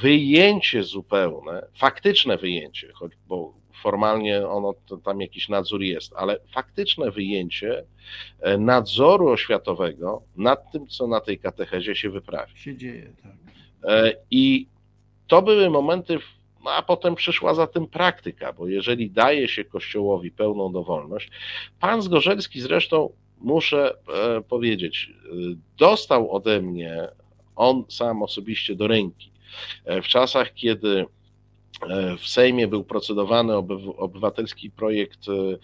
wyjęcie 0.03 0.83
zupełne, 0.83 1.67
faktyczne 1.75 2.37
wyjęcie, 2.37 2.93
choć 2.93 3.13
bo 3.29 3.55
formalnie 3.83 4.49
ono, 4.49 4.75
tam 5.05 5.21
jakiś 5.21 5.49
nadzór 5.49 5.83
jest, 5.83 6.13
ale 6.17 6.39
faktyczne 6.55 7.11
wyjęcie 7.11 7.85
e, 8.41 8.59
nadzoru 8.59 9.29
oświatowego 9.29 10.23
nad 10.37 10.73
tym, 10.73 10.87
co 10.87 11.07
na 11.07 11.21
tej 11.21 11.39
katechezie 11.39 11.95
się 11.95 12.11
wyprawi. 12.11 12.59
Się 12.59 12.77
dzieje, 12.77 13.13
tak. 13.23 13.33
E, 13.85 14.13
I 14.31 14.67
to 15.27 15.43
były 15.43 15.71
momenty, 15.71 16.19
no 16.65 16.71
a 16.71 16.83
potem 16.83 17.15
przyszła 17.15 17.55
za 17.55 17.67
tym 17.67 17.87
praktyka, 17.87 18.53
bo 18.53 18.69
jeżeli 18.69 19.11
daje 19.11 19.49
się 19.49 19.65
Kościołowi 19.65 20.31
pełną 20.31 20.73
dowolność, 20.73 21.31
pan 21.81 22.03
Zgorzelski 22.03 22.61
zresztą, 22.61 23.13
muszę 23.39 23.95
e, 24.09 24.41
powiedzieć, 24.41 25.13
dostał 25.79 26.33
ode 26.33 26.63
mnie, 26.63 27.09
on 27.57 27.85
sam 27.89 28.23
osobiście 28.23 28.75
do 28.75 28.87
ręki, 28.87 29.31
w 29.87 30.07
czasach, 30.07 30.55
kiedy 30.55 31.07
E, 31.83 32.17
w 32.17 32.29
Sejmie 32.29 32.69
był 32.69 32.85
procedowany 32.85 33.57
obywatelski 33.97 34.71
projekt 34.71 35.29
e, 35.29 35.33
e, 35.33 35.57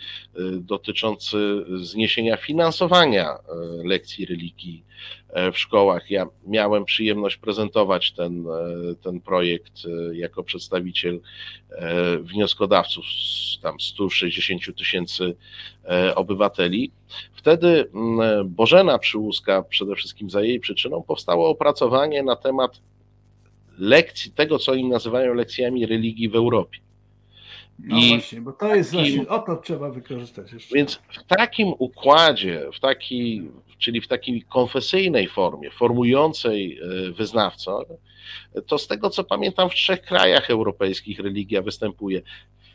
dotyczący 0.52 1.64
zniesienia 1.82 2.36
finansowania 2.36 3.38
lekcji 3.84 4.26
religii 4.26 4.84
w 5.52 5.58
szkołach. 5.58 6.10
Ja 6.10 6.26
miałem 6.46 6.84
przyjemność 6.84 7.36
prezentować 7.36 8.12
ten, 8.12 8.44
ten 9.02 9.20
projekt 9.20 9.72
jako 10.12 10.42
przedstawiciel 10.42 11.20
wnioskodawców, 12.20 13.04
tam 13.62 13.80
160 13.80 14.76
tysięcy 14.78 15.36
obywateli. 16.14 16.90
Wtedy 17.32 17.90
Bożena 18.44 18.98
Przyłuska, 18.98 19.62
przede 19.62 19.94
wszystkim 19.94 20.30
za 20.30 20.42
jej 20.42 20.60
przyczyną, 20.60 21.02
powstało 21.02 21.48
opracowanie 21.48 22.22
na 22.22 22.36
temat 22.36 22.80
lekcji, 23.78 24.32
tego 24.32 24.58
co 24.58 24.72
oni 24.72 24.88
nazywają 24.88 25.34
lekcjami 25.34 25.86
religii 25.86 26.28
w 26.28 26.36
Europie. 26.36 26.78
No 27.78 27.98
I 27.98 28.08
właśnie, 28.08 28.40
bo 28.40 28.52
to 28.52 28.74
jest 28.74 28.92
właśnie, 28.92 29.28
o 29.28 29.38
to 29.38 29.56
trzeba 29.56 29.90
wykorzystać 29.90 30.52
jeszcze. 30.52 30.74
Więc 30.74 30.94
w 30.94 31.36
takim 31.36 31.72
układzie, 31.78 32.68
w 32.74 32.80
taki, 32.80 33.42
czyli 33.78 34.00
w 34.00 34.08
takiej 34.08 34.42
konfesyjnej 34.42 35.28
formie, 35.28 35.70
formującej 35.70 36.78
e, 36.78 37.12
wyznawcę, 37.12 37.72
to 38.66 38.78
z 38.78 38.86
tego 38.86 39.10
co 39.10 39.24
pamiętam 39.24 39.70
w 39.70 39.74
trzech 39.74 40.02
krajach 40.02 40.50
europejskich 40.50 41.20
religia 41.20 41.62
występuje 41.62 42.22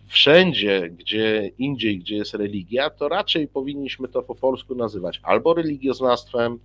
wszędzie, 0.07 0.89
gdzie 0.89 1.51
indziej, 1.57 1.99
gdzie 1.99 2.15
jest 2.15 2.33
religia, 2.33 2.89
to 2.89 3.09
raczej 3.09 3.47
powinniśmy 3.47 4.07
to 4.07 4.23
po 4.23 4.35
polsku 4.35 4.75
nazywać 4.75 5.19
albo 5.23 5.53
religioznawstwem, 5.53 6.59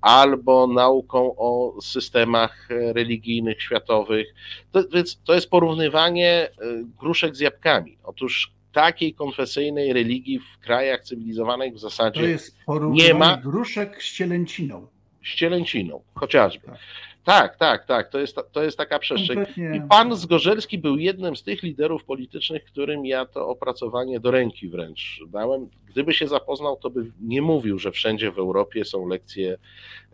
albo 0.00 0.66
nauką 0.66 1.36
o 1.36 1.80
systemach 1.82 2.68
religijnych 2.70 3.62
światowych. 3.62 4.34
To, 4.72 4.88
więc 4.88 5.20
to 5.24 5.34
jest 5.34 5.50
porównywanie 5.50 6.30
e, 6.30 6.50
gruszek 6.98 7.36
z 7.36 7.40
jabłkami. 7.40 7.98
Otóż 8.04 8.52
takiej 8.72 9.14
konfesyjnej 9.14 9.92
religii 9.92 10.38
w 10.38 10.58
krajach 10.58 11.02
cywilizowanych 11.02 11.74
w 11.74 11.78
zasadzie 11.78 12.20
to 12.20 12.26
jest 12.26 12.56
nie 12.90 13.14
ma. 13.14 13.36
gruszek 13.36 14.02
z 14.02 14.12
cielęciną. 14.12 14.86
Z 15.24 15.34
cielęciną, 15.34 16.02
chociażby. 16.14 16.66
Tak. 16.66 16.78
Tak, 17.24 17.56
tak, 17.56 17.86
tak. 17.86 18.08
To 18.08 18.18
jest, 18.18 18.36
to 18.52 18.62
jest 18.62 18.78
taka 18.78 18.98
przestrzeń. 18.98 19.38
I 19.74 19.80
pan 19.88 20.16
Zgorzelski 20.16 20.78
był 20.78 20.96
jednym 20.96 21.36
z 21.36 21.42
tych 21.42 21.62
liderów 21.62 22.04
politycznych, 22.04 22.64
którym 22.64 23.06
ja 23.06 23.26
to 23.26 23.48
opracowanie 23.48 24.20
do 24.20 24.30
ręki 24.30 24.68
wręcz 24.68 25.20
dałem. 25.28 25.68
Gdyby 25.86 26.14
się 26.14 26.28
zapoznał, 26.28 26.76
to 26.76 26.90
by 26.90 27.10
nie 27.20 27.42
mówił, 27.42 27.78
że 27.78 27.92
wszędzie 27.92 28.32
w 28.32 28.38
Europie 28.38 28.84
są 28.84 29.06
lekcje 29.06 29.58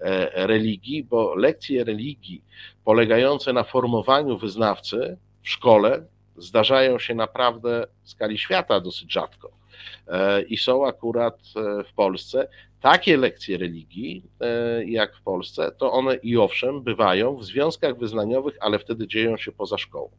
e, 0.01 0.47
religii, 0.47 1.05
bo 1.05 1.35
lekcje 1.35 1.85
religii 1.85 2.45
polegające 2.85 3.53
na 3.53 3.65
formowaniu 3.65 4.39
wyznawcy 4.39 5.17
w 5.43 5.49
szkole 5.49 6.07
zdarzają 6.37 6.99
się 6.99 7.15
naprawdę 7.15 7.87
w 8.03 8.11
skali 8.11 8.39
świata 8.39 8.81
dosyć 8.81 9.13
rzadko 9.13 9.51
e, 10.09 10.43
i 10.43 10.57
są 10.57 10.87
akurat 10.87 11.39
e, 11.57 11.85
w 11.85 11.93
Polsce 11.93 12.49
takie 12.81 13.17
lekcje 13.17 13.59
religii, 13.59 14.23
e, 14.41 14.85
jak 14.85 15.17
w 15.17 15.23
Polsce, 15.23 15.73
to 15.79 15.93
one 15.93 16.15
i 16.15 16.37
owszem 16.37 16.83
bywają 16.83 17.37
w 17.37 17.45
związkach 17.45 17.99
wyznaniowych, 17.99 18.57
ale 18.61 18.79
wtedy 18.79 19.09
dzieją 19.09 19.37
się 19.37 19.53
poza 19.53 19.79
szkołą. 19.79 20.11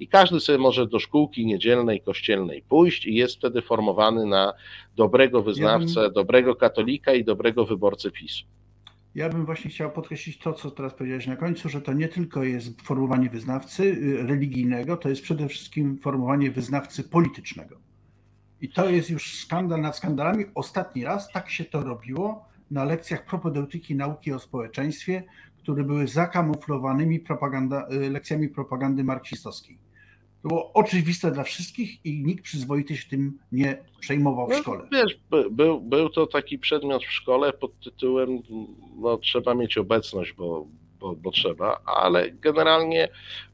I 0.00 0.08
każdy 0.08 0.40
sobie 0.40 0.58
może 0.58 0.86
do 0.86 0.98
szkółki 0.98 1.46
niedzielnej, 1.46 2.00
kościelnej 2.00 2.62
pójść 2.68 3.06
i 3.06 3.14
jest 3.14 3.36
wtedy 3.36 3.62
formowany 3.62 4.26
na 4.26 4.52
dobrego 4.96 5.42
wyznawcę, 5.42 6.00
ja 6.00 6.06
bym, 6.06 6.14
dobrego 6.14 6.56
katolika 6.56 7.14
i 7.14 7.24
dobrego 7.24 7.64
wyborcę 7.64 8.10
PiSu. 8.10 8.44
Ja 9.14 9.28
bym 9.28 9.46
właśnie 9.46 9.70
chciał 9.70 9.90
podkreślić 9.90 10.38
to, 10.38 10.52
co 10.52 10.70
teraz 10.70 10.94
powiedziałeś 10.94 11.26
na 11.26 11.36
końcu, 11.36 11.68
że 11.68 11.80
to 11.80 11.92
nie 11.92 12.08
tylko 12.08 12.44
jest 12.44 12.82
formowanie 12.82 13.30
wyznawcy 13.30 13.82
y, 13.82 14.26
religijnego, 14.26 14.96
to 14.96 15.08
jest 15.08 15.22
przede 15.22 15.48
wszystkim 15.48 15.98
formowanie 15.98 16.50
wyznawcy 16.50 17.04
politycznego. 17.04 17.76
I 18.62 18.68
to 18.68 18.90
jest 18.90 19.10
już 19.10 19.38
skandal 19.38 19.80
nad 19.80 19.96
skandalami. 19.96 20.44
Ostatni 20.54 21.04
raz 21.04 21.32
tak 21.32 21.50
się 21.50 21.64
to 21.64 21.80
robiło 21.80 22.44
na 22.70 22.84
lekcjach 22.84 23.24
propedeutyki 23.24 23.96
nauki 23.96 24.32
o 24.32 24.38
społeczeństwie, 24.38 25.22
które 25.58 25.84
były 25.84 26.08
zakamuflowanymi 26.08 27.20
propaganda, 27.20 27.88
y, 27.92 28.10
lekcjami 28.10 28.48
propagandy 28.48 29.04
marksistowskiej. 29.04 29.78
To 30.42 30.48
było 30.48 30.72
oczywiste 30.72 31.30
dla 31.30 31.42
wszystkich 31.42 32.06
i 32.06 32.22
nikt 32.22 32.44
przyzwoity 32.44 32.96
się 32.96 33.08
tym 33.08 33.38
nie 33.52 33.78
przejmował 34.00 34.46
w 34.46 34.50
no, 34.50 34.58
szkole. 34.58 34.88
Wiesz, 34.92 35.20
był, 35.50 35.80
był 35.80 36.08
to 36.08 36.26
taki 36.26 36.58
przedmiot 36.58 37.04
w 37.04 37.12
szkole 37.12 37.52
pod 37.52 37.80
tytułem 37.80 38.28
no, 38.96 39.16
trzeba 39.16 39.54
mieć 39.54 39.78
obecność, 39.78 40.32
bo, 40.32 40.66
bo, 41.02 41.14
bo 41.14 41.30
trzeba, 41.30 41.80
ale 41.84 42.30
generalnie 42.30 43.08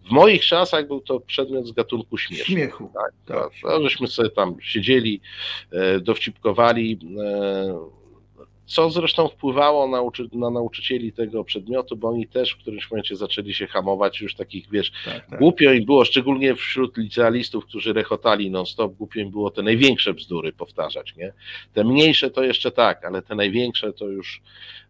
w 0.04 0.10
moich 0.10 0.44
czasach 0.44 0.86
był 0.86 1.00
to 1.00 1.20
przedmiot 1.20 1.66
z 1.66 1.72
gatunku 1.72 2.18
śmiechu. 2.18 2.44
Śmiechu. 2.44 2.90
Tak, 2.94 3.12
tak. 3.26 3.52
No, 3.64 3.82
żeśmy 3.82 4.06
sobie 4.06 4.30
tam 4.30 4.56
siedzieli, 4.60 5.20
e, 5.72 6.00
dowcipkowali, 6.00 6.98
e, 7.20 7.97
co 8.68 8.90
zresztą 8.90 9.28
wpływało 9.28 9.88
na, 9.88 10.02
na, 10.32 10.50
nauczycieli 10.50 11.12
tego 11.12 11.44
przedmiotu, 11.44 11.96
bo 11.96 12.08
oni 12.08 12.26
też 12.26 12.52
w 12.52 12.58
którymś 12.58 12.90
momencie 12.90 13.16
zaczęli 13.16 13.54
się 13.54 13.66
hamować, 13.66 14.20
już 14.20 14.34
takich, 14.34 14.70
wiesz, 14.70 14.92
tak, 15.04 15.26
tak. 15.26 15.38
głupio 15.38 15.72
im 15.72 15.84
było, 15.84 16.04
szczególnie 16.04 16.54
wśród 16.54 16.96
licealistów, 16.96 17.64
którzy 17.66 17.92
rechotali 17.92 18.50
non-stop, 18.50 18.94
głupio 18.94 19.20
im 19.20 19.30
było 19.30 19.50
te 19.50 19.62
największe 19.62 20.14
bzdury 20.14 20.52
powtarzać, 20.52 21.16
nie? 21.16 21.32
Te 21.72 21.84
mniejsze 21.84 22.30
to 22.30 22.44
jeszcze 22.44 22.70
tak, 22.70 23.04
ale 23.04 23.22
te 23.22 23.34
największe 23.34 23.92
to 23.92 24.06
już, 24.06 24.40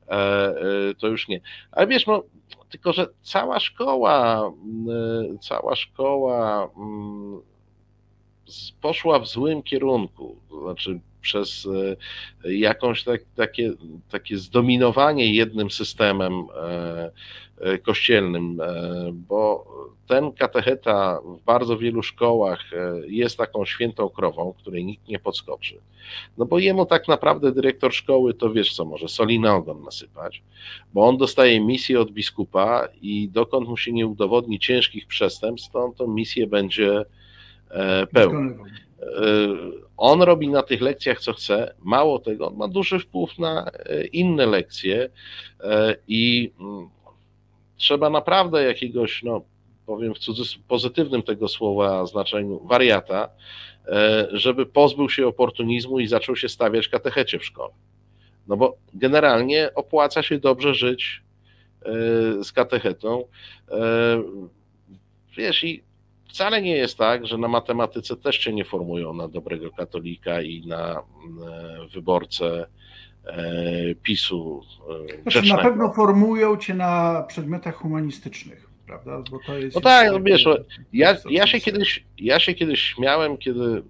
e, 0.09 0.13
e, 0.13 0.55
to 0.99 1.09
już 1.09 1.29
nie. 1.29 1.41
Ale 1.73 1.87
wiesz, 1.87 2.07
no, 2.07 2.23
tylko 2.69 2.93
że 2.93 3.07
cała 3.23 3.61
szkoła, 3.61 4.53
mm, 4.65 5.39
cała 5.39 5.77
szkoła 5.77 6.71
mm, 6.77 7.41
poszła 8.81 9.19
w 9.19 9.29
złym 9.29 9.63
kierunku, 9.63 10.37
to 10.51 10.61
znaczy 10.63 11.01
przez 11.21 11.69
e, 12.45 12.53
jakąś 12.53 13.05
tak, 13.05 13.21
takie, 13.37 13.73
takie 14.11 14.39
zdominowanie 14.39 15.35
jednym 15.35 15.71
systemem 15.71 16.33
e, 16.33 17.11
e, 17.61 17.79
kościelnym, 17.79 18.59
bo 19.13 19.67
ten 20.07 20.33
katecheta 20.33 21.21
w 21.25 21.45
bardzo 21.45 21.79
wielu 21.79 22.03
szkołach 22.03 22.61
jest 23.07 23.37
taką 23.37 23.65
świętą 23.65 24.09
krową, 24.09 24.55
której 24.59 24.85
nikt 24.85 25.09
nie 25.09 25.19
podskoczy. 25.19 25.81
No 26.39 26.45
bo 26.45 26.59
jemu 26.59 26.87
tak 26.87 27.09
naprawdę 27.09 27.53
dyrektor 27.53 27.95
szkoły 27.95 28.35
to 28.35 28.53
wiesz 28.53 28.75
co, 28.75 28.85
może 28.85 29.09
soli 29.09 29.41
na 29.41 29.55
ogon 29.55 29.83
nasypać, 29.83 30.43
bo 30.95 31.09
on 31.09 31.17
dostaje 31.17 31.61
misję 31.61 32.01
od 32.01 32.11
biskupa 32.11 32.89
i 33.03 33.29
dokąd 33.29 33.69
mu 33.69 33.77
się 33.77 33.93
nie 33.93 34.07
udowodni 34.07 34.59
ciężkich 34.59 35.07
przestępstw, 35.07 35.71
to 35.73 35.85
on 35.85 35.95
tą 35.95 36.07
misję 36.07 36.47
będzie 36.47 37.05
pełnił. 38.13 38.65
On 39.97 40.23
robi 40.23 40.49
na 40.49 40.63
tych 40.63 40.81
lekcjach 40.81 41.21
co 41.21 41.33
chce, 41.33 41.75
mało 41.79 42.19
tego, 42.19 42.49
on 42.49 42.57
ma 42.57 42.69
duży 42.69 42.99
wpływ 42.99 43.39
na 43.39 43.71
e, 43.71 44.07
inne 44.07 44.47
lekcje 44.47 45.11
e, 45.61 45.97
i 46.09 46.53
mm, 46.61 46.89
trzeba 47.77 48.11
naprawdę 48.11 48.65
jakiegoś, 48.65 49.23
no 49.23 49.45
powiem 49.87 50.15
w 50.15 50.19
cudzysłowie, 50.19 50.65
pozytywnym 50.69 51.23
tego 51.23 51.49
słowa 51.49 52.07
znaczeniu, 52.07 52.61
wariata, 52.67 53.29
e, 53.87 54.29
żeby 54.33 54.67
pozbył 54.67 55.11
się 55.11 55.27
oportunizmu 55.27 56.01
i 56.01 56.07
zaczął 56.07 56.37
się 56.37 56.49
stawiać 56.49 56.89
katechecie 56.89 57.39
w 57.39 57.45
szkole. 57.45 57.75
No 58.49 58.57
bo 58.57 58.77
generalnie 58.95 59.71
opłaca 59.75 60.23
się 60.23 60.39
dobrze 60.39 60.75
żyć 60.75 61.23
z 62.43 62.53
katechetą. 62.53 63.25
Wiesz, 65.37 65.65
i 65.65 65.83
wcale 66.29 66.63
nie 66.63 66.77
jest 66.77 66.99
tak, 66.99 67.27
że 67.27 67.39
na 67.39 67.49
matematyce 67.49 68.17
też 68.17 68.39
cię 68.39 68.53
nie 68.53 68.65
formują 68.65 69.15
na 69.15 69.29
dobrego 69.29 69.71
katolika 69.71 70.43
i 70.43 70.67
na 70.67 71.03
mm, 71.25 71.89
wyborcę 71.89 72.67
e, 73.27 73.95
PiSu 74.03 74.63
Znaczy, 74.87 75.23
grzecznego. 75.25 75.57
na 75.63 75.69
pewno 75.69 75.93
formują 75.93 76.57
cię 76.57 76.75
na 76.75 77.23
przedmiotach 77.29 77.75
humanistycznych, 77.77 78.69
prawda? 78.87 79.23
Bo 79.31 79.39
to 79.47 79.59
jest 79.59 79.75
No 79.75 79.81
tak, 79.81 80.13
no 80.13 80.21
wiesz, 80.21 80.45
no, 80.45 80.57
ja, 80.93 81.17
ja, 81.31 81.47
się 81.47 81.61
kiedyś, 81.61 82.05
ja 82.19 82.39
się 82.41 82.55
kiedyś 82.55 82.81
śmiałem, 82.83 83.37
kiedy 83.39 83.83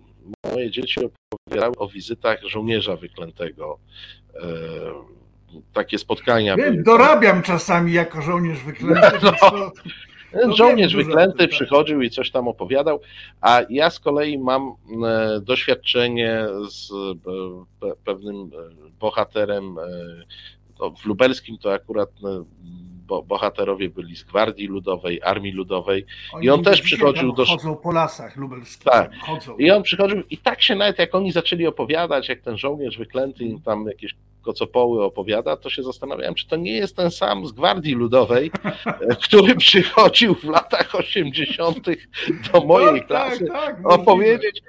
moje 0.54 0.70
dzieci 0.70 1.00
opowiadały 1.30 1.76
o 1.76 1.88
wizytach 1.88 2.42
żołnierza 2.42 2.96
wyklętego. 2.96 3.78
E, 4.34 4.40
takie 5.72 5.98
spotkania 5.98 6.56
Wiem, 6.56 6.72
były. 6.72 6.82
dorabiam 6.84 7.42
czasami 7.42 7.92
jako 7.92 8.22
żołnierz 8.22 8.64
wyklęty. 8.64 9.18
No. 9.22 9.32
Ten 9.50 9.70
No 10.32 10.56
żołnierz 10.56 10.96
wyklęty 10.96 11.48
przychodził 11.48 12.02
i 12.02 12.10
coś 12.10 12.30
tam 12.30 12.48
opowiadał, 12.48 13.00
a 13.40 13.60
ja 13.70 13.90
z 13.90 14.00
kolei 14.00 14.38
mam 14.38 14.74
e, 15.06 15.40
doświadczenie 15.40 16.46
z 16.70 16.90
e, 16.90 16.94
pe, 17.80 17.92
pewnym 18.04 18.36
e, 18.36 18.90
bohaterem. 19.00 19.76
W 21.00 21.06
lubelskim 21.06 21.58
to 21.58 21.72
akurat 21.72 22.10
bo, 23.08 23.22
bohaterowie 23.22 23.88
byli 23.90 24.16
z 24.16 24.24
Gwardii 24.24 24.66
Ludowej, 24.66 25.20
Armii 25.22 25.52
Ludowej 25.52 26.06
i 26.40 26.50
on 26.50 26.54
Oni 26.54 26.64
też 26.64 26.82
przychodził 26.82 27.32
do 27.32 27.44
Chodzą 27.44 27.76
po 27.76 27.92
lasach 27.92 28.36
lubelskich. 28.36 28.84
Tak. 28.84 29.14
Chodzą. 29.14 29.56
I 29.56 29.70
on 29.70 29.82
przychodził 29.82 30.22
i 30.30 30.38
tak 30.38 30.62
się 30.62 30.74
nawet 30.74 30.98
jak 30.98 31.14
oni 31.14 31.32
zaczęli 31.32 31.66
opowiadać, 31.66 32.28
jak 32.28 32.40
ten 32.40 32.58
żołnierz 32.58 32.98
wyklęty 32.98 33.44
im 33.44 33.60
tam 33.60 33.86
jakieś 33.86 34.14
kocopoły 34.42 35.04
opowiada, 35.04 35.56
to 35.56 35.70
się 35.70 35.82
zastanawiałem, 35.82 36.34
czy 36.34 36.48
to 36.48 36.56
nie 36.56 36.72
jest 36.72 36.96
ten 36.96 37.10
sam 37.10 37.46
z 37.46 37.52
Gwardii 37.52 37.94
Ludowej, 37.94 38.50
który 39.24 39.56
przychodził 39.56 40.34
w 40.34 40.44
latach 40.44 40.94
80. 40.94 41.86
do 42.52 42.60
mojej 42.60 42.98
tak, 42.98 43.06
klasy 43.06 43.46
tak, 43.46 43.76
tak, 43.76 43.92
opowiedzieć. 43.92 44.62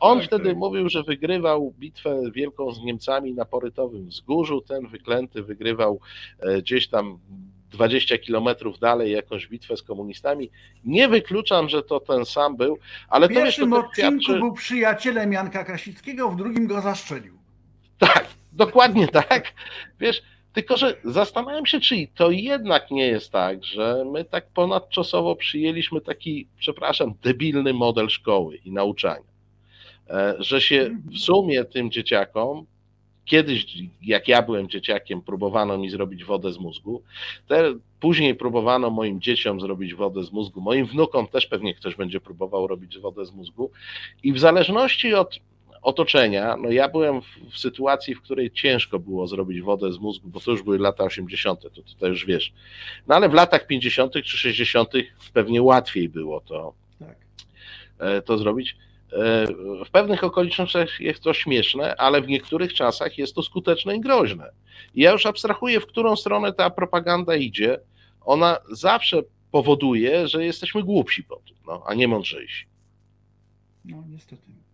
On 0.00 0.18
Tak, 0.18 0.26
wtedy 0.26 0.48
tak. 0.48 0.56
mówił, 0.56 0.88
że 0.88 1.02
wygrywał 1.02 1.74
bitwę 1.78 2.22
wielką 2.34 2.72
z 2.72 2.82
Niemcami 2.82 3.34
na 3.34 3.44
Porytowym 3.44 4.08
Wzgórzu, 4.08 4.60
ten 4.60 4.86
wyklęty 4.86 5.42
wygrywał 5.42 6.00
e, 6.40 6.62
gdzieś 6.62 6.88
tam 6.88 7.18
20 7.70 8.18
kilometrów 8.18 8.78
dalej 8.78 9.12
jakąś 9.12 9.48
bitwę 9.48 9.76
z 9.76 9.82
komunistami. 9.82 10.50
Nie 10.84 11.08
wykluczam, 11.08 11.68
że 11.68 11.82
to 11.82 12.00
ten 12.00 12.24
sam 12.24 12.56
był, 12.56 12.78
ale 13.08 13.28
W 13.28 13.34
to 13.34 13.44
wiesz, 13.44 13.58
odcinku 13.58 14.22
świadczy... 14.22 14.38
był 14.40 14.52
przyjacielem 14.52 15.32
Janka 15.32 15.64
Krasickiego, 15.64 16.30
w 16.30 16.36
drugim 16.36 16.66
go 16.66 16.80
zaszczelił. 16.80 17.38
Tak, 17.98 18.26
dokładnie 18.56 19.08
tak. 19.28 19.52
Wiesz, 20.00 20.22
tylko 20.52 20.76
że 20.76 20.96
zastanawiam 21.04 21.66
się, 21.66 21.80
czy 21.80 22.08
to 22.14 22.30
jednak 22.30 22.90
nie 22.90 23.06
jest 23.06 23.32
tak, 23.32 23.64
że 23.64 24.04
my 24.12 24.24
tak 24.24 24.46
ponadczasowo 24.50 25.36
przyjęliśmy 25.36 26.00
taki, 26.00 26.48
przepraszam, 26.58 27.14
debilny 27.22 27.72
model 27.72 28.08
szkoły 28.08 28.56
i 28.56 28.72
nauczania. 28.72 29.36
E, 30.10 30.34
Że 30.38 30.60
się 30.60 30.90
w 31.12 31.18
sumie 31.18 31.64
tym 31.64 31.90
dzieciakom, 31.90 32.66
kiedyś, 33.24 33.66
jak 34.02 34.28
ja 34.28 34.42
byłem 34.42 34.68
dzieciakiem, 34.68 35.22
próbowano 35.22 35.78
mi 35.78 35.90
zrobić 35.90 36.24
wodę 36.24 36.52
z 36.52 36.58
mózgu. 36.58 37.02
Te, 37.48 37.74
później 38.00 38.34
próbowano 38.34 38.90
moim 38.90 39.20
dzieciom 39.20 39.60
zrobić 39.60 39.94
wodę 39.94 40.24
z 40.24 40.32
mózgu. 40.32 40.60
Moim 40.60 40.86
wnukom 40.86 41.26
też 41.26 41.46
pewnie 41.46 41.74
ktoś 41.74 41.96
będzie 41.96 42.20
próbował 42.20 42.66
robić 42.66 42.98
wodę 42.98 43.26
z 43.26 43.32
mózgu. 43.32 43.70
I 44.22 44.32
w 44.32 44.38
zależności 44.38 45.14
od 45.14 45.38
otoczenia, 45.86 46.56
no 46.56 46.70
ja 46.70 46.88
byłem 46.88 47.22
w, 47.22 47.26
w 47.52 47.58
sytuacji, 47.58 48.14
w 48.14 48.22
której 48.22 48.50
ciężko 48.50 48.98
było 48.98 49.26
zrobić 49.26 49.60
wodę 49.62 49.92
z 49.92 49.98
mózgu, 49.98 50.28
bo 50.28 50.40
to 50.40 50.50
już 50.50 50.62
były 50.62 50.78
lata 50.78 51.04
80., 51.04 51.60
to 51.62 51.70
tutaj 51.70 52.10
już 52.10 52.26
wiesz. 52.26 52.52
No 53.06 53.14
ale 53.14 53.28
w 53.28 53.34
latach 53.34 53.66
50. 53.66 54.12
czy 54.12 54.38
60. 54.38 54.90
pewnie 55.32 55.62
łatwiej 55.62 56.08
było 56.08 56.40
to, 56.40 56.74
Tak. 56.98 57.16
e, 57.98 58.22
to 58.22 58.38
zrobić. 58.38 58.76
E, 59.12 59.46
W 59.86 59.90
pewnych 59.90 60.24
okolicznościach 60.24 61.00
jest 61.00 61.22
to 61.22 61.34
śmieszne, 61.34 61.96
ale 61.96 62.22
w 62.22 62.28
niektórych 62.28 62.74
czasach 62.74 63.18
jest 63.18 63.34
to 63.34 63.42
skuteczne 63.42 63.96
i 63.96 64.00
groźne. 64.00 64.50
I 64.94 65.02
ja 65.02 65.12
już 65.12 65.26
abstrahuję, 65.26 65.80
w 65.80 65.86
którą 65.86 66.16
stronę 66.16 66.52
ta 66.52 66.70
propaganda 66.70 67.36
idzie. 67.36 67.80
Ona 68.20 68.58
zawsze 68.72 69.22
powoduje, 69.50 70.28
że 70.28 70.44
jesteśmy 70.44 70.82
głupsi 70.82 71.24
po 71.24 71.36
tym, 71.36 71.56
no, 71.66 71.82
a 71.86 71.94
nie 71.94 72.08
mądrzejsi. 72.08 72.66
No 73.84 74.04
niestety. 74.08 74.65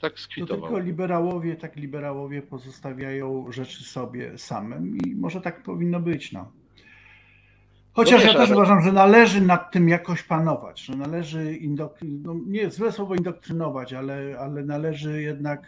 Tak 0.00 0.12
To 0.12 0.18
skwitował. 0.18 0.60
tylko 0.70 0.78
liberałowie, 0.78 1.56
tak 1.56 1.76
liberałowie 1.76 2.42
pozostawiają 2.42 3.52
rzeczy 3.52 3.84
sobie 3.84 4.38
samym 4.38 4.98
i 4.98 5.14
może 5.14 5.40
tak 5.40 5.62
powinno 5.62 6.00
być. 6.00 6.32
No. 6.32 6.52
Chociaż 7.92 8.24
No 8.24 8.32
ja 8.32 8.38
też 8.38 8.50
uważam, 8.50 8.80
że 8.82 8.92
należy 8.92 9.40
nad 9.40 9.72
tym 9.72 9.88
jakoś 9.88 10.22
panować, 10.22 10.80
że 10.80 10.96
należy, 10.96 11.58
indok- 11.62 12.20
no 12.22 12.34
nie 12.46 12.70
złe 12.70 12.92
słowo 12.92 13.14
indoktrynować, 13.14 13.92
ale, 13.92 14.36
ale 14.40 14.64
należy 14.64 15.22
jednak 15.22 15.66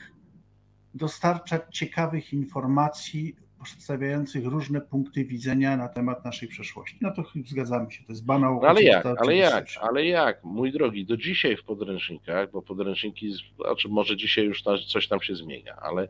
dostarczać 0.94 1.62
ciekawych 1.70 2.32
informacji 2.32 3.36
przedstawiających 3.62 4.46
różne 4.46 4.80
punkty 4.80 5.24
widzenia 5.24 5.76
na 5.76 5.88
temat 5.88 6.24
naszej 6.24 6.48
przeszłości. 6.48 6.98
No 7.00 7.10
to 7.10 7.24
zgadzamy 7.46 7.90
się, 7.90 8.04
to 8.04 8.12
jest 8.12 8.24
banał. 8.24 8.60
No 8.62 8.68
ale 8.68 8.82
jak, 8.82 9.06
ale 9.06 9.36
jak, 9.36 9.66
ale 9.80 10.06
jak, 10.06 10.44
mój 10.44 10.72
drogi, 10.72 11.06
do 11.06 11.16
dzisiaj 11.16 11.56
w 11.56 11.64
podręcznikach, 11.64 12.50
bo 12.50 12.62
podręczniki, 12.62 13.32
znaczy 13.56 13.88
może 13.88 14.16
dzisiaj 14.16 14.44
już 14.44 14.62
coś 14.88 15.08
tam 15.08 15.20
się 15.22 15.36
zmienia, 15.36 15.76
ale 15.76 16.08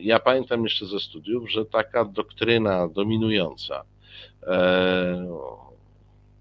ja 0.00 0.18
pamiętam 0.18 0.64
jeszcze 0.64 0.86
ze 0.86 1.00
studiów, 1.00 1.50
że 1.50 1.64
taka 1.64 2.04
doktryna 2.04 2.88
dominująca, 2.88 3.82
e, 4.42 5.28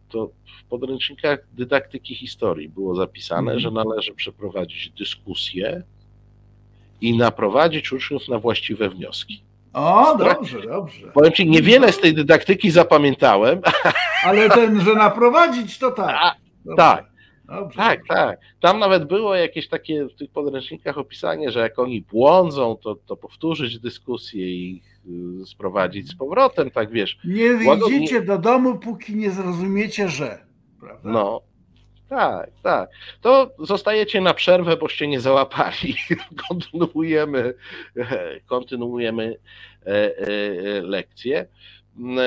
to 0.10 0.32
w 0.60 0.64
podręcznikach 0.70 1.40
dydaktyki 1.54 2.16
historii 2.16 2.70
było 2.70 2.96
zapisane, 2.96 3.52
Mhm. 3.52 3.60
że 3.60 3.72
należy 3.72 4.14
przeprowadzić 4.14 4.90
dyskusję 4.90 5.84
i 7.02 7.18
naprowadzić 7.18 7.92
uczniów 7.92 8.28
na 8.28 8.40
właściwe 8.40 8.90
wnioski. 8.90 9.47
O, 9.78 10.18
dobrze, 10.18 10.62
dobrze. 10.62 11.08
Powiem 11.08 11.34
Ci, 11.34 11.50
niewiele 11.50 11.92
z 11.92 12.00
tej 12.00 12.14
dydaktyki 12.14 12.72
zapamiętałem, 12.72 13.62
Ale 14.24 14.50
ten, 14.50 14.82
że 14.82 14.94
naprowadzić, 14.96 15.78
to 15.80 15.92
tak. 15.92 16.16
A, 16.16 16.36
tak. 16.78 17.06
Dobrze. 17.46 17.78
Tak, 17.78 18.00
tak. 18.08 18.40
Tam 18.62 18.80
nawet 18.80 19.06
było 19.06 19.36
jakieś 19.36 19.68
takie 19.68 20.06
w 20.06 20.16
tych 20.16 20.32
podręcznikach 20.32 20.98
opisanie, 20.98 21.52
że 21.52 21.60
jak 21.60 21.80
oni 21.80 22.02
błądzą, 22.02 22.76
to, 22.76 22.96
to 22.96 23.16
powtórzyć 23.18 23.80
dyskusję 23.80 24.48
i 24.48 24.76
ich 24.76 25.00
y, 25.42 25.46
sprowadzić 25.46 26.10
z 26.10 26.16
powrotem, 26.16 26.72
tak 26.72 26.92
wiesz. 26.92 27.18
Nie 27.26 27.54
wyjdziecie 27.54 28.22
do 28.22 28.38
domu, 28.38 28.80
póki 28.80 29.16
nie 29.16 29.32
zrozumiecie, 29.32 30.10
że. 30.10 30.46
Prawda? 30.80 31.10
No. 31.10 31.42
Tak, 32.10 32.50
tak. 32.64 32.90
To 33.22 33.52
zostajecie 33.60 34.22
na 34.22 34.34
przerwę, 34.34 34.78
boście 34.78 35.08
nie 35.08 35.22
załapali. 35.22 35.96
kontynuujemy, 36.50 37.54
e, 37.98 38.40
kontynuujemy 38.54 39.36
e, 39.86 39.90
e, 39.90 40.28
e, 40.28 40.82
lekcję. 40.82 41.48
Mm, 41.98 42.20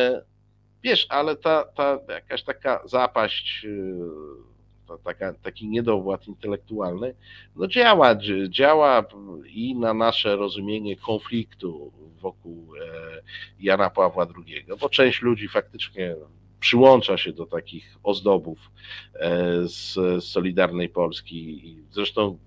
Wiesz, 0.83 1.07
ale 1.09 1.37
ta, 1.37 1.65
ta 1.65 1.99
jakaś 2.09 2.43
taka 2.43 2.83
zapaść, 2.89 3.67
ta, 4.89 4.99
taka, 4.99 5.33
taki 5.35 5.69
niedowład 5.69 6.29
intelektualny, 6.29 7.15
no 7.57 7.67
działa, 7.67 8.15
dzi- 8.15 8.49
działa 8.51 9.05
i 9.47 9.75
na 9.77 9.95
nasze 9.95 10.37
rozumienie 10.37 10.97
konfliktu 10.97 11.93
wokół 12.21 12.77
e, 12.77 12.81
Jana 13.61 13.91
Pawła 13.91 14.27
II, 14.47 14.65
bo 14.81 14.89
część 14.89 15.23
ludzi 15.23 15.49
faktycznie 15.49 16.17
przyłącza 16.61 17.17
się 17.17 17.33
do 17.33 17.47
takich 17.47 17.99
ozdobów 18.03 18.59
e, 19.15 19.41
z 19.65 19.95
Solidarnej 20.25 20.89
Polski 20.89 21.69
i 21.69 21.83
zresztą 21.91 22.39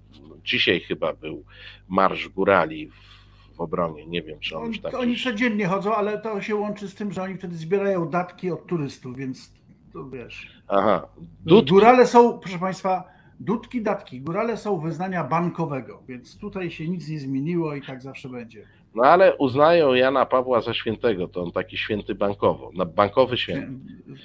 dzisiaj 0.44 0.80
chyba 0.80 1.14
był 1.14 1.44
Marsz 1.90 2.30
Górali 2.30 2.90
w, 2.90 3.62
obronie, 3.62 4.06
nie 4.06 4.22
wiem 4.22 4.40
czy 4.40 4.58
on 4.58 4.68
już 4.68 4.78
Oni, 4.78 4.92
tam... 4.92 5.02
oni 5.02 5.18
codziennie 5.18 5.68
chodzą, 5.68 5.96
ale 5.96 6.22
to 6.22 6.42
się 6.42 6.56
łączy 6.56 6.90
z 6.90 6.96
tym, 6.96 7.12
że 7.12 7.24
oni 7.24 7.38
wtedy 7.38 7.56
zbierają 7.56 8.10
datki 8.10 8.52
od 8.52 8.68
turystów, 8.68 9.18
więc 9.18 9.54
to 9.94 10.10
wiesz. 10.10 10.64
Aha, 10.68 11.08
Dud... 11.46 11.70
Górale 11.70 12.08
są, 12.08 12.40
proszę 12.40 12.60
Państwa, 12.60 13.04
dudki, 13.40 13.82
datki. 13.82 14.22
Górale 14.22 14.58
są 14.58 14.80
wyznania 14.80 15.24
bankowego, 15.24 16.04
więc 16.08 16.38
tutaj 16.38 16.72
się 16.72 16.88
nic 16.88 17.10
nie 17.10 17.20
zmieniło 17.20 17.76
i 17.76 17.82
tak 17.82 18.02
zawsze 18.02 18.30
będzie. 18.30 18.66
No 18.96 19.04
ale 19.04 19.36
uznają 19.36 19.94
Jana 19.94 20.26
Pawła 20.26 20.62
za 20.62 20.74
świętego, 20.74 21.28
to 21.28 21.44
on 21.44 21.52
taki 21.52 21.78
święty 21.78 22.16
bankowo, 22.16 22.72
na 22.74 22.86
bankowy 22.86 23.38
święty. 23.38 23.72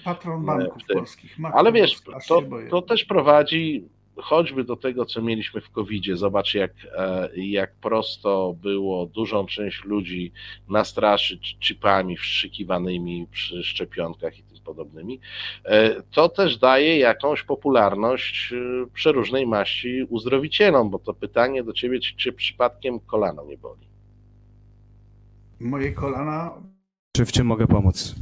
Patron 0.04 0.44
banków 0.46 0.82
w 0.82 0.86
tym. 0.86 0.96
polskich. 0.96 1.36
Ale 1.52 1.72
wiesz, 1.72 2.00
to, 2.28 2.42
to 2.70 2.82
też 2.82 3.04
prowadzi 3.04 3.84
choćby 4.16 4.64
do 4.64 4.76
tego, 4.76 5.04
co 5.06 5.22
mieliśmy 5.22 5.60
w 5.60 5.70
COVID-zie. 5.70 6.16
Zobacz, 6.16 6.54
jak, 6.54 6.72
e, 6.96 7.28
jak 7.36 7.74
prosto 7.74 8.54
było 8.62 9.06
dużą 9.06 9.46
część 9.46 9.84
ludzi 9.84 10.32
nastraszyć 10.68 11.56
chipami 11.60 12.16
wszczykiwanymi 12.16 13.26
przy 13.30 13.62
szczepionkach 13.64 14.38
i 14.38 14.42
tym 14.42 14.58
podobnymi. 14.64 15.20
E, 15.64 16.02
To 16.02 16.28
też 16.28 16.56
daje 16.58 16.98
jakąś 16.98 17.42
popularność 17.42 18.52
e, 18.52 18.86
przeróżnej 18.94 19.46
maści 19.46 20.06
uzdrowicielom, 20.08 20.90
bo 20.90 20.98
to 20.98 21.14
pytanie 21.14 21.62
do 21.64 21.72
ciebie, 21.72 22.00
czy 22.00 22.32
przypadkiem 22.32 23.00
kolano 23.00 23.44
nie 23.44 23.58
boli. 23.58 23.87
Moje 25.60 25.92
kolana. 25.92 26.50
Czy 27.16 27.24
w 27.24 27.32
czym 27.32 27.46
mogę 27.46 27.66
pomóc? 27.66 28.14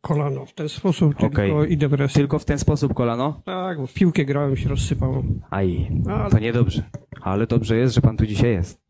Kolano, 0.00 0.46
w 0.46 0.54
ten 0.54 0.68
sposób 0.68 1.16
tylko 1.16 1.64
idę 1.64 1.88
w 1.88 1.92
res... 1.92 2.12
Tylko 2.12 2.38
w 2.38 2.44
ten 2.44 2.58
sposób 2.58 2.94
kolano? 2.94 3.40
Tak, 3.44 3.78
bo 3.78 3.86
w 3.86 3.94
piłkę 3.94 4.24
grałem 4.24 4.56
się 4.56 4.68
rozsypało. 4.68 5.22
Aj, 5.50 5.90
Ale- 6.08 6.30
to 6.30 6.38
niedobrze. 6.38 6.82
Ale 7.20 7.46
dobrze 7.46 7.76
jest, 7.76 7.94
że 7.94 8.00
pan 8.00 8.16
tu 8.16 8.26
dzisiaj 8.26 8.50
jest. 8.50 8.80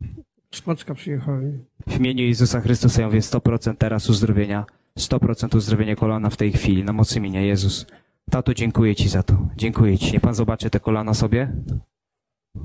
Z 0.55 0.61
Płocka 0.61 0.95
przyjechałem. 0.95 1.65
W 1.87 1.97
imieniu 1.97 2.25
Jezusa 2.25 2.61
Chrystusa 2.61 3.01
ja 3.03 3.07
mówię 3.09 3.21
100% 3.21 3.75
teraz 3.77 4.11
uzdrowienia. 4.11 4.65
100% 4.99 5.57
uzdrowienia 5.57 5.97
kolana 5.97 6.31
w 6.31 6.37
tej 6.37 6.53
chwili, 6.53 6.85
na 6.85 6.93
mocy 6.93 7.19
imienia 7.19 7.41
Jezus. 7.41 7.87
Tato, 8.31 8.55
dziękuję 8.55 8.95
Ci 8.95 9.09
za 9.09 9.23
to. 9.23 9.49
Dziękuję 9.57 9.99
Ci. 9.99 10.13
Niech 10.13 10.21
Pan 10.21 10.35
zobaczy 10.35 10.71
te 10.71 10.81
kolana 10.81 11.15
sobie. 11.15 11.53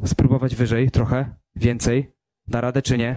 Spróbować 0.05 0.55
wyżej 0.55 0.91
trochę, 0.91 1.35
więcej. 1.55 2.11
Da 2.47 2.61
radę 2.61 2.81
czy 2.81 2.97
nie? 2.97 3.15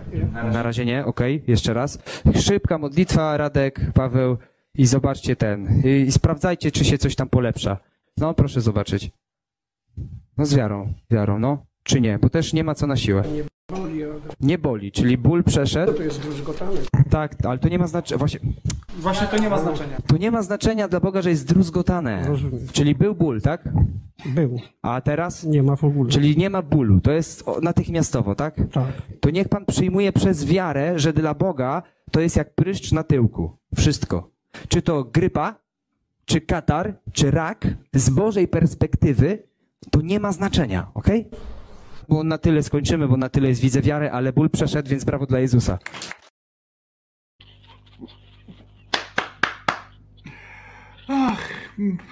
Na 0.52 0.62
razie 0.62 0.84
nie, 0.84 1.04
okej, 1.04 1.42
jeszcze 1.46 1.74
raz. 1.74 1.98
Szybka 2.40 2.78
modlitwa, 2.78 3.36
Radek, 3.36 3.80
Paweł 3.94 4.36
i 4.74 4.86
zobaczcie 4.86 5.36
ten. 5.36 5.82
I, 5.84 5.88
I 6.08 6.12
sprawdzajcie, 6.12 6.70
czy 6.70 6.84
się 6.84 6.98
coś 6.98 7.14
tam 7.14 7.28
polepsza. 7.28 7.76
No, 8.16 8.34
proszę 8.34 8.60
zobaczyć. 8.60 9.10
No 10.36 10.46
z 10.46 10.54
wiarą, 10.54 10.92
wiarą, 11.10 11.38
no. 11.38 11.66
Czy 11.82 12.00
nie, 12.00 12.18
bo 12.18 12.28
też 12.30 12.52
nie 12.52 12.64
ma 12.64 12.74
co 12.74 12.86
na 12.86 12.96
siłę. 12.96 13.22
Boli, 13.70 14.04
ale 14.04 14.14
Nie 14.40 14.58
boli, 14.58 14.92
czyli 14.92 15.18
ból 15.18 15.44
przeszedł. 15.44 15.92
to 15.92 16.02
jest 16.02 16.20
druzgotane. 16.22 16.70
Tak, 17.10 17.34
ale 17.44 17.58
to 17.58 17.68
nie 17.68 17.78
ma 17.78 17.86
znaczenia. 17.86 18.18
Właśnie, 18.18 18.40
Właśnie 18.98 19.26
to 19.26 19.38
nie 19.38 19.48
ma 19.50 19.58
znaczenia. 19.58 19.96
to 20.06 20.16
nie 20.16 20.30
ma 20.30 20.42
znaczenia 20.42 20.88
dla 20.88 21.00
Boga, 21.00 21.22
że 21.22 21.30
jest 21.30 21.46
druzgotane. 21.48 22.24
Rozumiem. 22.28 22.60
Czyli 22.72 22.94
był 22.94 23.14
ból, 23.14 23.40
tak? 23.40 23.68
Był. 24.26 24.60
A 24.82 25.00
teraz? 25.00 25.44
Nie 25.44 25.62
ma 25.62 25.76
w 25.76 25.84
ogóle. 25.84 26.10
Czyli 26.10 26.36
nie 26.36 26.50
ma 26.50 26.62
bólu. 26.62 27.00
To 27.00 27.12
jest 27.12 27.48
o- 27.48 27.60
natychmiastowo, 27.60 28.34
tak? 28.34 28.54
Tak. 28.72 28.86
To 29.20 29.30
niech 29.30 29.48
pan 29.48 29.64
przyjmuje 29.66 30.12
przez 30.12 30.44
wiarę, 30.46 30.98
że 30.98 31.12
dla 31.12 31.34
Boga 31.34 31.82
to 32.10 32.20
jest 32.20 32.36
jak 32.36 32.54
pryszcz 32.54 32.92
na 32.92 33.02
tyłku. 33.04 33.56
Wszystko. 33.76 34.30
Czy 34.68 34.82
to 34.82 35.04
grypa, 35.04 35.54
czy 36.24 36.40
katar, 36.40 36.94
czy 37.12 37.30
rak, 37.30 37.66
z 37.94 38.10
Bożej 38.10 38.48
perspektywy 38.48 39.42
to 39.90 40.00
nie 40.00 40.20
ma 40.20 40.32
znaczenia, 40.32 40.90
ok? 40.94 41.06
Bo 42.08 42.24
na 42.24 42.38
tyle 42.38 42.62
skończymy, 42.62 43.08
bo 43.08 43.16
na 43.16 43.28
tyle 43.28 43.48
jest 43.48 43.60
widzę 43.60 43.80
wiary, 43.82 44.10
ale 44.10 44.32
ból 44.32 44.50
przeszedł, 44.50 44.88
więc 44.90 45.04
brawo 45.04 45.26
dla 45.26 45.38
Jezusa. 45.38 45.78
Ach, 51.08 51.48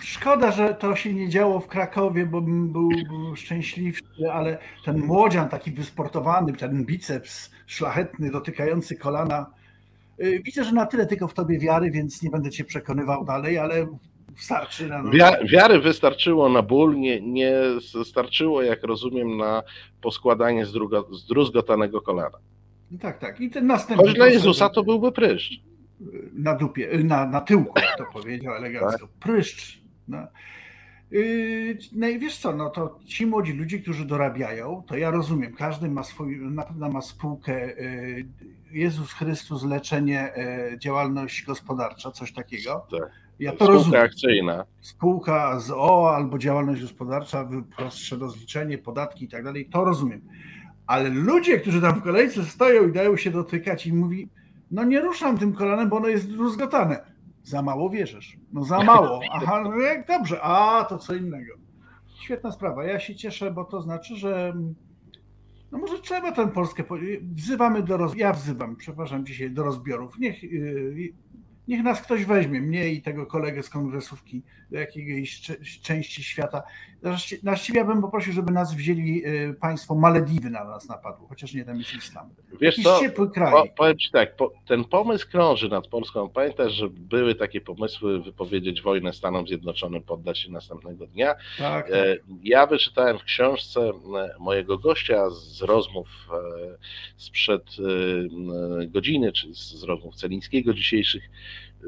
szkoda, 0.00 0.52
że 0.52 0.74
to 0.74 0.96
się 0.96 1.14
nie 1.14 1.28
działo 1.28 1.60
w 1.60 1.66
Krakowie, 1.66 2.26
bo 2.26 2.40
bym 2.40 2.72
był, 2.72 2.88
był 3.08 3.36
szczęśliwszy, 3.36 4.04
ale 4.32 4.58
ten 4.84 4.98
młodzian 4.98 5.48
taki 5.48 5.70
wysportowany, 5.70 6.52
ten 6.52 6.84
biceps 6.84 7.50
szlachetny, 7.66 8.30
dotykający 8.30 8.96
kolana. 8.96 9.46
y, 10.20 10.40
Widzę, 10.44 10.64
że 10.64 10.72
na 10.72 10.86
tyle 10.86 11.06
tylko 11.06 11.28
w 11.28 11.34
tobie 11.34 11.58
wiary, 11.58 11.90
więc 11.90 12.22
nie 12.22 12.30
będę 12.30 12.50
cię 12.50 12.64
przekonywał 12.64 13.24
dalej, 13.24 13.58
ale 13.58 13.86
starczy 14.36 14.88
na. 14.88 15.02
Wia- 15.02 15.48
Wiary 15.50 15.80
wystarczyło 15.80 16.48
na 16.48 16.62
ból, 16.62 16.96
nie, 17.00 17.20
nie 17.20 17.52
starczyło, 18.04 18.62
jak 18.62 18.82
rozumiem, 18.84 19.36
na 19.36 19.62
poskładanie 20.02 20.66
zdrugo- 20.66 21.14
zdruzgotanego 21.14 22.00
kolana. 22.00 22.38
Tak, 23.00 23.18
tak. 23.18 23.40
I 23.40 23.50
ten 23.50 23.66
następny. 23.66 24.06
Choć 24.06 24.14
dla 24.16 24.26
Jezusa 24.26 24.68
to 24.68 24.82
byłby 24.84 25.12
pryszcz. 25.12 25.60
Na 26.32 26.54
dupie, 26.54 26.98
na, 27.04 27.26
na 27.26 27.40
tyłku, 27.40 27.80
jak 27.80 27.98
to 27.98 28.04
powiedział 28.20 28.54
elegancko. 28.54 29.08
Pryszcz. 29.20 29.80
No. 30.08 30.26
Yy, 31.10 31.78
no 31.92 32.08
i 32.08 32.18
wiesz 32.18 32.38
co, 32.38 32.56
no 32.56 32.70
to 32.70 32.98
ci 33.04 33.26
młodzi 33.26 33.52
ludzie, 33.52 33.78
którzy 33.78 34.04
dorabiają, 34.04 34.82
to 34.86 34.96
ja 34.96 35.10
rozumiem, 35.10 35.54
każdy 35.54 35.88
ma 35.88 36.02
swój, 36.02 36.38
na 36.40 36.62
pewno 36.62 36.90
ma 36.90 37.00
spółkę 37.02 37.66
yy, 37.66 38.26
Jezus 38.70 39.12
Chrystus, 39.12 39.64
leczenie, 39.64 40.32
działalność 40.78 41.44
gospodarcza, 41.44 42.10
coś 42.10 42.32
takiego. 42.32 42.86
Tak. 42.90 43.10
Ja 43.38 43.50
to 43.52 43.56
Spółka 43.56 43.72
rozumiem. 43.72 44.02
akcyjna. 44.02 44.64
Spółka 44.80 45.60
z 45.60 45.70
O 45.70 46.14
albo 46.14 46.38
działalność 46.38 46.82
gospodarcza, 46.82 47.48
prostsze 47.76 48.16
rozliczenie, 48.16 48.78
podatki 48.78 49.24
i 49.24 49.28
tak 49.28 49.44
dalej, 49.44 49.66
to 49.66 49.84
rozumiem. 49.84 50.20
Ale 50.86 51.08
ludzie, 51.08 51.58
którzy 51.58 51.80
tam 51.80 52.00
w 52.00 52.02
kolejce 52.02 52.44
stoją 52.44 52.88
i 52.88 52.92
dają 52.92 53.16
się 53.16 53.30
dotykać 53.30 53.86
i 53.86 53.92
mówi, 53.92 54.28
no 54.70 54.84
nie 54.84 55.00
ruszam 55.00 55.38
tym 55.38 55.52
kolanem, 55.52 55.88
bo 55.88 55.96
ono 55.96 56.08
jest 56.08 56.30
druzgotane. 56.30 57.16
Za 57.42 57.62
mało 57.62 57.90
wierzysz. 57.90 58.36
No 58.52 58.64
za 58.64 58.82
mało. 58.84 59.20
Aha, 59.32 59.62
no 59.64 59.76
jak 59.80 60.06
dobrze. 60.06 60.40
A, 60.42 60.84
to 60.84 60.98
co 60.98 61.14
innego. 61.14 61.54
Świetna 62.22 62.52
sprawa. 62.52 62.84
Ja 62.84 63.00
się 63.00 63.14
cieszę, 63.14 63.50
bo 63.50 63.64
to 63.64 63.80
znaczy, 63.80 64.16
że 64.16 64.54
no 65.72 65.78
może 65.78 65.98
trzeba 65.98 66.32
tę 66.32 66.48
Polskę. 66.48 66.84
po- 66.84 66.96
Wzywamy 67.34 67.82
do 67.82 67.96
roz... 67.96 68.16
Ja 68.16 68.32
wzywam, 68.32 68.76
przepraszam, 68.76 69.26
dzisiaj 69.26 69.50
do 69.50 69.62
rozbiorów. 69.62 70.18
Niech, 70.18 70.42
yy, 70.42 71.12
niech 71.68 71.82
nas 71.82 72.02
ktoś 72.02 72.24
weźmie, 72.24 72.60
mnie 72.60 72.88
i 72.88 73.02
tego 73.02 73.26
kolegę 73.26 73.62
z 73.62 73.68
kongresówki 73.70 74.42
do 74.70 74.78
jakiejś 74.78 75.40
części 75.82 76.24
świata. 76.24 76.62
Właściwie 77.42 77.78
ja 77.78 77.84
bym 77.84 78.02
poprosił, 78.02 78.32
żeby 78.32 78.52
nas 78.52 78.74
wzięli 78.74 79.16
yy, 79.20 79.54
państwo 79.60 79.94
Malediwy 79.94 80.50
na 80.50 80.64
nas 80.64 80.88
napadło, 80.88 81.26
chociaż 81.28 81.54
nie 81.54 81.64
tam 81.64 81.78
jest 81.78 81.94
islam. 81.94 82.30
Wiesz 82.60 82.78
Jakiś 82.78 82.84
co, 82.84 83.00
ciepły 83.00 83.30
kraj. 83.30 83.52
po, 83.52 83.66
powiem 83.76 83.98
Ci 83.98 84.10
tak, 84.10 84.36
po, 84.36 84.52
ten 84.66 84.84
pomysł 84.84 85.28
krąży 85.30 85.68
nad 85.68 85.86
Polską. 85.88 86.28
Pamiętasz, 86.28 86.72
że 86.72 86.88
były 86.90 87.34
takie 87.34 87.60
pomysły 87.60 88.22
wypowiedzieć 88.22 88.82
wojnę 88.82 89.12
Stanom 89.12 89.46
Zjednoczonym, 89.46 90.02
poddać 90.02 90.38
się 90.38 90.50
następnego 90.52 91.06
dnia. 91.06 91.34
Tak, 91.58 91.90
E, 91.90 92.16
Ja 92.42 92.66
wyczytałem 92.66 93.18
w 93.18 93.24
książce 93.24 93.80
e, 93.80 93.92
mojego 94.38 94.78
gościa 94.78 95.30
z 95.30 95.62
rozmów 95.62 96.08
e, 96.32 96.36
sprzed 97.16 97.64
godziny, 98.88 99.32
czy 99.32 99.54
z 99.54 99.82
rozmów 99.82 100.14
Celińskiego 100.14 100.74
dzisiejszych, 100.74 101.30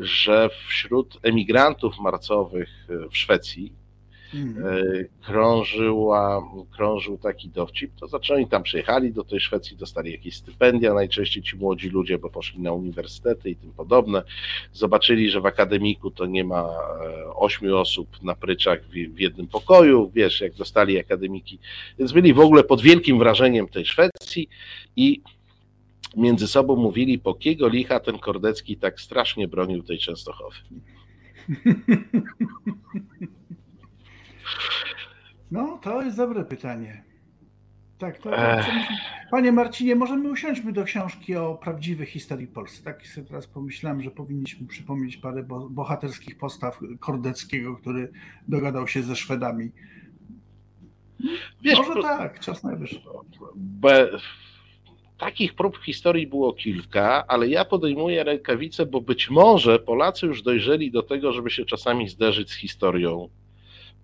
że 0.01 0.51
wśród 0.69 1.19
emigrantów 1.23 1.99
marcowych 1.99 2.69
w 3.11 3.17
Szwecji 3.17 3.73
Mhm. 4.35 4.67
e, 4.67 5.05
krążyła, 5.27 6.51
krążył 6.71 7.19
taki 7.19 7.49
dowcip, 7.49 7.91
to 8.01 8.07
znaczy 8.07 8.35
oni 8.35 8.47
tam 8.47 8.63
przyjechali 8.63 9.13
do 9.13 9.25
tej 9.25 9.41
Szwecji, 9.41 9.77
dostali 9.77 10.13
jakieś 10.13 10.37
stypendia, 10.37 10.95
najczęściej 10.95 11.43
ci 11.43 11.57
młodzi 11.57 11.91
ludzie, 11.91 12.19
bo 12.19 12.31
poszli 12.31 12.61
na 12.61 12.73
uniwersytety 12.73 13.51
i 13.51 13.57
tym 13.57 13.73
podobne, 13.73 14.23
zobaczyli, 14.73 15.31
że 15.31 15.41
w 15.41 15.47
akademiku 15.47 16.11
to 16.11 16.27
nie 16.27 16.45
ma 16.45 16.61
e, 16.61 17.35
ośmiu 17.35 17.77
osób 17.77 18.23
na 18.23 18.35
pryczach 18.35 18.83
w, 18.85 18.91
w 19.15 19.21
jednym 19.21 19.47
pokoju, 19.47 20.11
wiesz, 20.15 20.41
jak 20.41 20.55
dostali 20.55 20.99
akademiki, 20.99 21.59
więc 21.99 22.13
byli 22.13 22.35
w 22.35 22.41
ogóle 22.41 22.65
pod 22.65 22.81
wielkim 22.81 23.19
wrażeniem 23.19 23.69
tej 23.69 23.85
Szwecji 23.85 24.49
i 24.97 25.23
między 26.17 26.49
sobą 26.49 26.77
mówili, 26.77 27.19
po 27.19 27.35
kiego 27.35 27.69
licha 27.69 28.01
ten 28.01 28.19
Kordecki 28.19 28.77
tak 28.77 29.01
strasznie 29.01 29.49
bronił 29.49 29.83
tej 29.83 29.99
Częstochowy. 29.99 30.57
No, 35.51 35.79
to 35.83 36.03
jest 36.03 36.17
dobre 36.17 36.45
pytanie. 36.45 37.05
Tak, 37.99 38.19
to. 38.19 38.37
Ech. 38.37 38.67
Panie 39.31 39.53
Marcinie, 39.53 39.95
możemy 39.95 40.31
usiądźmy 40.31 40.73
do 40.73 40.85
książki 40.85 41.37
o 41.37 41.55
prawdziwej 41.55 42.07
historii 42.07 42.47
Polski. 42.47 42.85
Tak 42.85 43.07
sobie 43.07 43.27
teraz 43.27 43.47
pomyślałem, 43.47 44.03
że 44.03 44.11
powinniśmy 44.11 44.67
przypomnieć 44.67 45.17
parę 45.17 45.43
bo- 45.43 45.69
bohaterskich 45.71 46.39
postaw 46.39 46.81
Kordeckiego, 47.01 47.77
który 47.77 48.13
dogadał 48.49 48.89
się 48.89 49.03
ze 49.03 49.17
Szwedami. 49.17 49.71
Wiesz, 51.63 51.79
Może 51.79 52.03
tak, 52.03 52.41
czas 52.41 52.65
najwyższy. 52.65 53.01
Be, 53.57 54.11
takich 55.19 55.55
prób 55.55 55.79
w 55.79 55.85
historii 55.85 56.27
było 56.27 56.53
kilka, 56.53 57.25
ale 57.27 57.49
ja 57.49 57.65
podejmuję 57.65 58.25
rękawice, 58.25 58.87
bo 58.87 59.01
być 59.01 59.31
może 59.31 59.79
Polacy 59.79 60.27
już 60.27 60.43
dojrzeli 60.43 60.91
do 60.91 61.03
tego, 61.03 61.33
żeby 61.33 61.51
się 61.51 61.65
czasami 61.65 62.09
zderzyć 62.09 62.51
z 62.51 62.57
historią 62.57 63.29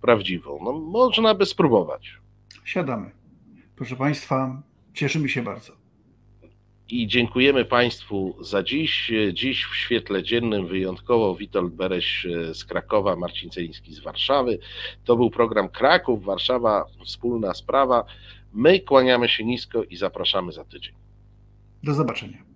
prawdziwą. 0.04 0.58
No, 0.64 0.72
można 0.72 1.34
by 1.34 1.46
spróbować. 1.46 2.18
Siadamy. 2.64 3.10
Proszę 3.76 3.96
Państwa, 3.96 4.62
cieszymy 4.94 5.28
się 5.28 5.42
bardzo. 5.42 5.72
I 6.88 7.06
dziękujemy 7.06 7.64
Państwu 7.64 8.36
za 8.40 8.62
dziś. 8.62 9.12
Dziś 9.32 9.64
w 9.64 9.76
świetle 9.76 10.22
dziennym 10.22 10.66
wyjątkowo 10.66 11.34
Witold 11.34 11.74
Bereś 11.74 12.26
z 12.52 12.64
Krakowa, 12.64 13.16
Marcin 13.16 13.50
Celiński 13.50 13.94
z 13.94 14.00
Warszawy. 14.00 14.58
To 15.04 15.16
był 15.16 15.30
program 15.30 15.68
Kraków, 15.68 16.24
Warszawa, 16.24 16.84
wspólna 17.04 17.54
sprawa. 17.54 18.04
My 18.52 18.80
kłaniamy 18.80 19.28
się 19.28 19.44
nisko 19.44 19.84
i 19.84 19.96
zapraszamy 19.96 20.52
za 20.52 20.64
tydzień. 20.64 20.94
Do 21.82 21.94
zobaczenia. 21.94 22.53